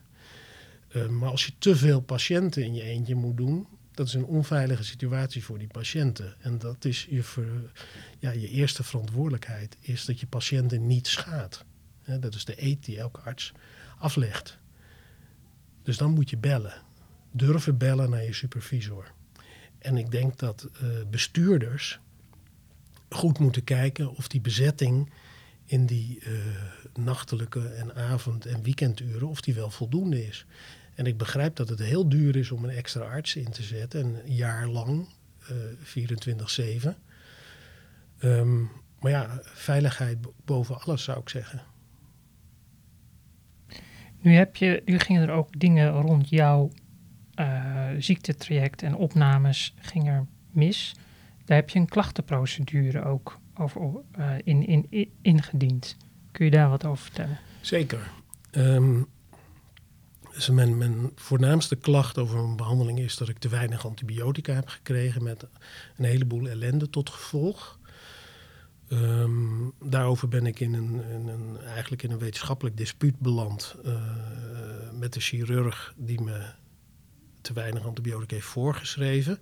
Uh, 0.92 1.06
maar 1.06 1.30
als 1.30 1.46
je 1.46 1.52
te 1.58 1.76
veel 1.76 2.00
patiënten 2.00 2.62
in 2.62 2.74
je 2.74 2.82
eentje 2.82 3.14
moet 3.14 3.36
doen, 3.36 3.66
dat 3.90 4.06
is 4.06 4.14
een 4.14 4.24
onveilige 4.24 4.84
situatie 4.84 5.44
voor 5.44 5.58
die 5.58 5.66
patiënten. 5.66 6.34
En 6.40 6.58
dat 6.58 6.84
is 6.84 7.06
je, 7.10 7.22
ja, 8.18 8.30
je 8.30 8.48
eerste 8.48 8.84
verantwoordelijkheid, 8.84 9.76
is 9.80 10.04
dat 10.04 10.20
je 10.20 10.26
patiënten 10.26 10.86
niet 10.86 11.06
schaadt. 11.06 11.64
Dat 12.20 12.34
is 12.34 12.44
de 12.44 12.62
eet 12.62 12.84
die 12.84 12.98
elke 12.98 13.20
arts 13.20 13.52
aflegt. 13.98 14.58
Dus 15.82 15.96
dan 15.96 16.10
moet 16.10 16.30
je 16.30 16.36
bellen 16.36 16.82
durven 17.30 17.76
bellen 17.76 18.10
naar 18.10 18.24
je 18.24 18.32
supervisor. 18.32 19.12
en 19.78 19.96
ik 19.96 20.10
denk 20.10 20.38
dat 20.38 20.68
uh, 20.82 20.88
bestuurders 21.10 22.00
goed 23.08 23.38
moeten 23.38 23.64
kijken 23.64 24.10
of 24.16 24.28
die 24.28 24.40
bezetting 24.40 25.10
in 25.64 25.86
die 25.86 26.18
uh, 26.20 26.38
nachtelijke 26.94 27.68
en 27.68 27.94
avond- 27.94 28.46
en 28.46 28.62
weekenduren, 28.62 29.28
of 29.28 29.40
die 29.40 29.54
wel 29.54 29.70
voldoende 29.70 30.26
is. 30.26 30.46
En 30.94 31.06
ik 31.06 31.16
begrijp 31.16 31.56
dat 31.56 31.68
het 31.68 31.78
heel 31.78 32.08
duur 32.08 32.36
is 32.36 32.50
om 32.50 32.64
een 32.64 32.70
extra 32.70 33.04
arts 33.04 33.36
in 33.36 33.50
te 33.50 33.62
zetten, 33.62 34.20
een 34.24 34.34
jaar 34.34 34.66
lang, 34.66 35.08
uh, 35.50 35.56
24-7. 36.86 36.88
Um, 38.22 38.70
maar 39.00 39.10
ja, 39.10 39.40
veiligheid 39.42 40.18
boven 40.44 40.80
alles 40.80 41.04
zou 41.04 41.20
ik 41.20 41.28
zeggen. 41.28 41.62
Nu, 44.20 44.32
heb 44.34 44.56
je, 44.56 44.82
nu 44.84 44.98
gingen 44.98 45.22
er 45.22 45.34
ook 45.34 45.60
dingen 45.60 45.90
rond 45.90 46.28
jouw 46.28 46.70
uh, 47.40 47.88
ziektetraject 47.98 48.82
en 48.82 48.94
opnames 48.94 49.74
gingen 49.78 50.28
mis. 50.50 50.94
Daar 51.46 51.56
heb 51.56 51.70
je 51.70 51.78
een 51.78 51.88
klachtenprocedure 51.88 53.04
ook 53.04 53.38
over 53.54 54.02
uh, 54.18 54.34
in, 54.44 54.88
in, 54.90 55.10
ingediend. 55.22 55.96
Kun 56.32 56.44
je 56.44 56.50
daar 56.50 56.68
wat 56.68 56.84
over 56.84 57.04
vertellen? 57.04 57.38
Zeker. 57.60 58.10
Um, 58.52 59.06
dus 60.32 60.48
mijn, 60.48 61.12
voornaamste 61.14 61.76
klacht 61.76 62.18
over 62.18 62.42
mijn 62.42 62.56
behandeling 62.56 62.98
is 62.98 63.16
dat 63.16 63.28
ik 63.28 63.38
te 63.38 63.48
weinig 63.48 63.86
antibiotica 63.86 64.52
heb 64.52 64.68
gekregen 64.68 65.22
met 65.22 65.46
een 65.96 66.04
heleboel 66.04 66.48
ellende 66.48 66.90
tot 66.90 67.10
gevolg. 67.10 67.78
Um, 68.88 69.72
daarover 69.84 70.28
ben 70.28 70.46
ik 70.46 70.60
in 70.60 70.74
een, 70.74 71.10
een, 71.28 71.60
eigenlijk 71.60 72.02
in 72.02 72.10
een 72.10 72.18
wetenschappelijk 72.18 72.76
dispuut 72.76 73.18
beland 73.18 73.76
uh, 73.84 74.02
met 74.92 75.12
de 75.12 75.20
chirurg 75.20 75.94
die 75.96 76.20
me 76.20 76.46
te 77.40 77.52
weinig 77.52 77.86
antibiotica 77.86 78.34
heeft 78.34 78.46
voorgeschreven. 78.46 79.38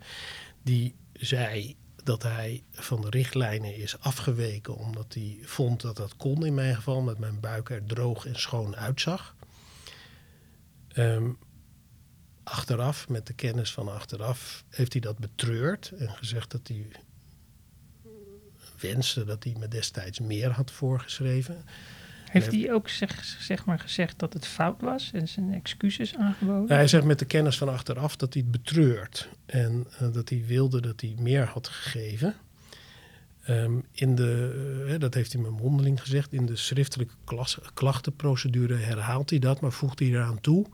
Die 0.62 0.94
zei 1.12 1.76
dat 2.04 2.22
hij 2.22 2.62
van 2.70 3.00
de 3.00 3.10
richtlijnen 3.10 3.76
is 3.76 4.00
afgeweken 4.00 4.76
omdat 4.76 5.14
hij 5.14 5.38
vond 5.42 5.80
dat 5.80 5.96
dat 5.96 6.16
kon 6.16 6.46
in 6.46 6.54
mijn 6.54 6.74
geval, 6.74 6.96
omdat 6.96 7.18
mijn 7.18 7.40
buik 7.40 7.70
er 7.70 7.86
droog 7.86 8.26
en 8.26 8.40
schoon 8.40 8.76
uitzag. 8.76 9.34
Um, 10.96 11.38
achteraf, 12.42 13.08
met 13.08 13.26
de 13.26 13.32
kennis 13.32 13.72
van 13.72 13.88
achteraf, 13.88 14.64
heeft 14.68 14.92
hij 14.92 15.02
dat 15.02 15.18
betreurd 15.18 15.92
en 15.98 16.10
gezegd 16.10 16.50
dat 16.50 16.68
hij 16.68 16.86
wenste 18.80 19.24
dat 19.24 19.44
hij 19.44 19.54
me 19.58 19.68
destijds 19.68 20.20
meer 20.20 20.50
had 20.50 20.70
voorgeschreven. 20.70 21.64
Heeft 22.40 22.52
hij 22.52 22.72
ook 22.72 22.88
zeg, 22.88 23.24
zeg 23.40 23.64
maar 23.64 23.78
gezegd 23.78 24.18
dat 24.18 24.32
het 24.32 24.46
fout 24.46 24.80
was 24.80 25.10
en 25.12 25.28
zijn 25.28 25.54
excuses 25.54 26.16
aangeboden? 26.16 26.76
hij 26.76 26.88
zegt 26.88 27.04
met 27.04 27.18
de 27.18 27.24
kennis 27.24 27.58
van 27.58 27.68
achteraf 27.68 28.16
dat 28.16 28.34
hij 28.34 28.42
het 28.42 28.50
betreurt. 28.50 29.28
En 29.46 29.86
uh, 30.02 30.12
dat 30.12 30.28
hij 30.28 30.44
wilde 30.46 30.80
dat 30.80 31.00
hij 31.00 31.14
meer 31.18 31.44
had 31.44 31.68
gegeven. 31.68 32.34
Um, 33.48 33.84
in 33.92 34.14
de, 34.14 34.84
uh, 34.88 34.98
dat 34.98 35.14
heeft 35.14 35.32
hij 35.32 35.42
me 35.42 35.50
mondeling 35.50 36.00
gezegd. 36.00 36.32
In 36.32 36.46
de 36.46 36.56
schriftelijke 36.56 37.14
klas, 37.24 37.58
klachtenprocedure 37.74 38.74
herhaalt 38.74 39.30
hij 39.30 39.38
dat. 39.38 39.60
Maar 39.60 39.72
voegt 39.72 39.98
hij 39.98 40.08
eraan 40.08 40.40
toe 40.40 40.66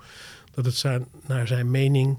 dat 0.55 0.65
het 0.65 0.75
zijn, 0.75 1.07
naar 1.27 1.47
zijn 1.47 1.71
mening 1.71 2.19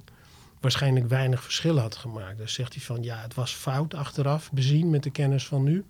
waarschijnlijk 0.59 1.07
weinig 1.07 1.43
verschil 1.43 1.77
had 1.77 1.95
gemaakt. 1.95 2.37
Dus 2.37 2.53
zegt 2.53 2.73
hij 2.73 2.83
van 2.83 3.03
ja, 3.03 3.21
het 3.21 3.33
was 3.33 3.53
fout 3.53 3.93
achteraf 3.93 4.51
bezien 4.51 4.89
met 4.89 5.03
de 5.03 5.11
kennis 5.11 5.47
van 5.47 5.63
nu. 5.63 5.83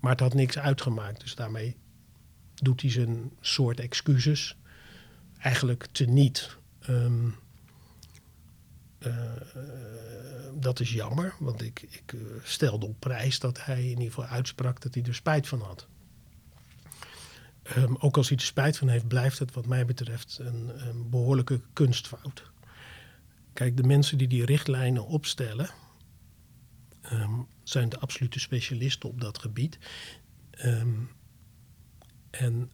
Maar 0.00 0.10
het 0.10 0.20
had 0.20 0.34
niks 0.34 0.58
uitgemaakt. 0.58 1.20
Dus 1.20 1.34
daarmee 1.34 1.76
doet 2.64 2.80
hij 2.80 2.90
zijn 2.90 3.30
soort 3.40 3.80
excuses 3.80 4.56
eigenlijk 5.38 5.86
teniet. 5.92 6.56
Um, 6.88 7.34
uh, 8.98 9.12
dat 10.54 10.80
is 10.80 10.92
jammer, 10.92 11.34
want 11.38 11.62
ik, 11.62 11.82
ik 11.90 12.12
uh, 12.12 12.20
stelde 12.42 12.86
op 12.86 13.00
prijs 13.00 13.38
dat 13.38 13.64
hij 13.64 13.82
in 13.82 13.88
ieder 13.88 14.04
geval 14.04 14.24
uitsprak 14.24 14.80
dat 14.80 14.94
hij 14.94 15.02
er 15.02 15.14
spijt 15.14 15.48
van 15.48 15.60
had. 15.60 15.86
Um, 17.76 17.96
ook 17.96 18.16
als 18.16 18.28
hij 18.28 18.36
er 18.36 18.44
spijt 18.44 18.78
van 18.78 18.88
heeft, 18.88 19.08
blijft 19.08 19.38
het 19.38 19.52
wat 19.52 19.66
mij 19.66 19.84
betreft 19.84 20.38
een, 20.40 21.10
behoorlijke 21.10 21.60
kunstfout. 21.72 22.52
Kijk, 23.52 23.76
de 23.76 23.82
mensen 23.82 24.18
die 24.18 24.28
die 24.28 24.44
richtlijnen 24.44 25.06
opstellen, 25.06 25.70
um, 27.12 27.46
zijn 27.62 27.88
de 27.88 27.98
absolute 27.98 28.40
specialisten 28.40 29.08
op 29.08 29.20
dat 29.20 29.38
gebied. 29.38 29.78
Um, 30.64 31.10
en 32.38 32.70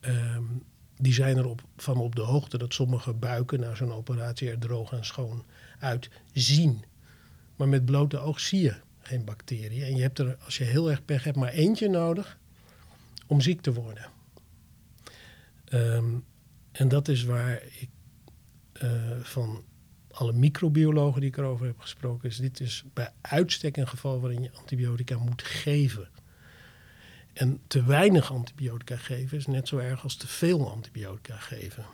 um, 0.00 0.62
die 0.96 1.12
zijn 1.12 1.36
er 1.36 1.46
op, 1.46 1.62
van 1.76 1.96
op 1.96 2.14
de 2.14 2.22
hoogte 2.22 2.58
dat 2.58 2.74
sommige 2.74 3.12
buiken 3.12 3.60
na 3.60 3.74
zo'n 3.74 3.92
operatie 3.92 4.50
er 4.50 4.58
droog 4.58 4.92
en 4.92 5.04
schoon 5.04 5.44
uit 5.78 6.10
zien. 6.32 6.84
Maar 7.56 7.68
met 7.68 7.84
blote 7.84 8.18
oog 8.18 8.40
zie 8.40 8.62
je 8.62 8.74
geen 8.98 9.24
bacteriën. 9.24 9.82
En 9.82 9.96
je 9.96 10.02
hebt 10.02 10.18
er, 10.18 10.36
als 10.44 10.56
je 10.58 10.64
heel 10.64 10.90
erg 10.90 11.04
pech 11.04 11.24
hebt, 11.24 11.36
maar 11.36 11.52
eentje 11.52 11.88
nodig 11.88 12.38
om 13.26 13.40
ziek 13.40 13.60
te 13.60 13.72
worden. 13.72 14.10
Um, 15.72 16.24
en 16.72 16.88
dat 16.88 17.08
is 17.08 17.24
waar 17.24 17.62
ik 17.80 17.88
uh, 18.82 18.90
van 19.22 19.64
alle 20.10 20.32
microbiologen 20.32 21.20
die 21.20 21.30
ik 21.30 21.36
erover 21.36 21.66
heb 21.66 21.78
gesproken, 21.78 22.28
is 22.28 22.36
dit 22.36 22.60
is 22.60 22.84
bij 22.92 23.12
uitstek 23.20 23.76
een 23.76 23.88
geval 23.88 24.20
waarin 24.20 24.42
je 24.42 24.52
antibiotica 24.52 25.18
moet 25.18 25.42
geven. 25.42 26.08
En 27.34 27.60
te 27.66 27.84
weinig 27.84 28.32
antibiotica 28.32 28.96
geven 28.96 29.38
is 29.38 29.46
net 29.46 29.68
zo 29.68 29.78
erg 29.78 30.02
als 30.02 30.16
te 30.16 30.26
veel 30.26 30.70
antibiotica 30.70 31.36
geven. 31.36 31.84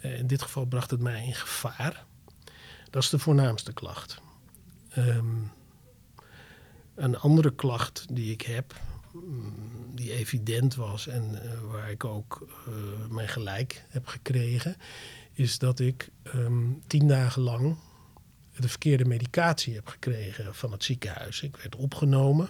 Uh, 0.00 0.18
in 0.18 0.26
dit 0.26 0.42
geval 0.42 0.64
bracht 0.64 0.90
het 0.90 1.00
mij 1.00 1.24
in 1.24 1.34
gevaar. 1.34 2.04
Dat 2.90 3.02
is 3.02 3.10
de 3.10 3.18
voornaamste 3.18 3.72
klacht. 3.72 4.20
Um, 4.98 5.50
een 6.94 7.18
andere 7.18 7.54
klacht 7.54 8.06
die 8.10 8.32
ik 8.32 8.42
heb, 8.42 8.80
die 9.94 10.12
evident 10.12 10.74
was 10.74 11.06
en 11.06 11.40
uh, 11.44 11.70
waar 11.70 11.90
ik 11.90 12.04
ook 12.04 12.46
uh, 12.68 12.74
mijn 13.10 13.28
gelijk 13.28 13.84
heb 13.88 14.06
gekregen, 14.06 14.76
is 15.32 15.58
dat 15.58 15.80
ik 15.80 16.10
um, 16.34 16.82
tien 16.86 17.08
dagen 17.08 17.42
lang 17.42 17.76
de 18.56 18.68
verkeerde 18.68 19.04
medicatie 19.04 19.74
heb 19.74 19.88
gekregen 19.88 20.54
van 20.54 20.72
het 20.72 20.84
ziekenhuis. 20.84 21.42
Ik 21.42 21.56
werd 21.56 21.76
opgenomen. 21.76 22.48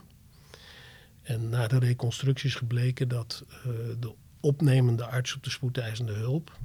En 1.23 1.49
na 1.49 1.67
de 1.67 1.79
reconstructie 1.79 2.49
is 2.49 2.55
gebleken 2.55 3.09
dat 3.09 3.45
uh, 3.49 3.65
de 4.01 4.15
opnemende 4.41 5.05
arts 5.05 5.35
op 5.35 5.43
de 5.43 5.51
spoedeisende 5.51 6.13
hulp, 6.13 6.59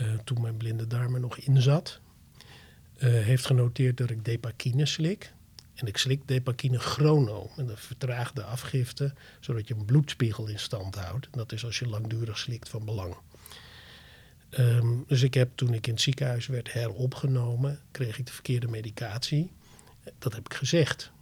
uh, 0.00 0.14
toen 0.24 0.40
mijn 0.40 0.56
blinde 0.56 0.86
darm 0.86 1.14
er 1.14 1.20
nog 1.20 1.38
in 1.38 1.62
zat, 1.62 2.00
uh, 2.96 3.02
heeft 3.02 3.46
genoteerd 3.46 3.96
dat 3.96 4.10
ik 4.10 4.24
depakine 4.24 4.86
slik. 4.86 5.32
En 5.74 5.86
ik 5.86 5.96
slik 5.96 6.28
depakine 6.28 6.78
chrono, 6.78 7.50
met 7.56 7.68
een 7.68 7.76
vertraagde 7.76 8.42
afgifte, 8.42 9.14
zodat 9.40 9.68
je 9.68 9.74
een 9.74 9.84
bloedspiegel 9.84 10.46
in 10.46 10.58
stand 10.58 10.94
houdt. 10.94 11.28
Dat 11.30 11.52
is 11.52 11.64
als 11.64 11.78
je 11.78 11.88
langdurig 11.88 12.38
slikt 12.38 12.68
van 12.68 12.84
belang. 12.84 13.16
Um, 14.58 15.04
dus 15.06 15.22
ik 15.22 15.34
heb 15.34 15.50
toen 15.54 15.74
ik 15.74 15.86
in 15.86 15.92
het 15.92 16.02
ziekenhuis 16.02 16.46
werd 16.46 16.72
heropgenomen, 16.72 17.80
kreeg 17.90 18.18
ik 18.18 18.26
de 18.26 18.32
verkeerde 18.32 18.68
medicatie. 18.68 19.50
Dat 20.18 20.34
heb 20.34 20.44
ik 20.46 20.54
gezegd. 20.54 21.12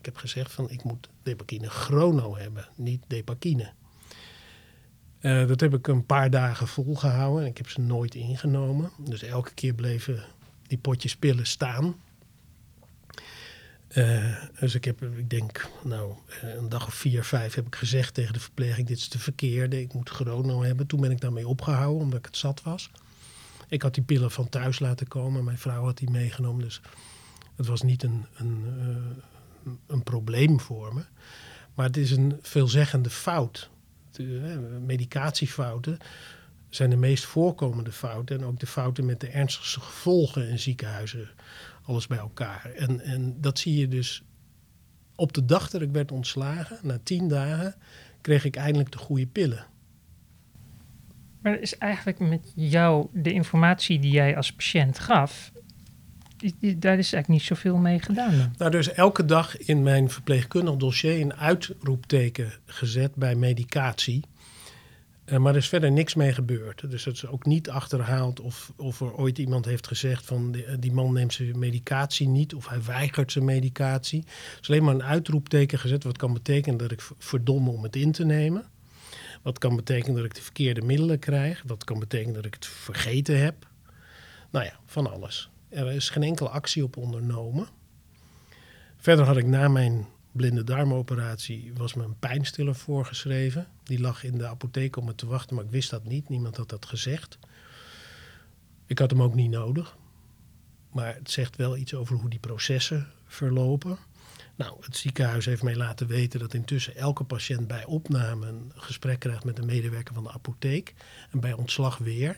Ik 0.00 0.06
heb 0.06 0.16
gezegd 0.16 0.52
van 0.52 0.70
ik 0.70 0.84
moet 0.84 1.08
depakine 1.22 1.68
chrono 1.68 2.36
hebben, 2.36 2.68
niet 2.74 3.02
depakine. 3.06 3.72
Uh, 5.20 5.46
dat 5.46 5.60
heb 5.60 5.74
ik 5.74 5.86
een 5.86 6.06
paar 6.06 6.30
dagen 6.30 6.68
volgehouden 6.68 7.42
en 7.42 7.48
ik 7.50 7.56
heb 7.56 7.68
ze 7.68 7.80
nooit 7.80 8.14
ingenomen. 8.14 8.90
Dus 8.98 9.22
elke 9.22 9.54
keer 9.54 9.74
bleven 9.74 10.24
die 10.66 10.78
potjes 10.78 11.16
pillen 11.16 11.46
staan. 11.46 11.94
Uh, 13.94 14.36
dus 14.60 14.74
ik 14.74 14.84
heb, 14.84 15.02
ik 15.02 15.30
denk, 15.30 15.70
nou, 15.84 16.14
een 16.42 16.68
dag 16.68 16.86
of 16.86 16.94
vier, 16.94 17.24
vijf 17.24 17.54
heb 17.54 17.66
ik 17.66 17.74
gezegd 17.74 18.14
tegen 18.14 18.32
de 18.32 18.40
verpleging: 18.40 18.86
dit 18.86 18.96
is 18.96 19.08
de 19.08 19.18
verkeerde, 19.18 19.80
ik 19.80 19.92
moet 19.92 20.10
chrono 20.10 20.62
hebben. 20.62 20.86
Toen 20.86 21.00
ben 21.00 21.10
ik 21.10 21.20
daarmee 21.20 21.48
opgehouden, 21.48 22.02
omdat 22.02 22.18
ik 22.18 22.26
het 22.26 22.36
zat 22.36 22.62
was. 22.62 22.90
Ik 23.68 23.82
had 23.82 23.94
die 23.94 24.04
pillen 24.04 24.30
van 24.30 24.48
thuis 24.48 24.78
laten 24.78 25.08
komen, 25.08 25.44
mijn 25.44 25.58
vrouw 25.58 25.84
had 25.84 25.98
die 25.98 26.10
meegenomen, 26.10 26.64
dus 26.64 26.80
het 27.56 27.66
was 27.66 27.82
niet 27.82 28.02
een, 28.02 28.26
een, 28.34 28.64
een 29.86 30.02
probleem 30.02 30.60
voor 30.60 30.94
me. 30.94 31.02
Maar 31.74 31.86
het 31.86 31.96
is 31.96 32.10
een 32.10 32.38
veelzeggende 32.42 33.10
fout. 33.10 33.70
De, 34.10 34.22
uh, 34.22 34.86
medicatiefouten 34.86 35.98
zijn 36.68 36.90
de 36.90 36.96
meest 36.96 37.24
voorkomende 37.24 37.92
fouten 37.92 38.38
en 38.38 38.44
ook 38.44 38.60
de 38.60 38.66
fouten 38.66 39.06
met 39.06 39.20
de 39.20 39.28
ernstigste 39.28 39.80
gevolgen 39.80 40.48
in 40.48 40.58
ziekenhuizen 40.58 41.28
alles 41.82 42.06
bij 42.06 42.18
elkaar. 42.18 42.72
En, 42.76 43.00
en 43.00 43.40
dat 43.40 43.58
zie 43.58 43.78
je 43.78 43.88
dus 43.88 44.22
op 45.14 45.32
de 45.32 45.44
dag 45.44 45.70
dat 45.70 45.80
ik 45.80 45.90
werd 45.90 46.12
ontslagen, 46.12 46.78
na 46.82 46.98
tien 47.02 47.28
dagen, 47.28 47.74
kreeg 48.20 48.44
ik 48.44 48.56
eindelijk 48.56 48.92
de 48.92 48.98
goede 48.98 49.26
pillen. 49.26 49.66
Maar 51.42 51.58
is 51.58 51.78
eigenlijk 51.78 52.18
met 52.18 52.52
jou 52.54 53.06
de 53.12 53.32
informatie 53.32 53.98
die 53.98 54.10
jij 54.10 54.36
als 54.36 54.52
patiënt 54.52 54.98
gaf, 54.98 55.52
daar 56.76 56.98
is 56.98 57.12
eigenlijk 57.12 57.28
niet 57.28 57.42
zoveel 57.42 57.76
mee 57.76 57.98
gedaan. 57.98 58.38
Dan. 58.38 58.54
Nou, 58.58 58.72
er 58.72 58.78
is 58.78 58.92
elke 58.92 59.24
dag 59.24 59.56
in 59.56 59.82
mijn 59.82 60.10
verpleegkundig 60.10 60.76
dossier 60.76 61.20
een 61.20 61.34
uitroepteken 61.34 62.52
gezet 62.66 63.14
bij 63.14 63.34
medicatie. 63.34 64.24
Uh, 65.26 65.38
maar 65.38 65.52
er 65.52 65.58
is 65.58 65.68
verder 65.68 65.92
niks 65.92 66.14
mee 66.14 66.32
gebeurd. 66.32 66.90
Dus 66.90 67.04
het 67.04 67.14
is 67.14 67.26
ook 67.26 67.46
niet 67.46 67.70
achterhaald 67.70 68.40
of, 68.40 68.72
of 68.76 69.00
er 69.00 69.14
ooit 69.14 69.38
iemand 69.38 69.64
heeft 69.64 69.86
gezegd 69.86 70.26
van 70.26 70.52
die, 70.52 70.78
die, 70.78 70.92
man 70.92 71.12
neemt 71.12 71.32
zijn 71.32 71.58
medicatie 71.58 72.28
niet 72.28 72.54
of 72.54 72.68
hij 72.68 72.82
weigert 72.82 73.32
zijn 73.32 73.44
medicatie. 73.44 74.22
Er 74.26 74.58
is 74.60 74.68
alleen 74.68 74.84
maar 74.84 74.94
een 74.94 75.02
uitroepteken 75.02 75.78
gezet 75.78 76.04
wat 76.04 76.16
kan 76.16 76.32
betekenen 76.32 76.78
dat 76.78 76.90
ik 76.90 77.08
verdomme 77.18 77.70
om 77.70 77.82
het 77.82 77.96
in 77.96 78.12
te 78.12 78.24
nemen. 78.24 78.64
Wat 79.42 79.58
kan 79.58 79.76
betekenen 79.76 80.16
dat 80.16 80.24
ik 80.24 80.34
de 80.34 80.42
verkeerde 80.42 80.82
middelen 80.82 81.18
krijg. 81.18 81.62
Wat 81.66 81.84
kan 81.84 81.98
betekenen 81.98 82.34
dat 82.34 82.44
ik 82.44 82.54
het 82.54 82.66
vergeten 82.66 83.40
heb. 83.40 83.66
Nou 84.50 84.64
ja, 84.64 84.72
van 84.86 85.12
alles. 85.12 85.50
Er 85.70 85.92
is 85.92 86.10
geen 86.10 86.22
enkele 86.22 86.48
actie 86.48 86.84
op 86.84 86.96
ondernomen. 86.96 87.68
Verder 88.96 89.24
had 89.24 89.36
ik 89.36 89.46
na 89.46 89.68
mijn 89.68 90.06
blinde 90.32 90.64
darmoperatie 90.64 91.72
was 91.76 91.94
me 91.94 92.04
een 92.04 92.18
pijnstiller 92.18 92.74
voorgeschreven. 92.74 93.66
Die 93.82 94.00
lag 94.00 94.24
in 94.24 94.38
de 94.38 94.46
apotheek 94.46 94.96
om 94.96 95.04
me 95.04 95.14
te 95.14 95.26
wachten, 95.26 95.56
maar 95.56 95.64
ik 95.64 95.70
wist 95.70 95.90
dat 95.90 96.04
niet. 96.04 96.28
Niemand 96.28 96.56
had 96.56 96.68
dat 96.68 96.86
gezegd. 96.86 97.38
Ik 98.86 98.98
had 98.98 99.10
hem 99.10 99.22
ook 99.22 99.34
niet 99.34 99.50
nodig. 99.50 99.96
Maar 100.92 101.14
het 101.14 101.30
zegt 101.30 101.56
wel 101.56 101.76
iets 101.76 101.94
over 101.94 102.16
hoe 102.16 102.30
die 102.30 102.38
processen 102.38 103.08
verlopen. 103.26 103.98
Nou, 104.56 104.76
het 104.80 104.96
ziekenhuis 104.96 105.44
heeft 105.44 105.62
mij 105.62 105.76
laten 105.76 106.06
weten 106.06 106.40
dat 106.40 106.54
intussen 106.54 106.96
elke 106.96 107.24
patiënt 107.24 107.66
bij 107.66 107.84
opname 107.84 108.46
een 108.46 108.72
gesprek 108.74 109.18
krijgt 109.18 109.44
met 109.44 109.58
een 109.58 109.66
medewerker 109.66 110.14
van 110.14 110.22
de 110.22 110.32
apotheek. 110.32 110.94
En 111.30 111.40
bij 111.40 111.52
ontslag 111.52 111.98
weer. 111.98 112.36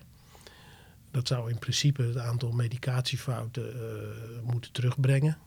Dat 1.13 1.29
zou 1.29 1.51
in 1.51 1.59
principe 1.59 2.03
het 2.03 2.17
aantal 2.17 2.51
medicatiefouten 2.51 3.77
uh, 3.77 3.83
moeten 4.43 4.73
terugbrengen. 4.73 5.39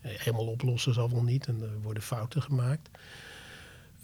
Helemaal 0.00 0.46
oplossen 0.46 0.94
zal 0.94 1.10
wel 1.10 1.22
niet 1.22 1.46
en 1.46 1.62
er 1.62 1.80
worden 1.82 2.02
fouten 2.02 2.42
gemaakt. 2.42 2.88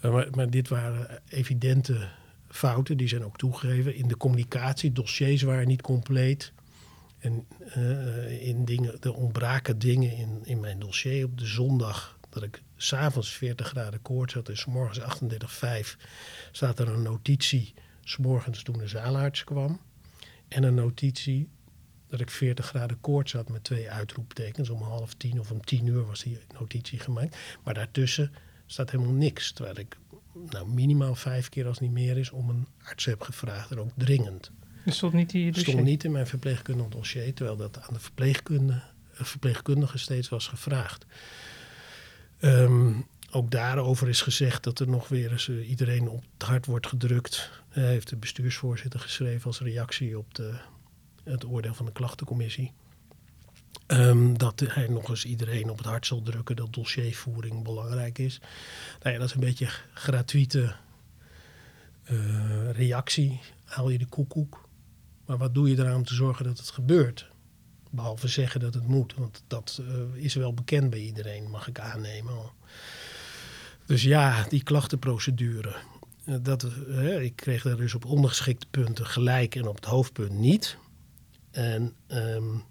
Uh, 0.05 0.11
maar, 0.11 0.27
maar, 0.31 0.49
dit 0.49 0.67
waren 0.67 1.21
evidente 1.27 2.09
fouten, 2.47 2.97
die 2.97 3.07
zijn 3.07 3.25
ook 3.25 3.37
toegegeven. 3.37 3.95
In 3.95 4.07
de 4.07 4.17
communicatie, 4.17 4.91
dossiers 4.91 5.41
waren 5.41 5.67
niet 5.67 5.81
compleet. 5.81 6.53
En 7.19 7.47
in 8.39 8.65
dingen, 8.65 9.01
er 9.01 9.13
ontbraken 9.13 9.79
dingen 9.79 10.17
in, 10.17 10.39
in 10.43 10.59
mijn 10.59 10.79
dossier. 10.79 11.25
Op 11.25 11.37
de 11.37 11.45
zondag 11.45 12.19
dat 12.29 12.43
ik 12.43 12.61
s'avonds 12.75 13.29
40 13.29 13.67
graden 13.67 14.01
koorts 14.01 14.33
had 14.33 14.49
en 14.49 14.57
s 14.57 14.65
morgens 14.65 14.99
38,5 14.99 15.97
staat 16.51 16.79
er 16.79 16.87
een 16.87 17.01
notitie. 17.01 17.73
S 18.03 18.17
morgens 18.17 18.63
toen 18.63 18.77
de 18.77 18.87
zaalarts 18.87 19.43
kwam. 19.43 19.79
En 20.53 20.63
een 20.63 20.73
notitie 20.73 21.49
dat 22.07 22.19
ik 22.19 22.29
40 22.29 22.65
graden 22.65 22.99
koorts 23.01 23.33
had 23.33 23.49
met 23.49 23.63
twee 23.63 23.89
uitroeptekens. 23.89 24.69
Om 24.69 24.81
half 24.81 25.13
tien 25.13 25.39
of 25.39 25.51
om 25.51 25.65
tien 25.65 25.85
uur 25.85 26.05
was 26.05 26.23
die 26.23 26.39
notitie 26.59 26.99
gemaakt. 26.99 27.37
Maar 27.63 27.73
daartussen 27.73 28.31
staat 28.65 28.91
helemaal 28.91 29.13
niks. 29.13 29.51
Terwijl 29.51 29.77
ik 29.77 29.97
nou, 30.49 30.67
minimaal 30.67 31.15
vijf 31.15 31.49
keer 31.49 31.67
als 31.67 31.79
het 31.79 31.87
niet 31.87 31.97
meer 31.97 32.17
is 32.17 32.31
om 32.31 32.49
een 32.49 32.67
arts 32.83 33.05
heb 33.05 33.21
gevraagd. 33.21 33.71
En 33.71 33.79
ook 33.79 33.91
dringend. 33.95 34.51
Dat 34.85 34.93
stond 34.93 35.13
niet 35.13 35.33
in 35.33 35.53
stond 35.53 35.83
niet 35.83 36.03
in 36.03 36.11
mijn 36.11 36.27
verpleegkundig 36.27 36.87
dossier. 36.87 37.33
Terwijl 37.33 37.57
dat 37.57 37.79
aan 37.81 37.93
de 37.93 37.99
verpleegkundige, 37.99 38.81
verpleegkundige 39.11 39.97
steeds 39.97 40.29
was 40.29 40.47
gevraagd. 40.47 41.05
Um, 42.39 43.07
ook 43.31 43.51
daarover 43.51 44.09
is 44.09 44.21
gezegd 44.21 44.63
dat 44.63 44.79
er 44.79 44.87
nog 44.87 45.07
weer 45.07 45.31
eens 45.31 45.47
uh, 45.47 45.69
iedereen 45.69 46.09
op 46.09 46.23
het 46.33 46.47
hart 46.47 46.65
wordt 46.65 46.87
gedrukt. 46.87 47.51
Uh, 47.69 47.75
heeft 47.83 48.09
de 48.09 48.15
bestuursvoorzitter 48.15 48.99
geschreven 48.99 49.45
als 49.45 49.59
reactie 49.59 50.17
op 50.17 50.33
de, 50.33 50.55
het 51.23 51.45
oordeel 51.45 51.73
van 51.73 51.85
de 51.85 51.91
klachtencommissie. 51.91 52.73
Um, 53.87 54.37
dat 54.37 54.59
hij 54.59 54.87
nog 54.87 55.09
eens 55.09 55.25
iedereen 55.25 55.69
op 55.69 55.77
het 55.77 55.85
hart 55.85 56.05
zal 56.05 56.21
drukken 56.21 56.55
dat 56.55 56.73
dossiervoering 56.73 57.63
belangrijk 57.63 58.17
is. 58.17 58.39
Nou 59.01 59.13
ja, 59.13 59.19
dat 59.19 59.27
is 59.27 59.33
een 59.33 59.39
beetje 59.39 59.69
gratuite 59.93 60.75
uh, 62.11 62.71
reactie. 62.71 63.39
Haal 63.65 63.89
je 63.89 63.97
de 63.97 64.05
koekoek. 64.05 64.69
Maar 65.25 65.37
wat 65.37 65.53
doe 65.53 65.69
je 65.69 65.77
eraan 65.77 65.95
om 65.95 66.05
te 66.05 66.13
zorgen 66.13 66.45
dat 66.45 66.57
het 66.57 66.69
gebeurt? 66.69 67.29
Behalve 67.89 68.27
zeggen 68.27 68.59
dat 68.59 68.73
het 68.73 68.87
moet. 68.87 69.13
Want 69.13 69.43
dat 69.47 69.81
is 70.13 70.33
wel 70.33 70.53
bekend 70.53 70.89
bij 70.89 70.99
iedereen, 70.99 71.49
mag 71.49 71.67
ik 71.67 71.79
aannemen. 71.79 72.33
Dus 73.85 74.03
ja, 74.03 74.45
die 74.49 74.63
klachtenprocedure. 74.63 75.75
Uh, 76.25 76.35
dat, 76.41 76.67
uh, 76.87 77.21
ik 77.21 77.35
kreeg 77.35 77.63
daar 77.63 77.77
dus 77.77 77.95
op 77.95 78.05
ondergeschikte 78.05 78.67
punten 78.71 79.05
gelijk 79.05 79.55
en 79.55 79.67
op 79.67 79.75
het 79.75 79.85
hoofdpunt 79.85 80.31
niet. 80.31 80.77
En 81.51 81.93
um, 82.07 82.63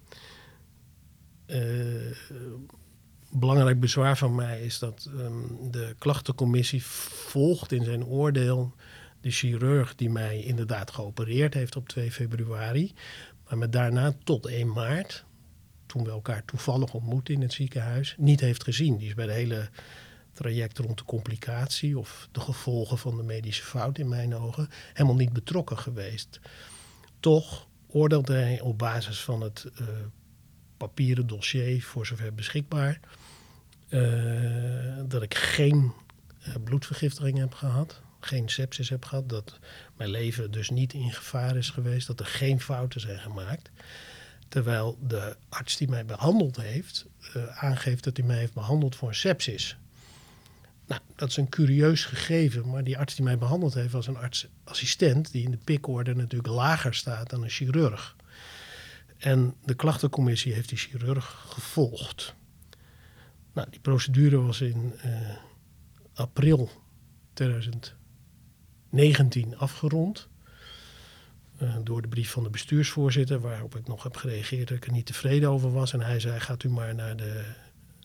belangrijk 3.30 3.80
bezwaar 3.80 4.16
van 4.18 4.34
mij 4.34 4.60
is 4.60 4.78
dat 4.78 5.10
um, 5.16 5.70
de 5.70 5.94
klachtencommissie 5.98 6.84
volgt 6.84 7.72
in 7.72 7.84
zijn 7.84 8.04
oordeel 8.04 8.74
de 9.20 9.30
chirurg 9.30 9.94
die 9.94 10.10
mij 10.10 10.42
inderdaad 10.42 10.90
geopereerd 10.90 11.54
heeft 11.54 11.76
op 11.76 11.88
2 11.88 12.12
februari. 12.12 12.92
Maar 13.48 13.58
me 13.58 13.68
daarna 13.68 14.14
tot 14.24 14.46
1 14.46 14.72
maart, 14.72 15.24
toen 15.86 16.04
we 16.04 16.10
elkaar 16.10 16.44
toevallig 16.44 16.94
ontmoetten 16.94 17.34
in 17.34 17.42
het 17.42 17.52
ziekenhuis, 17.52 18.14
niet 18.18 18.40
heeft 18.40 18.64
gezien. 18.64 18.96
Die 18.96 19.08
is 19.08 19.14
bij 19.14 19.26
de 19.26 19.32
hele 19.32 19.68
traject 20.40 20.78
rond 20.78 20.98
de 20.98 21.04
complicatie 21.04 21.98
of 21.98 22.28
de 22.32 22.40
gevolgen 22.40 22.98
van 22.98 23.16
de 23.16 23.22
medische 23.22 23.64
fout 23.64 23.98
in 23.98 24.08
mijn 24.08 24.34
ogen 24.34 24.68
helemaal 24.92 25.16
niet 25.16 25.32
betrokken 25.32 25.78
geweest. 25.78 26.40
Toch 27.20 27.66
oordeelde 27.86 28.34
hij 28.34 28.60
op 28.60 28.78
basis 28.78 29.20
van 29.20 29.40
het 29.40 29.66
uh, 29.80 29.86
papieren 30.76 31.26
dossier, 31.26 31.82
voor 31.82 32.06
zover 32.06 32.34
beschikbaar, 32.34 33.00
uh, 33.88 34.98
dat 35.06 35.22
ik 35.22 35.34
geen 35.34 35.92
uh, 36.48 36.54
bloedvergiftiging 36.64 37.38
heb 37.38 37.54
gehad 37.54 38.00
geen 38.20 38.48
sepsis 38.48 38.88
heb 38.88 39.04
gehad, 39.04 39.28
dat 39.28 39.58
mijn 39.96 40.10
leven 40.10 40.50
dus 40.50 40.70
niet 40.70 40.92
in 40.92 41.12
gevaar 41.12 41.56
is 41.56 41.70
geweest, 41.70 42.06
dat 42.06 42.20
er 42.20 42.26
geen 42.26 42.60
fouten 42.60 43.00
zijn 43.00 43.18
gemaakt. 43.18 43.70
Terwijl 44.48 44.98
de 45.06 45.36
arts 45.48 45.76
die 45.76 45.88
mij 45.88 46.04
behandeld 46.04 46.56
heeft, 46.56 47.06
aangeeft 47.54 48.04
dat 48.04 48.16
hij 48.16 48.26
mij 48.26 48.38
heeft 48.38 48.54
behandeld 48.54 48.96
voor 48.96 49.08
een 49.08 49.14
sepsis. 49.14 49.76
Nou, 50.90 51.02
dat 51.16 51.28
is 51.28 51.36
een 51.36 51.48
curieus 51.48 52.04
gegeven, 52.04 52.68
maar 52.68 52.84
die 52.84 52.98
arts 52.98 53.14
die 53.14 53.24
mij 53.24 53.38
behandeld 53.38 53.74
heeft 53.74 53.92
was 53.92 54.06
een 54.06 54.16
artsassistent 54.16 55.32
die 55.32 55.44
in 55.44 55.50
de 55.50 55.56
pikorde 55.56 56.14
natuurlijk 56.14 56.52
lager 56.52 56.94
staat 56.94 57.30
dan 57.30 57.42
een 57.42 57.50
chirurg. 57.50 58.16
En 59.18 59.54
de 59.64 59.74
klachtencommissie 59.74 60.52
heeft 60.52 60.68
die 60.68 60.78
chirurg 60.78 61.44
gevolgd. 61.48 62.34
Nou, 63.52 63.70
die 63.70 63.80
procedure 63.80 64.40
was 64.40 64.60
in 64.60 64.92
uh, 65.04 65.36
april 66.14 66.70
2000. 67.32 67.94
19 68.88 69.58
afgerond. 69.58 70.28
Uh, 71.62 71.76
door 71.84 72.02
de 72.02 72.08
brief 72.08 72.30
van 72.30 72.42
de 72.42 72.50
bestuursvoorzitter, 72.50 73.40
waarop 73.40 73.76
ik 73.76 73.86
nog 73.86 74.02
heb 74.02 74.16
gereageerd 74.16 74.68
dat 74.68 74.76
ik 74.76 74.86
er 74.86 74.92
niet 74.92 75.06
tevreden 75.06 75.50
over 75.50 75.72
was. 75.72 75.92
En 75.92 76.00
hij 76.00 76.20
zei: 76.20 76.40
Gaat 76.40 76.62
u 76.62 76.68
maar 76.68 76.94
naar 76.94 77.16
de 77.16 77.44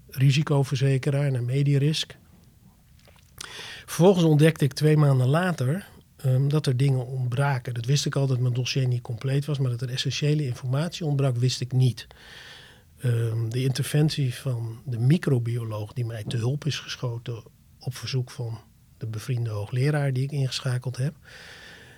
risicoverzekeraar, 0.10 1.32
naar 1.32 1.44
Medirisk. 1.44 2.18
Vervolgens 3.86 4.26
ontdekte 4.26 4.66
ik 4.66 4.74
twee 4.74 4.98
maanden 4.98 5.28
later 5.28 5.88
um, 6.26 6.50
dat 6.50 6.66
er 6.66 6.78
dingen 6.78 7.06
ontbraken. 7.06 7.74
Dat 7.74 7.86
wist 7.86 8.06
ik 8.06 8.16
al 8.16 8.28
dat 8.28 8.40
mijn 8.40 8.54
dossier 8.54 8.88
niet 8.88 9.02
compleet 9.02 9.46
was, 9.46 9.58
maar 9.58 9.72
dat 9.72 9.82
er 9.82 9.90
essentiële 9.90 10.46
informatie 10.46 11.06
ontbrak, 11.06 11.38
wist 11.38 11.62
ik 11.62 11.72
niet. 11.72 12.08
Um, 13.04 13.50
de 13.50 13.64
interventie 13.64 14.34
van 14.34 14.82
de 14.86 15.00
microbioloog 15.00 15.94
die 15.94 16.06
mij 16.06 16.24
te 16.24 16.38
hulp 16.38 16.66
is 16.66 16.80
geschoten 16.80 17.44
op 17.80 17.96
verzoek 17.96 18.32
van 18.32 18.60
de 18.98 19.08
bevriende 19.08 19.50
hoogleraar 19.50 20.14
die 20.14 20.24
ik 20.24 20.32
ingeschakeld 20.32 20.98
heb, 20.98 21.14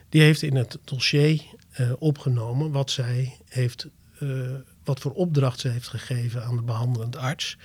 die 0.10 0.22
heeft 0.22 0.42
in 0.42 0.56
het 0.56 0.78
dossier 0.84 1.44
uh, 1.80 1.92
opgenomen 2.00 2.72
wat 2.72 2.92
zij 2.92 3.38
heeft, 3.46 3.88
uh, 4.20 4.52
wat 4.84 5.00
voor 5.00 5.12
opdracht 5.12 5.60
ze 5.60 5.68
heeft 5.68 5.88
gegeven 5.88 6.44
aan 6.44 6.56
de 6.56 6.62
behandelend 6.62 7.16
arts. 7.16 7.58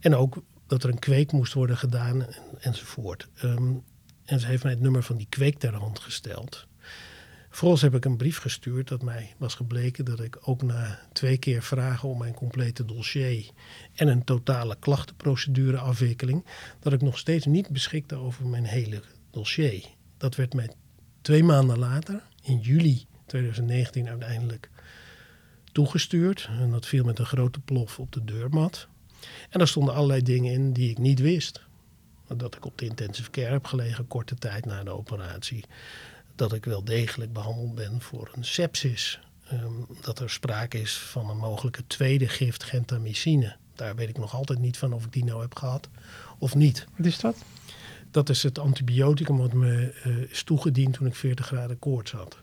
En 0.00 0.14
ook 0.14 0.42
dat 0.70 0.82
er 0.82 0.90
een 0.90 0.98
kweek 0.98 1.32
moest 1.32 1.52
worden 1.52 1.76
gedaan 1.76 2.26
en, 2.26 2.34
enzovoort. 2.60 3.28
Um, 3.44 3.82
en 4.24 4.40
ze 4.40 4.46
heeft 4.46 4.62
mij 4.62 4.72
het 4.72 4.80
nummer 4.80 5.02
van 5.02 5.16
die 5.16 5.26
kweek 5.28 5.58
ter 5.58 5.74
hand 5.74 5.98
gesteld. 5.98 6.66
Vervolgens 7.48 7.82
heb 7.82 7.94
ik 7.94 8.04
een 8.04 8.16
brief 8.16 8.38
gestuurd 8.38 8.88
dat 8.88 9.02
mij 9.02 9.34
was 9.38 9.54
gebleken 9.54 10.04
dat 10.04 10.20
ik 10.20 10.38
ook 10.48 10.62
na 10.62 10.98
twee 11.12 11.38
keer 11.38 11.62
vragen 11.62 12.08
om 12.08 12.18
mijn 12.18 12.34
complete 12.34 12.84
dossier 12.84 13.50
en 13.94 14.08
een 14.08 14.24
totale 14.24 14.76
klachtenprocedureafwikkeling, 14.78 16.46
dat 16.80 16.92
ik 16.92 17.00
nog 17.00 17.18
steeds 17.18 17.46
niet 17.46 17.68
beschikte 17.68 18.14
over 18.14 18.46
mijn 18.46 18.64
hele 18.64 19.02
dossier. 19.30 19.84
Dat 20.16 20.34
werd 20.34 20.54
mij 20.54 20.70
twee 21.20 21.44
maanden 21.44 21.78
later, 21.78 22.22
in 22.42 22.58
juli 22.58 23.06
2019 23.26 24.08
uiteindelijk 24.08 24.70
toegestuurd. 25.72 26.48
En 26.50 26.70
dat 26.70 26.86
viel 26.86 27.04
met 27.04 27.18
een 27.18 27.26
grote 27.26 27.60
plof 27.60 27.98
op 27.98 28.12
de 28.12 28.24
deurmat. 28.24 28.88
En 29.50 29.58
daar 29.58 29.68
stonden 29.68 29.94
allerlei 29.94 30.22
dingen 30.22 30.52
in 30.52 30.72
die 30.72 30.90
ik 30.90 30.98
niet 30.98 31.20
wist. 31.20 31.60
Dat 32.36 32.56
ik 32.56 32.64
op 32.64 32.78
de 32.78 32.84
intensive 32.84 33.30
care 33.30 33.50
heb 33.52 33.66
gelegen 33.66 34.06
korte 34.06 34.34
tijd 34.34 34.64
na 34.64 34.84
de 34.84 34.90
operatie 34.90 35.64
dat 36.40 36.52
ik 36.52 36.64
wel 36.64 36.84
degelijk 36.84 37.32
behandeld 37.32 37.74
ben 37.74 38.00
voor 38.00 38.30
een 38.34 38.44
sepsis. 38.44 39.20
Um, 39.52 39.86
dat 40.00 40.18
er 40.18 40.30
sprake 40.30 40.80
is 40.80 40.98
van 40.98 41.30
een 41.30 41.36
mogelijke 41.36 41.86
tweede 41.86 42.28
gift, 42.28 42.64
gentamicine. 42.64 43.56
Daar 43.74 43.96
weet 43.96 44.08
ik 44.08 44.18
nog 44.18 44.34
altijd 44.34 44.58
niet 44.58 44.78
van 44.78 44.92
of 44.92 45.04
ik 45.04 45.12
die 45.12 45.24
nou 45.24 45.40
heb 45.40 45.54
gehad 45.54 45.88
of 46.38 46.54
niet. 46.54 46.86
Wat 46.96 47.06
is 47.06 47.18
dat? 47.18 47.36
Dat 48.10 48.28
is 48.28 48.42
het 48.42 48.58
antibioticum 48.58 49.38
wat 49.38 49.52
me 49.52 49.94
uh, 50.06 50.30
is 50.30 50.42
toegediend 50.42 50.94
toen 50.94 51.06
ik 51.06 51.14
40 51.14 51.46
graden 51.46 51.78
koorts 51.78 52.10
had. 52.10 52.38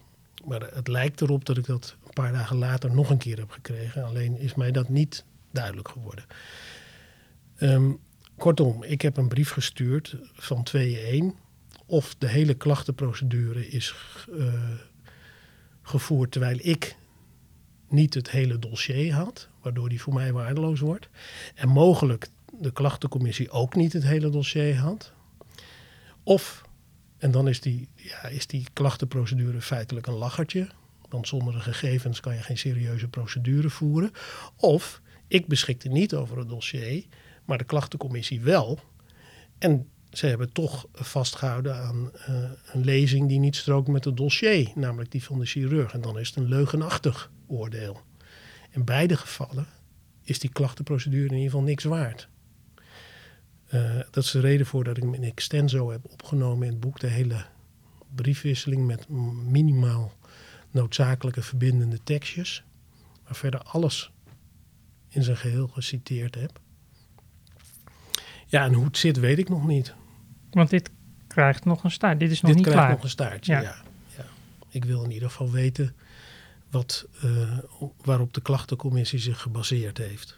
Maar 0.46 0.62
het 0.74 0.88
lijkt 0.88 1.22
erop 1.22 1.46
dat 1.46 1.58
ik 1.58 1.66
dat 1.66 1.96
een 2.06 2.14
paar 2.14 2.32
dagen 2.32 2.58
later 2.58 2.92
nog 2.92 3.10
een 3.10 3.18
keer 3.18 3.38
heb 3.38 3.52
gekregen. 3.52 4.04
Alleen 4.04 4.40
is 4.40 4.56
mij 4.56 4.72
dat 4.72 4.90
niet 4.90 5.24
duidelijk 5.58 5.90
geworden. 5.90 6.26
Ehm, 7.58 7.92
kortom, 8.38 8.84
ik 8.84 9.02
heb 9.02 9.18
een 9.18 9.28
brief 9.28 9.50
gestuurd 9.50 10.16
van 10.34 10.64
2-1. 10.64 11.36
Of 11.86 12.16
de 12.18 12.28
hele 12.28 12.54
klachtenprocedure 12.54 13.68
is 13.68 13.96
uh, 14.30 14.54
gevoerd 15.82 16.32
terwijl 16.32 16.58
ik 16.62 16.96
niet 17.90 18.14
het 18.14 18.30
hele 18.30 18.60
dossier 18.60 19.14
had, 19.14 19.50
waardoor 19.62 19.90
die 19.90 20.02
voor 20.02 20.14
mij 20.14 20.34
waardeloos 20.34 20.80
wordt. 20.80 21.10
En 21.56 21.70
mogelijk 21.70 22.28
de 22.60 22.72
klachtencommissie 22.72 23.50
ook 23.50 23.76
niet 23.76 23.94
het 23.94 24.04
hele 24.04 24.30
dossier 24.30 24.78
had. 24.78 25.12
Of, 26.24 26.64
en 27.18 27.32
dan 27.32 27.48
is 27.48 27.62
die, 27.62 27.88
ja, 27.96 28.24
is 28.24 28.48
die 28.48 28.68
klachtenprocedure 28.74 29.62
feitelijk 29.62 30.08
een 30.08 30.14
lachertje. 30.14 30.68
Want 31.10 31.28
zonder 31.28 31.54
de 31.54 31.60
gegevens 31.60 32.20
kan 32.20 32.36
je 32.36 32.42
geen 32.42 32.58
serieuze 32.58 33.08
procedure 33.08 33.70
voeren. 33.70 34.12
Of 34.56 35.02
ik 35.28 35.48
beschikte 35.48 35.90
niet 35.90 36.14
over 36.14 36.38
het 36.38 36.50
dossier, 36.50 37.06
maar 37.46 37.58
de 37.58 37.64
klachtencommissie 37.64 38.42
wel. 38.42 38.80
En 39.58 39.88
ze 40.12 40.28
hebben 40.28 40.52
toch 40.52 40.88
vastgehouden 40.94 41.76
aan 41.76 42.12
uh, 42.30 42.36
een 42.72 42.84
lezing 42.84 43.28
die 43.28 43.40
niet 43.40 43.56
strookt 43.56 43.88
met 43.88 44.06
het 44.06 44.18
dossier, 44.18 44.72
namelijk 44.76 45.12
die 45.12 45.24
van 45.24 45.40
de 45.40 45.46
chirurg. 45.46 45.94
En 45.94 46.02
dan 46.02 46.20
is 46.20 46.28
het 46.28 46.38
een 46.38 46.48
leugenachtig 46.48 47.32
oordeel. 47.48 48.02
In 48.70 48.84
beide 48.84 49.18
gevallen 49.18 49.68
is 50.24 50.40
die 50.40 50.50
klachtenprocedure 50.50 51.26
in 51.26 51.34
ieder 51.34 51.50
geval 51.50 51.66
niks 51.66 51.84
waard. 51.84 52.28
Uh, 53.74 53.96
dat 54.12 54.24
is 54.24 54.32
de 54.32 54.40
reden 54.40 54.66
voor 54.66 54.84
dat 54.84 54.98
ik 54.98 55.04
in 55.04 55.24
extenso 55.24 55.92
heb 55.92 56.06
opgenomen 56.06 56.66
in 56.66 56.72
het 56.72 56.82
boek. 56.82 57.00
De 57.00 57.08
hele 57.08 57.46
briefwisseling 58.16 58.86
met 58.86 59.10
minimaal 59.50 60.12
noodzakelijke 60.72 61.42
verbindende 61.42 62.04
tekstjes. 62.04 62.64
Maar 63.24 63.36
verder 63.36 63.62
alles 63.62 64.12
in 65.10 65.24
zijn 65.24 65.38
geheel 65.38 65.68
geciteerd 65.68 66.36
heb. 66.36 66.60
Ja, 68.46 68.64
en 68.64 68.74
hoe 68.74 68.86
het 68.86 68.98
zit 68.98 69.20
weet 69.20 69.38
ik 69.38 69.50
nog 69.50 69.68
niet. 69.68 69.94
Want 70.52 70.70
dit 70.70 70.90
krijgt 71.28 71.66
nog 71.66 71.84
een 71.84 71.92
staart. 71.92 72.20
Dit 72.20 72.32
is 72.32 72.42
nog 72.42 72.52
dit 72.52 72.60
niet 72.60 72.74
klaar. 72.74 72.90
Dit 72.90 73.00
krijgt 73.00 73.18
nog 73.20 73.30
een 73.30 73.42
staartje, 73.42 73.54
ja. 73.54 73.62
ja. 73.62 73.84
ja. 74.18 74.26
Ik 74.70 74.86
wil 74.86 75.04
in 75.04 75.12
ieder 75.12 75.30
geval 75.30 75.52
weten 75.52 75.96
wat, 76.70 77.08
uh, 77.24 77.58
waarop 78.02 78.34
de 78.34 78.42
klachtencommissie 78.42 79.20
zich 79.20 79.42
gebaseerd 79.42 79.98
heeft. 79.98 80.38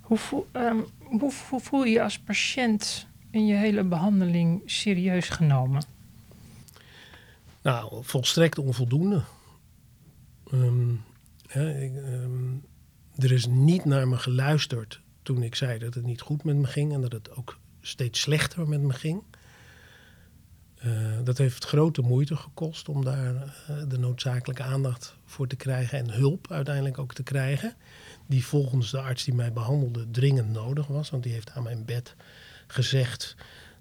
Hoe 0.00 0.18
voel, 0.18 0.46
um, 0.52 0.84
hoe, 0.98 1.32
hoe 1.48 1.60
voel 1.60 1.84
je 1.84 1.92
je 1.92 2.02
als 2.02 2.18
patiënt 2.18 3.06
in 3.30 3.46
je 3.46 3.54
hele 3.54 3.84
behandeling 3.84 4.62
serieus 4.64 5.28
genomen? 5.28 5.84
Nou, 7.62 8.04
volstrekt 8.04 8.58
onvoldoende. 8.58 9.22
Um, 10.52 11.04
hè, 11.46 11.80
ik, 11.80 11.92
um, 11.96 12.64
er 13.18 13.32
is 13.32 13.46
niet 13.46 13.84
naar 13.84 14.08
me 14.08 14.16
geluisterd 14.16 15.00
toen 15.22 15.42
ik 15.42 15.54
zei 15.54 15.78
dat 15.78 15.94
het 15.94 16.04
niet 16.04 16.20
goed 16.20 16.44
met 16.44 16.56
me 16.56 16.66
ging 16.66 16.92
en 16.92 17.00
dat 17.00 17.12
het 17.12 17.30
ook 17.30 17.58
steeds 17.80 18.20
slechter 18.20 18.68
met 18.68 18.80
me 18.80 18.92
ging. 18.92 19.22
Uh, 20.84 21.18
dat 21.24 21.38
heeft 21.38 21.64
grote 21.64 22.00
moeite 22.02 22.36
gekost 22.36 22.88
om 22.88 23.04
daar 23.04 23.34
uh, 23.34 23.82
de 23.88 23.98
noodzakelijke 23.98 24.62
aandacht 24.62 25.16
voor 25.24 25.46
te 25.46 25.56
krijgen 25.56 25.98
en 25.98 26.10
hulp 26.10 26.50
uiteindelijk 26.50 26.98
ook 26.98 27.14
te 27.14 27.22
krijgen. 27.22 27.74
Die 28.26 28.46
volgens 28.46 28.90
de 28.90 29.00
arts 29.00 29.24
die 29.24 29.34
mij 29.34 29.52
behandelde 29.52 30.10
dringend 30.10 30.50
nodig 30.50 30.86
was. 30.86 31.10
Want 31.10 31.22
die 31.22 31.32
heeft 31.32 31.50
aan 31.50 31.62
mijn 31.62 31.84
bed 31.84 32.16
gezegd 32.66 33.36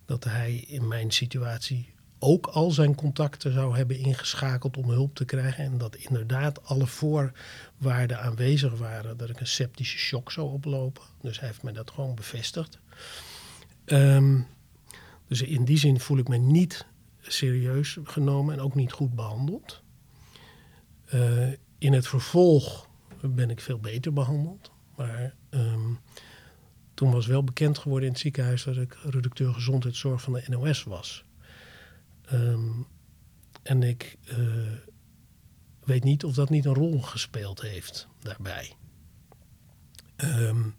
dat 0.06 0.24
hij 0.24 0.56
in 0.56 0.88
mijn 0.88 1.12
situatie 1.12 1.93
ook 2.24 2.48
al 2.48 2.72
zijn 2.72 2.96
contacten 2.96 3.54
zou 3.54 3.76
hebben 3.76 3.98
ingeschakeld 3.98 4.78
om 4.78 4.90
hulp 4.90 5.16
te 5.16 5.26
krijgen. 5.26 5.64
En 5.64 5.78
dat 5.78 5.96
inderdaad 5.96 6.66
alle 6.66 6.88
voorwaarden 6.88 8.22
aanwezig 8.22 8.78
waren 8.78 9.18
dat 9.18 9.30
ik 9.30 9.40
een 9.40 9.48
septische 9.48 9.98
shock 9.98 10.32
zou 10.32 10.52
oplopen. 10.52 11.04
Dus 11.22 11.40
hij 11.40 11.48
heeft 11.48 11.64
mij 11.64 11.74
dat 11.74 11.92
gewoon 11.92 12.16
bevestigd. 12.16 12.80
Um, 13.86 14.48
dus 15.28 15.42
in 15.42 15.66
die 15.66 15.78
zin 15.78 16.00
voel 16.00 16.18
ik 16.18 16.28
me 16.28 16.38
niet 16.38 16.86
serieus 17.22 17.98
genomen 18.04 18.54
en 18.54 18.62
ook 18.62 18.76
niet 18.76 18.92
goed 18.92 19.16
behandeld. 19.16 19.82
Uh, 21.14 21.48
in 21.78 21.94
het 21.94 22.08
vervolg 22.08 22.88
ben 23.22 23.50
ik 23.50 23.60
veel 23.60 23.80
beter 23.80 24.14
behandeld. 24.14 24.72
Maar 24.96 25.34
um, 25.50 26.00
toen 26.94 27.12
was 27.12 27.28
wel 27.28 27.44
bekend 27.44 27.78
geworden 27.78 28.08
in 28.08 28.14
het 28.14 28.22
ziekenhuis 28.22 28.64
dat 28.64 28.78
ik 28.78 28.98
redacteur 29.04 29.54
gezondheidszorg 29.54 30.22
van 30.22 30.34
de 30.34 30.44
NOS 30.48 30.84
was. 30.84 31.26
Um, 32.34 32.88
en 33.64 33.84
ik 33.84 34.18
uh, 34.38 34.72
weet 35.84 36.04
niet 36.04 36.24
of 36.24 36.34
dat 36.34 36.50
niet 36.50 36.66
een 36.66 36.74
rol 36.74 37.02
gespeeld 37.02 37.62
heeft 37.62 38.08
daarbij. 38.20 38.76
Um, 40.18 40.76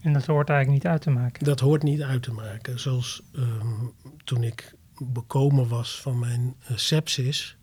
en 0.00 0.12
dat 0.12 0.26
hoort 0.26 0.48
eigenlijk 0.48 0.82
niet 0.82 0.92
uit 0.92 1.02
te 1.02 1.10
maken. 1.10 1.44
Dat 1.44 1.60
hoort 1.60 1.82
niet 1.82 2.02
uit 2.02 2.22
te 2.22 2.32
maken. 2.32 2.80
Zoals 2.80 3.22
um, 3.32 3.92
toen 4.24 4.42
ik 4.42 4.74
bekomen 4.98 5.68
was 5.68 6.00
van 6.00 6.18
mijn 6.18 6.56
uh, 6.70 6.76
sepsis, 6.76 7.56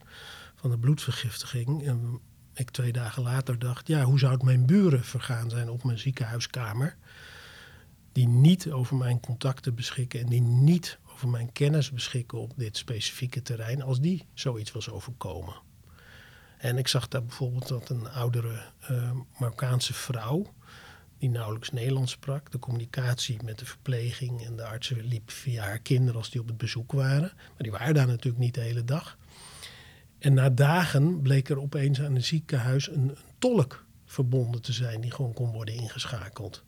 van 0.55 0.69
de 0.69 0.77
bloedvergiftiging. 0.77 1.85
En 1.87 2.19
ik 2.53 2.69
twee 2.69 2.91
dagen 2.91 3.23
later 3.23 3.59
dacht, 3.59 3.87
ja, 3.87 4.03
hoe 4.03 4.19
zou 4.19 4.33
het 4.33 4.43
mijn 4.43 4.65
buren 4.65 5.03
vergaan 5.03 5.49
zijn 5.49 5.69
op 5.69 5.83
mijn 5.83 5.99
ziekenhuiskamer? 5.99 6.95
Die 8.11 8.27
niet 8.27 8.71
over 8.71 8.95
mijn 8.95 9.19
contacten 9.19 9.75
beschikken 9.75 10.19
en 10.19 10.25
die 10.25 10.41
niet 10.41 10.99
mijn 11.29 11.51
kennis 11.51 11.91
beschikken 11.91 12.39
op 12.39 12.53
dit 12.55 12.77
specifieke 12.77 13.41
terrein, 13.41 13.81
als 13.81 13.99
die 13.99 14.25
zoiets 14.33 14.71
was 14.71 14.89
overkomen. 14.89 15.55
En 16.57 16.77
ik 16.77 16.87
zag 16.87 17.07
daar 17.07 17.23
bijvoorbeeld 17.23 17.67
dat 17.67 17.89
een 17.89 18.09
oudere 18.09 18.61
uh, 18.91 19.11
Marokkaanse 19.37 19.93
vrouw, 19.93 20.53
die 21.17 21.29
nauwelijks 21.29 21.71
Nederlands 21.71 22.11
sprak, 22.11 22.51
de 22.51 22.59
communicatie 22.59 23.43
met 23.43 23.59
de 23.59 23.65
verpleging 23.65 24.45
en 24.45 24.55
de 24.55 24.65
artsen 24.65 25.05
liep 25.05 25.31
via 25.31 25.63
haar 25.63 25.79
kinderen 25.79 26.15
als 26.15 26.29
die 26.29 26.41
op 26.41 26.47
het 26.47 26.57
bezoek 26.57 26.91
waren. 26.91 27.31
Maar 27.35 27.53
die 27.57 27.71
waren 27.71 27.93
daar 27.93 28.07
natuurlijk 28.07 28.43
niet 28.43 28.53
de 28.53 28.61
hele 28.61 28.83
dag. 28.83 29.17
En 30.19 30.33
na 30.33 30.49
dagen 30.49 31.21
bleek 31.21 31.49
er 31.49 31.61
opeens 31.61 32.01
aan 32.01 32.15
het 32.15 32.25
ziekenhuis 32.25 32.89
een, 32.89 33.09
een 33.09 33.17
tolk 33.39 33.85
verbonden 34.13 34.61
te 34.61 34.73
zijn 34.73 35.01
die 35.01 35.11
gewoon 35.11 35.33
kon 35.33 35.51
worden 35.51 35.73
ingeschakeld. 35.75 36.63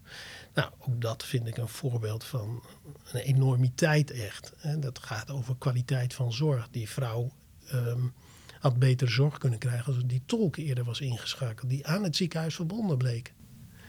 Nou, 0.53 0.71
ook 0.79 1.01
dat 1.01 1.25
vind 1.25 1.47
ik 1.47 1.57
een 1.57 1.67
voorbeeld 1.67 2.23
van 2.23 2.63
een 3.11 3.19
enormiteit 3.19 4.11
echt. 4.11 4.53
Dat 4.79 4.99
gaat 4.99 5.31
over 5.31 5.55
kwaliteit 5.57 6.13
van 6.13 6.33
zorg. 6.33 6.67
Die 6.71 6.89
vrouw 6.89 7.31
um, 7.73 8.13
had 8.59 8.79
beter 8.79 9.09
zorg 9.09 9.37
kunnen 9.37 9.59
krijgen 9.59 9.93
als 9.93 10.03
die 10.05 10.21
tolk 10.25 10.55
eerder 10.55 10.83
was 10.83 11.01
ingeschakeld, 11.01 11.69
die 11.69 11.87
aan 11.87 12.03
het 12.03 12.15
ziekenhuis 12.15 12.55
verbonden 12.55 12.97
bleek. 12.97 13.33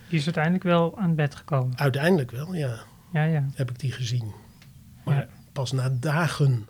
Die 0.08 0.18
is 0.18 0.24
uiteindelijk 0.24 0.64
wel 0.64 0.98
aan 0.98 1.14
bed 1.14 1.34
gekomen? 1.34 1.78
Uiteindelijk 1.78 2.30
wel, 2.30 2.54
ja. 2.54 2.78
Ja, 3.12 3.24
ja. 3.24 3.48
Heb 3.54 3.70
ik 3.70 3.78
die 3.78 3.92
gezien. 3.92 4.32
Maar 5.04 5.16
ja. 5.16 5.28
pas 5.52 5.72
na 5.72 5.88
dagen. 5.88 6.66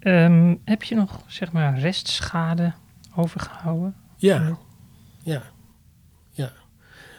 Um, 0.00 0.60
heb 0.64 0.82
je 0.82 0.94
nog, 0.94 1.22
zeg 1.26 1.52
maar, 1.52 1.78
restschade 1.78 2.72
overgehouden? 3.18 3.96
Ja, 4.16 4.58
ja, 5.22 5.42
ja. 6.30 6.52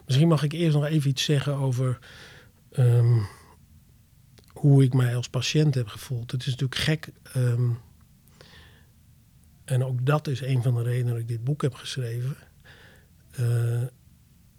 Misschien 0.05 0.27
mag 0.27 0.43
ik 0.43 0.51
eerst 0.51 0.75
nog 0.75 0.85
even 0.85 1.09
iets 1.09 1.23
zeggen 1.23 1.53
over 1.53 1.99
um, 2.77 3.27
hoe 4.53 4.83
ik 4.83 4.93
mij 4.93 5.15
als 5.15 5.29
patiënt 5.29 5.75
heb 5.75 5.87
gevoeld. 5.87 6.31
Het 6.31 6.41
is 6.41 6.55
natuurlijk 6.55 6.81
gek. 6.81 7.11
Um, 7.35 7.77
en 9.65 9.83
ook 9.83 10.05
dat 10.05 10.27
is 10.27 10.41
een 10.41 10.63
van 10.63 10.73
de 10.73 10.81
redenen 10.81 11.11
dat 11.11 11.21
ik 11.21 11.27
dit 11.27 11.43
boek 11.43 11.61
heb 11.61 11.73
geschreven. 11.73 12.35
Uh, 13.39 13.83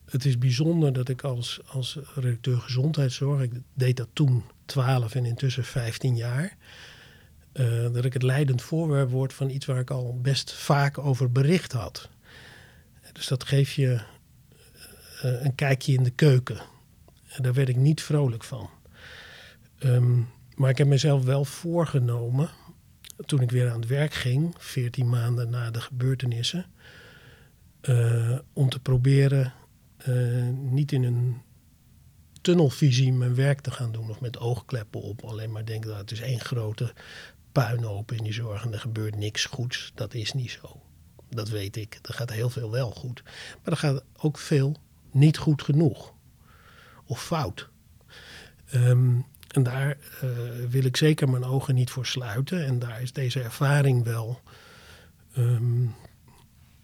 het 0.04 0.24
is 0.24 0.38
bijzonder 0.38 0.92
dat 0.92 1.08
ik 1.08 1.22
als, 1.22 1.60
als 1.66 1.98
redacteur 2.14 2.60
gezondheidszorg, 2.60 3.42
ik 3.42 3.52
deed 3.74 3.96
dat 3.96 4.08
toen 4.12 4.44
12 4.64 5.14
en 5.14 5.24
intussen 5.24 5.64
15 5.64 6.16
jaar, 6.16 6.56
uh, 7.52 7.92
dat 7.92 8.04
ik 8.04 8.12
het 8.12 8.22
leidend 8.22 8.62
voorwerp 8.62 9.10
word 9.10 9.32
van 9.32 9.50
iets 9.50 9.66
waar 9.66 9.80
ik 9.80 9.90
al 9.90 10.18
best 10.20 10.52
vaak 10.52 10.98
over 10.98 11.32
bericht 11.32 11.72
had. 11.72 12.08
Dus 13.12 13.26
dat 13.26 13.44
geeft 13.44 13.72
je 13.72 14.00
uh, 15.24 15.44
een 15.44 15.54
kijkje 15.54 15.92
in 15.92 16.02
de 16.02 16.10
keuken. 16.10 16.60
En 17.28 17.42
daar 17.42 17.54
werd 17.54 17.68
ik 17.68 17.76
niet 17.76 18.02
vrolijk 18.02 18.44
van. 18.44 18.70
Um, 19.78 20.28
maar 20.54 20.70
ik 20.70 20.78
heb 20.78 20.86
mezelf 20.86 21.24
wel 21.24 21.44
voorgenomen, 21.44 22.50
toen 23.26 23.40
ik 23.40 23.50
weer 23.50 23.70
aan 23.70 23.80
het 23.80 23.88
werk 23.88 24.14
ging, 24.14 24.54
14 24.58 25.08
maanden 25.08 25.50
na 25.50 25.70
de 25.70 25.80
gebeurtenissen, 25.80 26.66
om 28.52 28.68
te 28.68 28.80
proberen 28.82 29.52
niet 30.70 30.92
in 30.92 31.02
een 31.02 31.36
tunnelvisie 32.40 33.12
mijn 33.12 33.34
werk 33.34 33.60
te 33.60 33.70
gaan 33.70 33.92
doen 33.92 34.10
of 34.10 34.20
met 34.20 34.38
oogkleppen 34.38 35.02
op. 35.02 35.24
Alleen 35.24 35.52
maar 35.52 35.64
denken 35.64 35.90
dat 35.90 35.98
het 35.98 36.10
is 36.10 36.20
één 36.20 36.40
grote 36.40 36.92
puinhoop 37.52 38.12
in 38.12 38.24
die 38.24 38.32
zorg 38.32 38.64
en 38.64 38.72
er 38.72 38.80
gebeurt 38.80 39.16
niks 39.16 39.44
goeds. 39.44 39.92
Dat 39.94 40.14
is 40.14 40.32
niet 40.32 40.50
zo. 40.50 40.80
Dat 41.28 41.48
weet 41.48 41.76
ik. 41.76 41.98
Er 42.02 42.14
gaat 42.14 42.30
heel 42.30 42.50
veel 42.50 42.70
wel 42.70 42.90
goed. 42.90 43.22
Maar 43.24 43.72
er 43.72 43.76
gaat 43.76 44.04
ook 44.16 44.38
veel 44.38 44.76
niet 45.10 45.38
goed 45.38 45.62
genoeg. 45.62 46.12
Of 47.06 47.22
fout. 47.22 47.68
Ehm, 48.70 49.14
en 49.48 49.62
daar 49.62 49.96
eh, 50.20 50.28
wil 50.68 50.84
ik 50.84 50.96
zeker 50.96 51.28
mijn 51.28 51.44
ogen 51.44 51.74
niet 51.74 51.90
voor 51.90 52.06
sluiten. 52.06 52.66
En 52.66 52.78
daar 52.78 53.02
is 53.02 53.12
deze 53.12 53.42
ervaring 53.42 54.04
wel 54.04 54.40
ehm, 55.34 55.86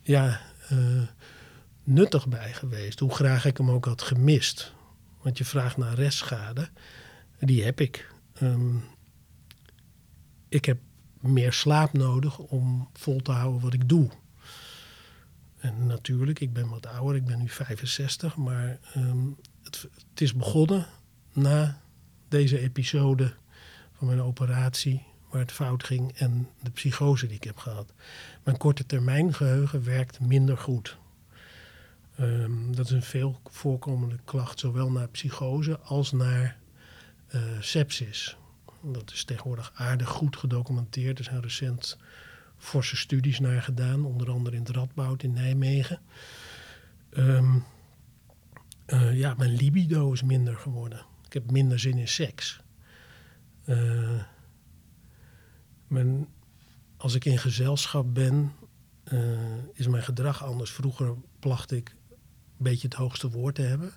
ja, 0.03 0.41
uh, 0.73 1.03
nuttig 1.83 2.29
bij 2.29 2.53
geweest. 2.53 2.99
Hoe 2.99 3.15
graag 3.15 3.45
ik 3.45 3.57
hem 3.57 3.71
ook 3.71 3.85
had 3.85 4.03
gemist. 4.03 4.73
Want 5.23 5.39
je 5.39 5.45
vraagt 5.45 5.77
naar 5.77 5.95
restschade. 5.95 6.69
Die 7.39 7.65
heb 7.65 7.81
ik. 7.81 8.13
Um, 8.43 8.85
ik 10.57 10.65
heb 10.65 10.79
meer 11.21 11.53
slaap 11.53 11.93
nodig 11.93 12.39
om 12.39 12.89
vol 12.93 13.21
te 13.21 13.33
houden 13.33 13.61
wat 13.61 13.73
ik 13.73 13.89
doe. 13.89 14.11
En 15.59 15.87
natuurlijk, 15.87 16.41
ik 16.41 16.53
ben 16.53 16.69
wat 16.69 16.87
ouder, 16.87 17.17
ik 17.17 17.25
ben 17.25 17.39
nu 17.39 17.49
65, 17.49 18.37
maar 18.37 18.79
um, 18.97 19.37
het, 19.63 19.89
het, 19.95 20.21
is 20.21 20.35
begonnen 20.35 20.87
na 21.33 21.81
deze 22.29 22.59
episode 22.59 23.35
van 23.93 24.07
mijn 24.07 24.23
operatie, 24.23 25.03
waar 25.31 25.41
het 25.41 25.53
fout 25.53 25.85
ging, 25.85 26.13
en 26.13 26.49
de 26.63 26.71
psychose 26.71 27.27
die 27.27 27.37
ik 27.37 27.45
heb 27.45 27.57
gehad. 27.57 27.93
Mijn 28.45 28.57
korte 28.57 28.87
termijn 28.87 29.35
geheugen 29.35 29.85
werkt 29.85 30.21
minder 30.21 30.59
goed. 30.59 30.99
Um, 32.21 32.77
dat 32.77 32.87
is 32.87 32.93
een 32.93 33.03
veel 33.03 33.41
voorkomende 33.45 34.19
klacht, 34.25 34.59
zowel 34.59 34.91
naar 34.91 35.09
psychose 35.09 35.79
als 35.79 36.13
naar 36.13 36.57
uh, 37.35 37.43
sepsis. 37.61 38.37
Dat 38.93 39.13
is 39.13 39.25
tegenwoordig 39.25 39.73
aardig 39.75 40.09
goed 40.09 40.37
gedocumenteerd. 40.37 41.19
Er 41.19 41.25
zijn 41.25 41.43
recent 41.43 41.99
forse 42.57 42.97
studies 42.97 43.41
naar 43.41 43.63
gedaan, 43.63 44.05
onder 44.05 44.31
andere 44.31 44.57
in 44.57 44.63
het 44.63 44.71
Radboud 44.71 45.23
in 45.23 45.33
Nijmegen. 45.33 46.01
Um, 47.11 47.65
uh, 48.87 49.19
ja, 49.19 49.35
mijn 49.35 49.55
libido 49.55 50.13
is 50.13 50.23
minder 50.23 50.57
geworden. 50.57 51.07
Ik 51.27 51.33
heb 51.33 51.51
minder 51.51 51.79
zin 51.79 51.99
in 51.99 52.09
seks. 52.09 52.61
Mijn, 55.87 56.29
als 56.97 57.15
ik 57.15 57.25
in 57.25 57.39
gezelschap 57.39 58.15
ben, 58.15 58.53
uh, 59.13 59.39
is 59.73 59.87
mijn 59.87 60.03
gedrag 60.03 60.45
anders. 60.45 60.71
Vroeger 60.71 61.15
placht 61.39 61.71
ik 61.71 61.97
een 62.11 62.17
beetje 62.57 62.89
het 62.89 62.97
hoogste 62.97 63.31
woord 63.31 63.55
te 63.55 63.63
hebben. 63.63 63.93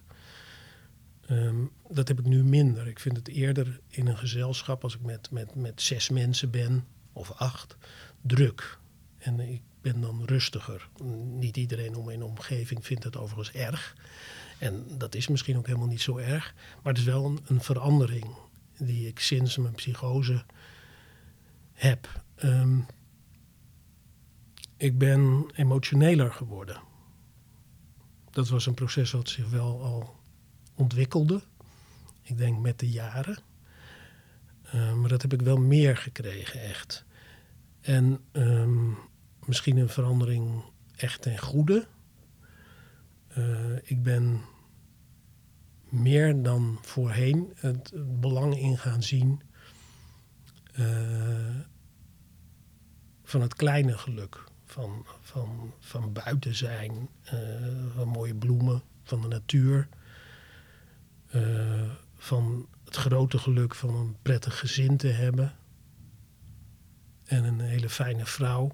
Um, 1.31 1.71
dat 1.89 2.07
heb 2.07 2.19
ik 2.19 2.25
nu 2.25 2.43
minder. 2.43 2.87
Ik 2.87 2.99
vind 2.99 3.17
het 3.17 3.27
eerder 3.27 3.79
in 3.87 4.07
een 4.07 4.17
gezelschap, 4.17 4.83
als 4.83 4.95
ik 4.95 5.01
met, 5.01 5.31
met, 5.31 5.55
met 5.55 5.81
zes 5.81 6.09
mensen 6.09 6.51
ben 6.51 6.85
of 7.13 7.31
acht, 7.31 7.77
druk. 8.21 8.77
En 9.17 9.39
ik 9.39 9.61
ben 9.81 10.01
dan 10.01 10.25
rustiger. 10.25 10.89
Niet 11.23 11.57
iedereen 11.57 11.95
om 11.95 12.05
mijn 12.05 12.23
omgeving 12.23 12.85
vindt 12.85 13.03
het 13.03 13.17
overigens 13.17 13.51
erg. 13.51 13.95
En 14.57 14.85
dat 14.97 15.15
is 15.15 15.27
misschien 15.27 15.57
ook 15.57 15.65
helemaal 15.65 15.87
niet 15.87 16.01
zo 16.01 16.17
erg. 16.17 16.53
Maar 16.83 16.93
het 16.93 17.01
is 17.01 17.07
wel 17.07 17.25
een, 17.25 17.39
een 17.47 17.61
verandering 17.61 18.25
die 18.77 19.07
ik 19.07 19.19
sinds 19.19 19.57
mijn 19.57 19.75
psychose 19.75 20.43
heb. 21.73 22.23
Um, 22.43 22.85
ik 24.77 24.97
ben 24.97 25.45
emotioneler 25.55 26.31
geworden. 26.31 26.81
Dat 28.31 28.49
was 28.49 28.65
een 28.65 28.73
proces 28.73 29.11
wat 29.11 29.29
zich 29.29 29.49
wel 29.49 29.83
al 29.83 30.18
ontwikkelde. 30.79 31.41
Ik 32.21 32.37
denk 32.37 32.59
met 32.59 32.79
de 32.79 32.89
jaren. 32.89 33.37
Uh, 34.75 34.93
maar 34.93 35.09
dat 35.09 35.21
heb 35.21 35.33
ik 35.33 35.41
wel 35.41 35.57
meer 35.57 35.97
gekregen, 35.97 36.61
echt. 36.61 37.05
En 37.81 38.19
um, 38.31 38.97
misschien 39.45 39.77
een 39.77 39.89
verandering 39.89 40.63
echt 40.95 41.21
ten 41.21 41.37
goede. 41.37 41.87
Uh, 43.37 43.75
ik 43.83 44.03
ben 44.03 44.41
meer 45.89 46.41
dan 46.41 46.79
voorheen 46.81 47.53
het, 47.55 47.91
belang 48.19 48.57
in 48.57 48.77
gaan 48.77 49.03
zien 49.03 49.41
uh, 50.79 51.55
van 53.23 53.41
het 53.41 53.53
kleine 53.55 53.97
geluk. 53.97 54.43
Van, 54.65 55.05
van, 55.21 55.73
van 55.79 56.13
buiten 56.13 56.55
zijn, 56.55 57.09
van 57.95 58.07
mooie 58.07 58.35
bloemen, 58.35 58.81
van 59.03 59.21
de 59.21 59.27
natuur. 59.27 59.87
Van 62.17 62.67
het 62.85 62.95
grote 62.95 63.37
geluk 63.37 63.75
van 63.75 63.95
een 63.95 64.15
prettig 64.21 64.59
gezin 64.59 64.97
te 64.97 65.07
hebben 65.07 65.53
en 67.23 67.43
een 67.43 67.59
hele 67.59 67.89
fijne 67.89 68.25
vrouw. 68.25 68.71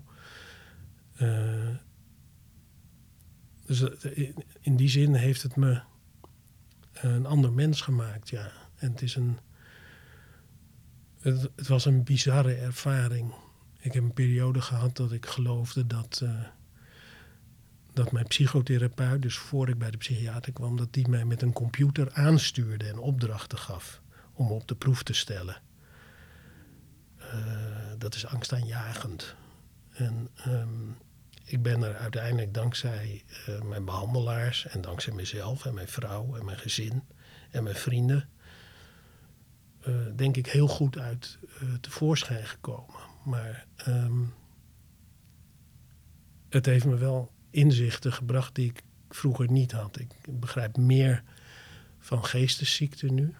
Uh, 1.21 1.75
dus 3.65 3.81
in 4.61 4.75
die 4.75 4.89
zin 4.89 5.13
heeft 5.13 5.41
het 5.41 5.55
me 5.55 5.81
een 6.93 7.25
ander 7.25 7.53
mens 7.53 7.81
gemaakt, 7.81 8.29
ja. 8.29 8.51
En 8.75 8.91
het 8.91 9.01
is 9.01 9.15
een. 9.15 9.37
Het, 11.19 11.67
was 11.67 11.85
een 11.85 12.03
bizarre 12.03 12.55
ervaring. 12.55 13.33
Ik 13.79 13.93
heb 13.93 14.03
een 14.03 14.13
periode 14.13 14.61
gehad 14.61 14.95
dat 14.95 15.11
ik 15.11 15.25
geloofde 15.25 15.87
dat. 15.87 16.25
Dat 17.95 18.11
mijn 18.11 18.27
psychotherapeut, 18.27 19.21
dus 19.21 19.37
voor 19.37 19.69
ik 19.69 19.77
bij 19.77 19.91
de 19.91 19.97
psychiater 19.97 20.53
kwam, 20.53 20.77
dat 20.77 20.93
die 20.93 21.07
mij 21.07 21.25
met 21.25 21.41
een 21.41 21.53
computer 21.53 22.13
aanstuurde 22.13 22.87
en 22.87 22.97
opdrachten 22.97 23.57
gaf 23.57 24.01
om 24.33 24.51
op 24.51 24.67
de 24.67 24.75
proef 24.75 25.03
te 25.03 25.13
stellen. 25.13 25.61
Uh, 27.19 27.25
dat 27.97 28.15
is 28.15 28.25
angstaanjagend. 28.25 29.35
En 29.91 30.29
um, 30.47 30.97
ik 31.43 31.61
ben 31.61 31.83
er 31.83 31.95
uiteindelijk 31.95 32.53
dankzij 32.53 33.23
uh, 33.49 33.61
mijn 33.61 33.85
behandelaars 33.85 34.67
en 34.67 34.81
dankzij 34.81 35.13
mezelf 35.13 35.65
en 35.65 35.73
mijn 35.73 35.87
vrouw 35.87 36.35
en 36.35 36.45
mijn 36.45 36.57
gezin 36.57 37.03
en 37.51 37.63
mijn 37.63 37.75
vrienden, 37.75 38.29
uh, 39.87 39.95
denk 40.15 40.37
ik 40.37 40.47
heel 40.47 40.67
goed 40.67 40.97
uit 40.97 41.39
tevoorschijn 41.81 42.45
gekomen. 42.45 42.99
Maar 43.23 43.65
um, 43.87 44.33
het 46.49 46.65
heeft 46.65 46.85
me 46.85 46.95
wel 46.95 47.33
inzichten 47.55 48.13
gebracht 48.13 48.55
die 48.55 48.69
ik 48.69 48.81
vroeger 49.09 49.51
niet 49.51 49.71
had. 49.71 49.99
Ik 49.99 50.39
begrijp 50.39 50.77
meer 50.77 51.23
van 51.99 52.25
geestesziekten 52.25 53.13
nu. 53.13 53.35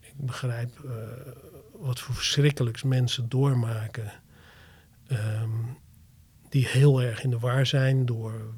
Ik 0.00 0.14
begrijp 0.16 0.86
wat 1.72 2.00
voor 2.00 2.14
verschrikkelijks 2.14 2.82
mensen 2.82 3.28
doormaken. 3.28 4.12
Um, 5.10 5.78
die 6.48 6.66
heel 6.66 7.02
erg 7.02 7.22
in 7.22 7.30
de 7.30 7.38
war 7.38 7.66
zijn 7.66 8.06
door 8.06 8.54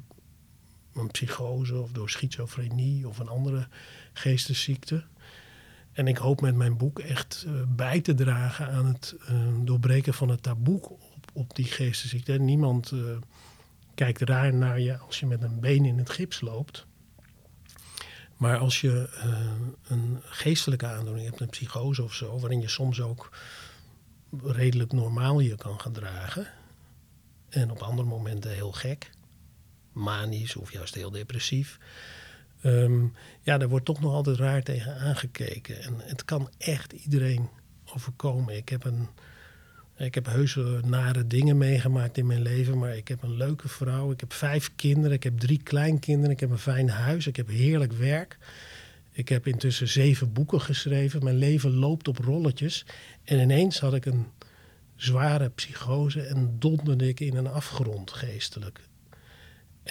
een 0.93 1.11
psychose 1.11 1.79
of 1.79 1.91
door 1.91 2.09
schizofrenie 2.09 3.07
of 3.07 3.19
een 3.19 3.27
andere 3.27 3.67
geestesziekte. 4.13 5.03
En 5.91 6.07
ik 6.07 6.17
hoop 6.17 6.41
met 6.41 6.55
mijn 6.55 6.77
boek 6.77 6.99
echt 6.99 7.45
uh, 7.47 7.61
bij 7.67 8.01
te 8.01 8.13
dragen 8.13 8.69
aan 8.69 8.85
het 8.85 9.15
uh, 9.29 9.37
doorbreken 9.63 10.13
van 10.13 10.29
het 10.29 10.43
taboe 10.43 10.81
op, 10.81 11.01
op 11.33 11.55
die 11.55 11.65
geestesziekte. 11.65 12.33
Niemand 12.33 12.93
kijkt 13.95 14.21
raar 14.21 14.53
naar 14.53 14.79
je 14.79 14.97
als 14.97 15.19
je 15.19 15.25
met 15.25 15.41
een 15.41 15.59
been 15.59 15.85
in 15.85 15.97
het 15.97 16.09
gips 16.09 16.41
loopt. 16.41 16.85
Maar 18.37 18.57
als 18.57 18.81
je 18.81 19.09
uh, 19.25 19.51
een 19.87 20.21
geestelijke 20.23 20.85
aandoening 20.85 21.27
hebt, 21.27 21.39
een 21.39 21.49
psychose 21.49 22.03
of 22.03 22.13
zo, 22.13 22.39
waarin 22.39 22.61
je 22.61 22.67
soms 22.67 23.01
ook 23.01 23.29
redelijk 24.43 24.91
normaal 24.91 25.39
je 25.39 25.55
kan 25.55 25.79
gedragen. 25.79 26.47
En 27.49 27.71
op 27.71 27.81
andere 27.81 28.07
momenten 28.07 28.51
heel 28.51 28.71
gek, 28.71 29.09
manisch 29.91 30.55
of 30.55 30.71
juist 30.71 30.95
heel 30.95 31.11
depressief. 31.11 31.79
Um, 32.63 33.13
ja, 33.41 33.57
daar 33.57 33.69
wordt 33.69 33.85
toch 33.85 34.01
nog 34.01 34.13
altijd 34.13 34.37
raar 34.37 34.63
tegen 34.63 34.97
aangekeken. 34.97 35.81
En 35.81 35.93
het 35.99 36.25
kan 36.25 36.49
echt 36.57 36.93
iedereen 36.93 37.49
overkomen. 37.93 38.55
Ik 38.55 38.69
heb 38.69 38.83
een 38.83 39.07
ik 39.97 40.15
heb 40.15 40.25
heuse 40.25 40.79
nare 40.85 41.27
dingen 41.27 41.57
meegemaakt 41.57 42.17
in 42.17 42.25
mijn 42.25 42.41
leven, 42.41 42.77
maar 42.77 42.97
ik 42.97 43.07
heb 43.07 43.23
een 43.23 43.37
leuke 43.37 43.67
vrouw. 43.67 44.11
Ik 44.11 44.19
heb 44.19 44.33
vijf 44.33 44.71
kinderen, 44.75 45.11
ik 45.11 45.23
heb 45.23 45.39
drie 45.39 45.63
kleinkinderen, 45.63 46.31
ik 46.31 46.39
heb 46.39 46.49
een 46.49 46.57
fijn 46.57 46.89
huis, 46.89 47.27
ik 47.27 47.35
heb 47.35 47.47
heerlijk 47.47 47.93
werk. 47.93 48.37
Ik 49.11 49.29
heb 49.29 49.47
intussen 49.47 49.87
zeven 49.87 50.33
boeken 50.33 50.61
geschreven. 50.61 51.23
Mijn 51.23 51.35
leven 51.35 51.75
loopt 51.75 52.07
op 52.07 52.17
rolletjes. 52.17 52.85
En 53.23 53.39
ineens 53.39 53.79
had 53.79 53.93
ik 53.93 54.05
een 54.05 54.25
zware 54.95 55.49
psychose 55.49 56.21
en 56.21 56.55
donderde 56.59 57.07
ik 57.07 57.19
in 57.19 57.35
een 57.35 57.47
afgrond 57.47 58.11
geestelijk. 58.11 58.79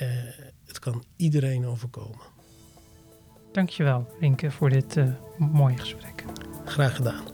Uh, 0.02 0.08
het 0.66 0.78
kan 0.78 1.04
iedereen 1.16 1.66
overkomen. 1.66 2.32
Dankjewel, 3.52 4.16
Rinke, 4.20 4.50
voor 4.50 4.70
dit 4.70 4.96
uh, 4.96 5.08
mooie 5.38 5.78
gesprek. 5.78 6.24
Graag 6.64 6.96
gedaan. 6.96 7.33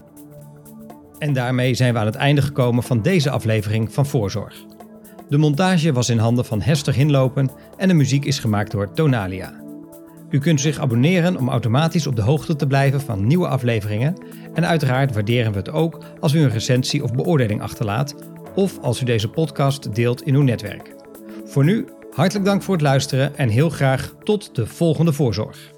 En 1.20 1.32
daarmee 1.32 1.74
zijn 1.74 1.92
we 1.92 1.98
aan 1.98 2.06
het 2.06 2.14
einde 2.14 2.42
gekomen 2.42 2.82
van 2.82 3.02
deze 3.02 3.30
aflevering 3.30 3.92
van 3.92 4.06
Voorzorg. 4.06 4.64
De 5.28 5.36
montage 5.36 5.92
was 5.92 6.08
in 6.08 6.18
handen 6.18 6.44
van 6.44 6.60
Hester 6.60 6.94
Hinlopen 6.94 7.50
en 7.76 7.88
de 7.88 7.94
muziek 7.94 8.24
is 8.24 8.38
gemaakt 8.38 8.70
door 8.70 8.92
Tonalia. 8.92 9.60
U 10.30 10.38
kunt 10.38 10.60
zich 10.60 10.78
abonneren 10.78 11.36
om 11.36 11.48
automatisch 11.48 12.06
op 12.06 12.16
de 12.16 12.22
hoogte 12.22 12.56
te 12.56 12.66
blijven 12.66 13.00
van 13.00 13.26
nieuwe 13.26 13.48
afleveringen. 13.48 14.14
En 14.54 14.66
uiteraard 14.66 15.14
waarderen 15.14 15.52
we 15.52 15.58
het 15.58 15.70
ook 15.70 16.04
als 16.20 16.34
u 16.34 16.40
een 16.40 16.50
recensie 16.50 17.02
of 17.02 17.12
beoordeling 17.12 17.62
achterlaat 17.62 18.14
of 18.54 18.78
als 18.78 19.00
u 19.00 19.04
deze 19.04 19.28
podcast 19.28 19.94
deelt 19.94 20.22
in 20.22 20.34
uw 20.34 20.42
netwerk. 20.42 20.94
Voor 21.44 21.64
nu, 21.64 21.86
hartelijk 22.10 22.46
dank 22.46 22.62
voor 22.62 22.74
het 22.74 22.82
luisteren 22.82 23.36
en 23.36 23.48
heel 23.48 23.70
graag 23.70 24.14
tot 24.22 24.54
de 24.54 24.66
volgende 24.66 25.12
voorzorg. 25.12 25.72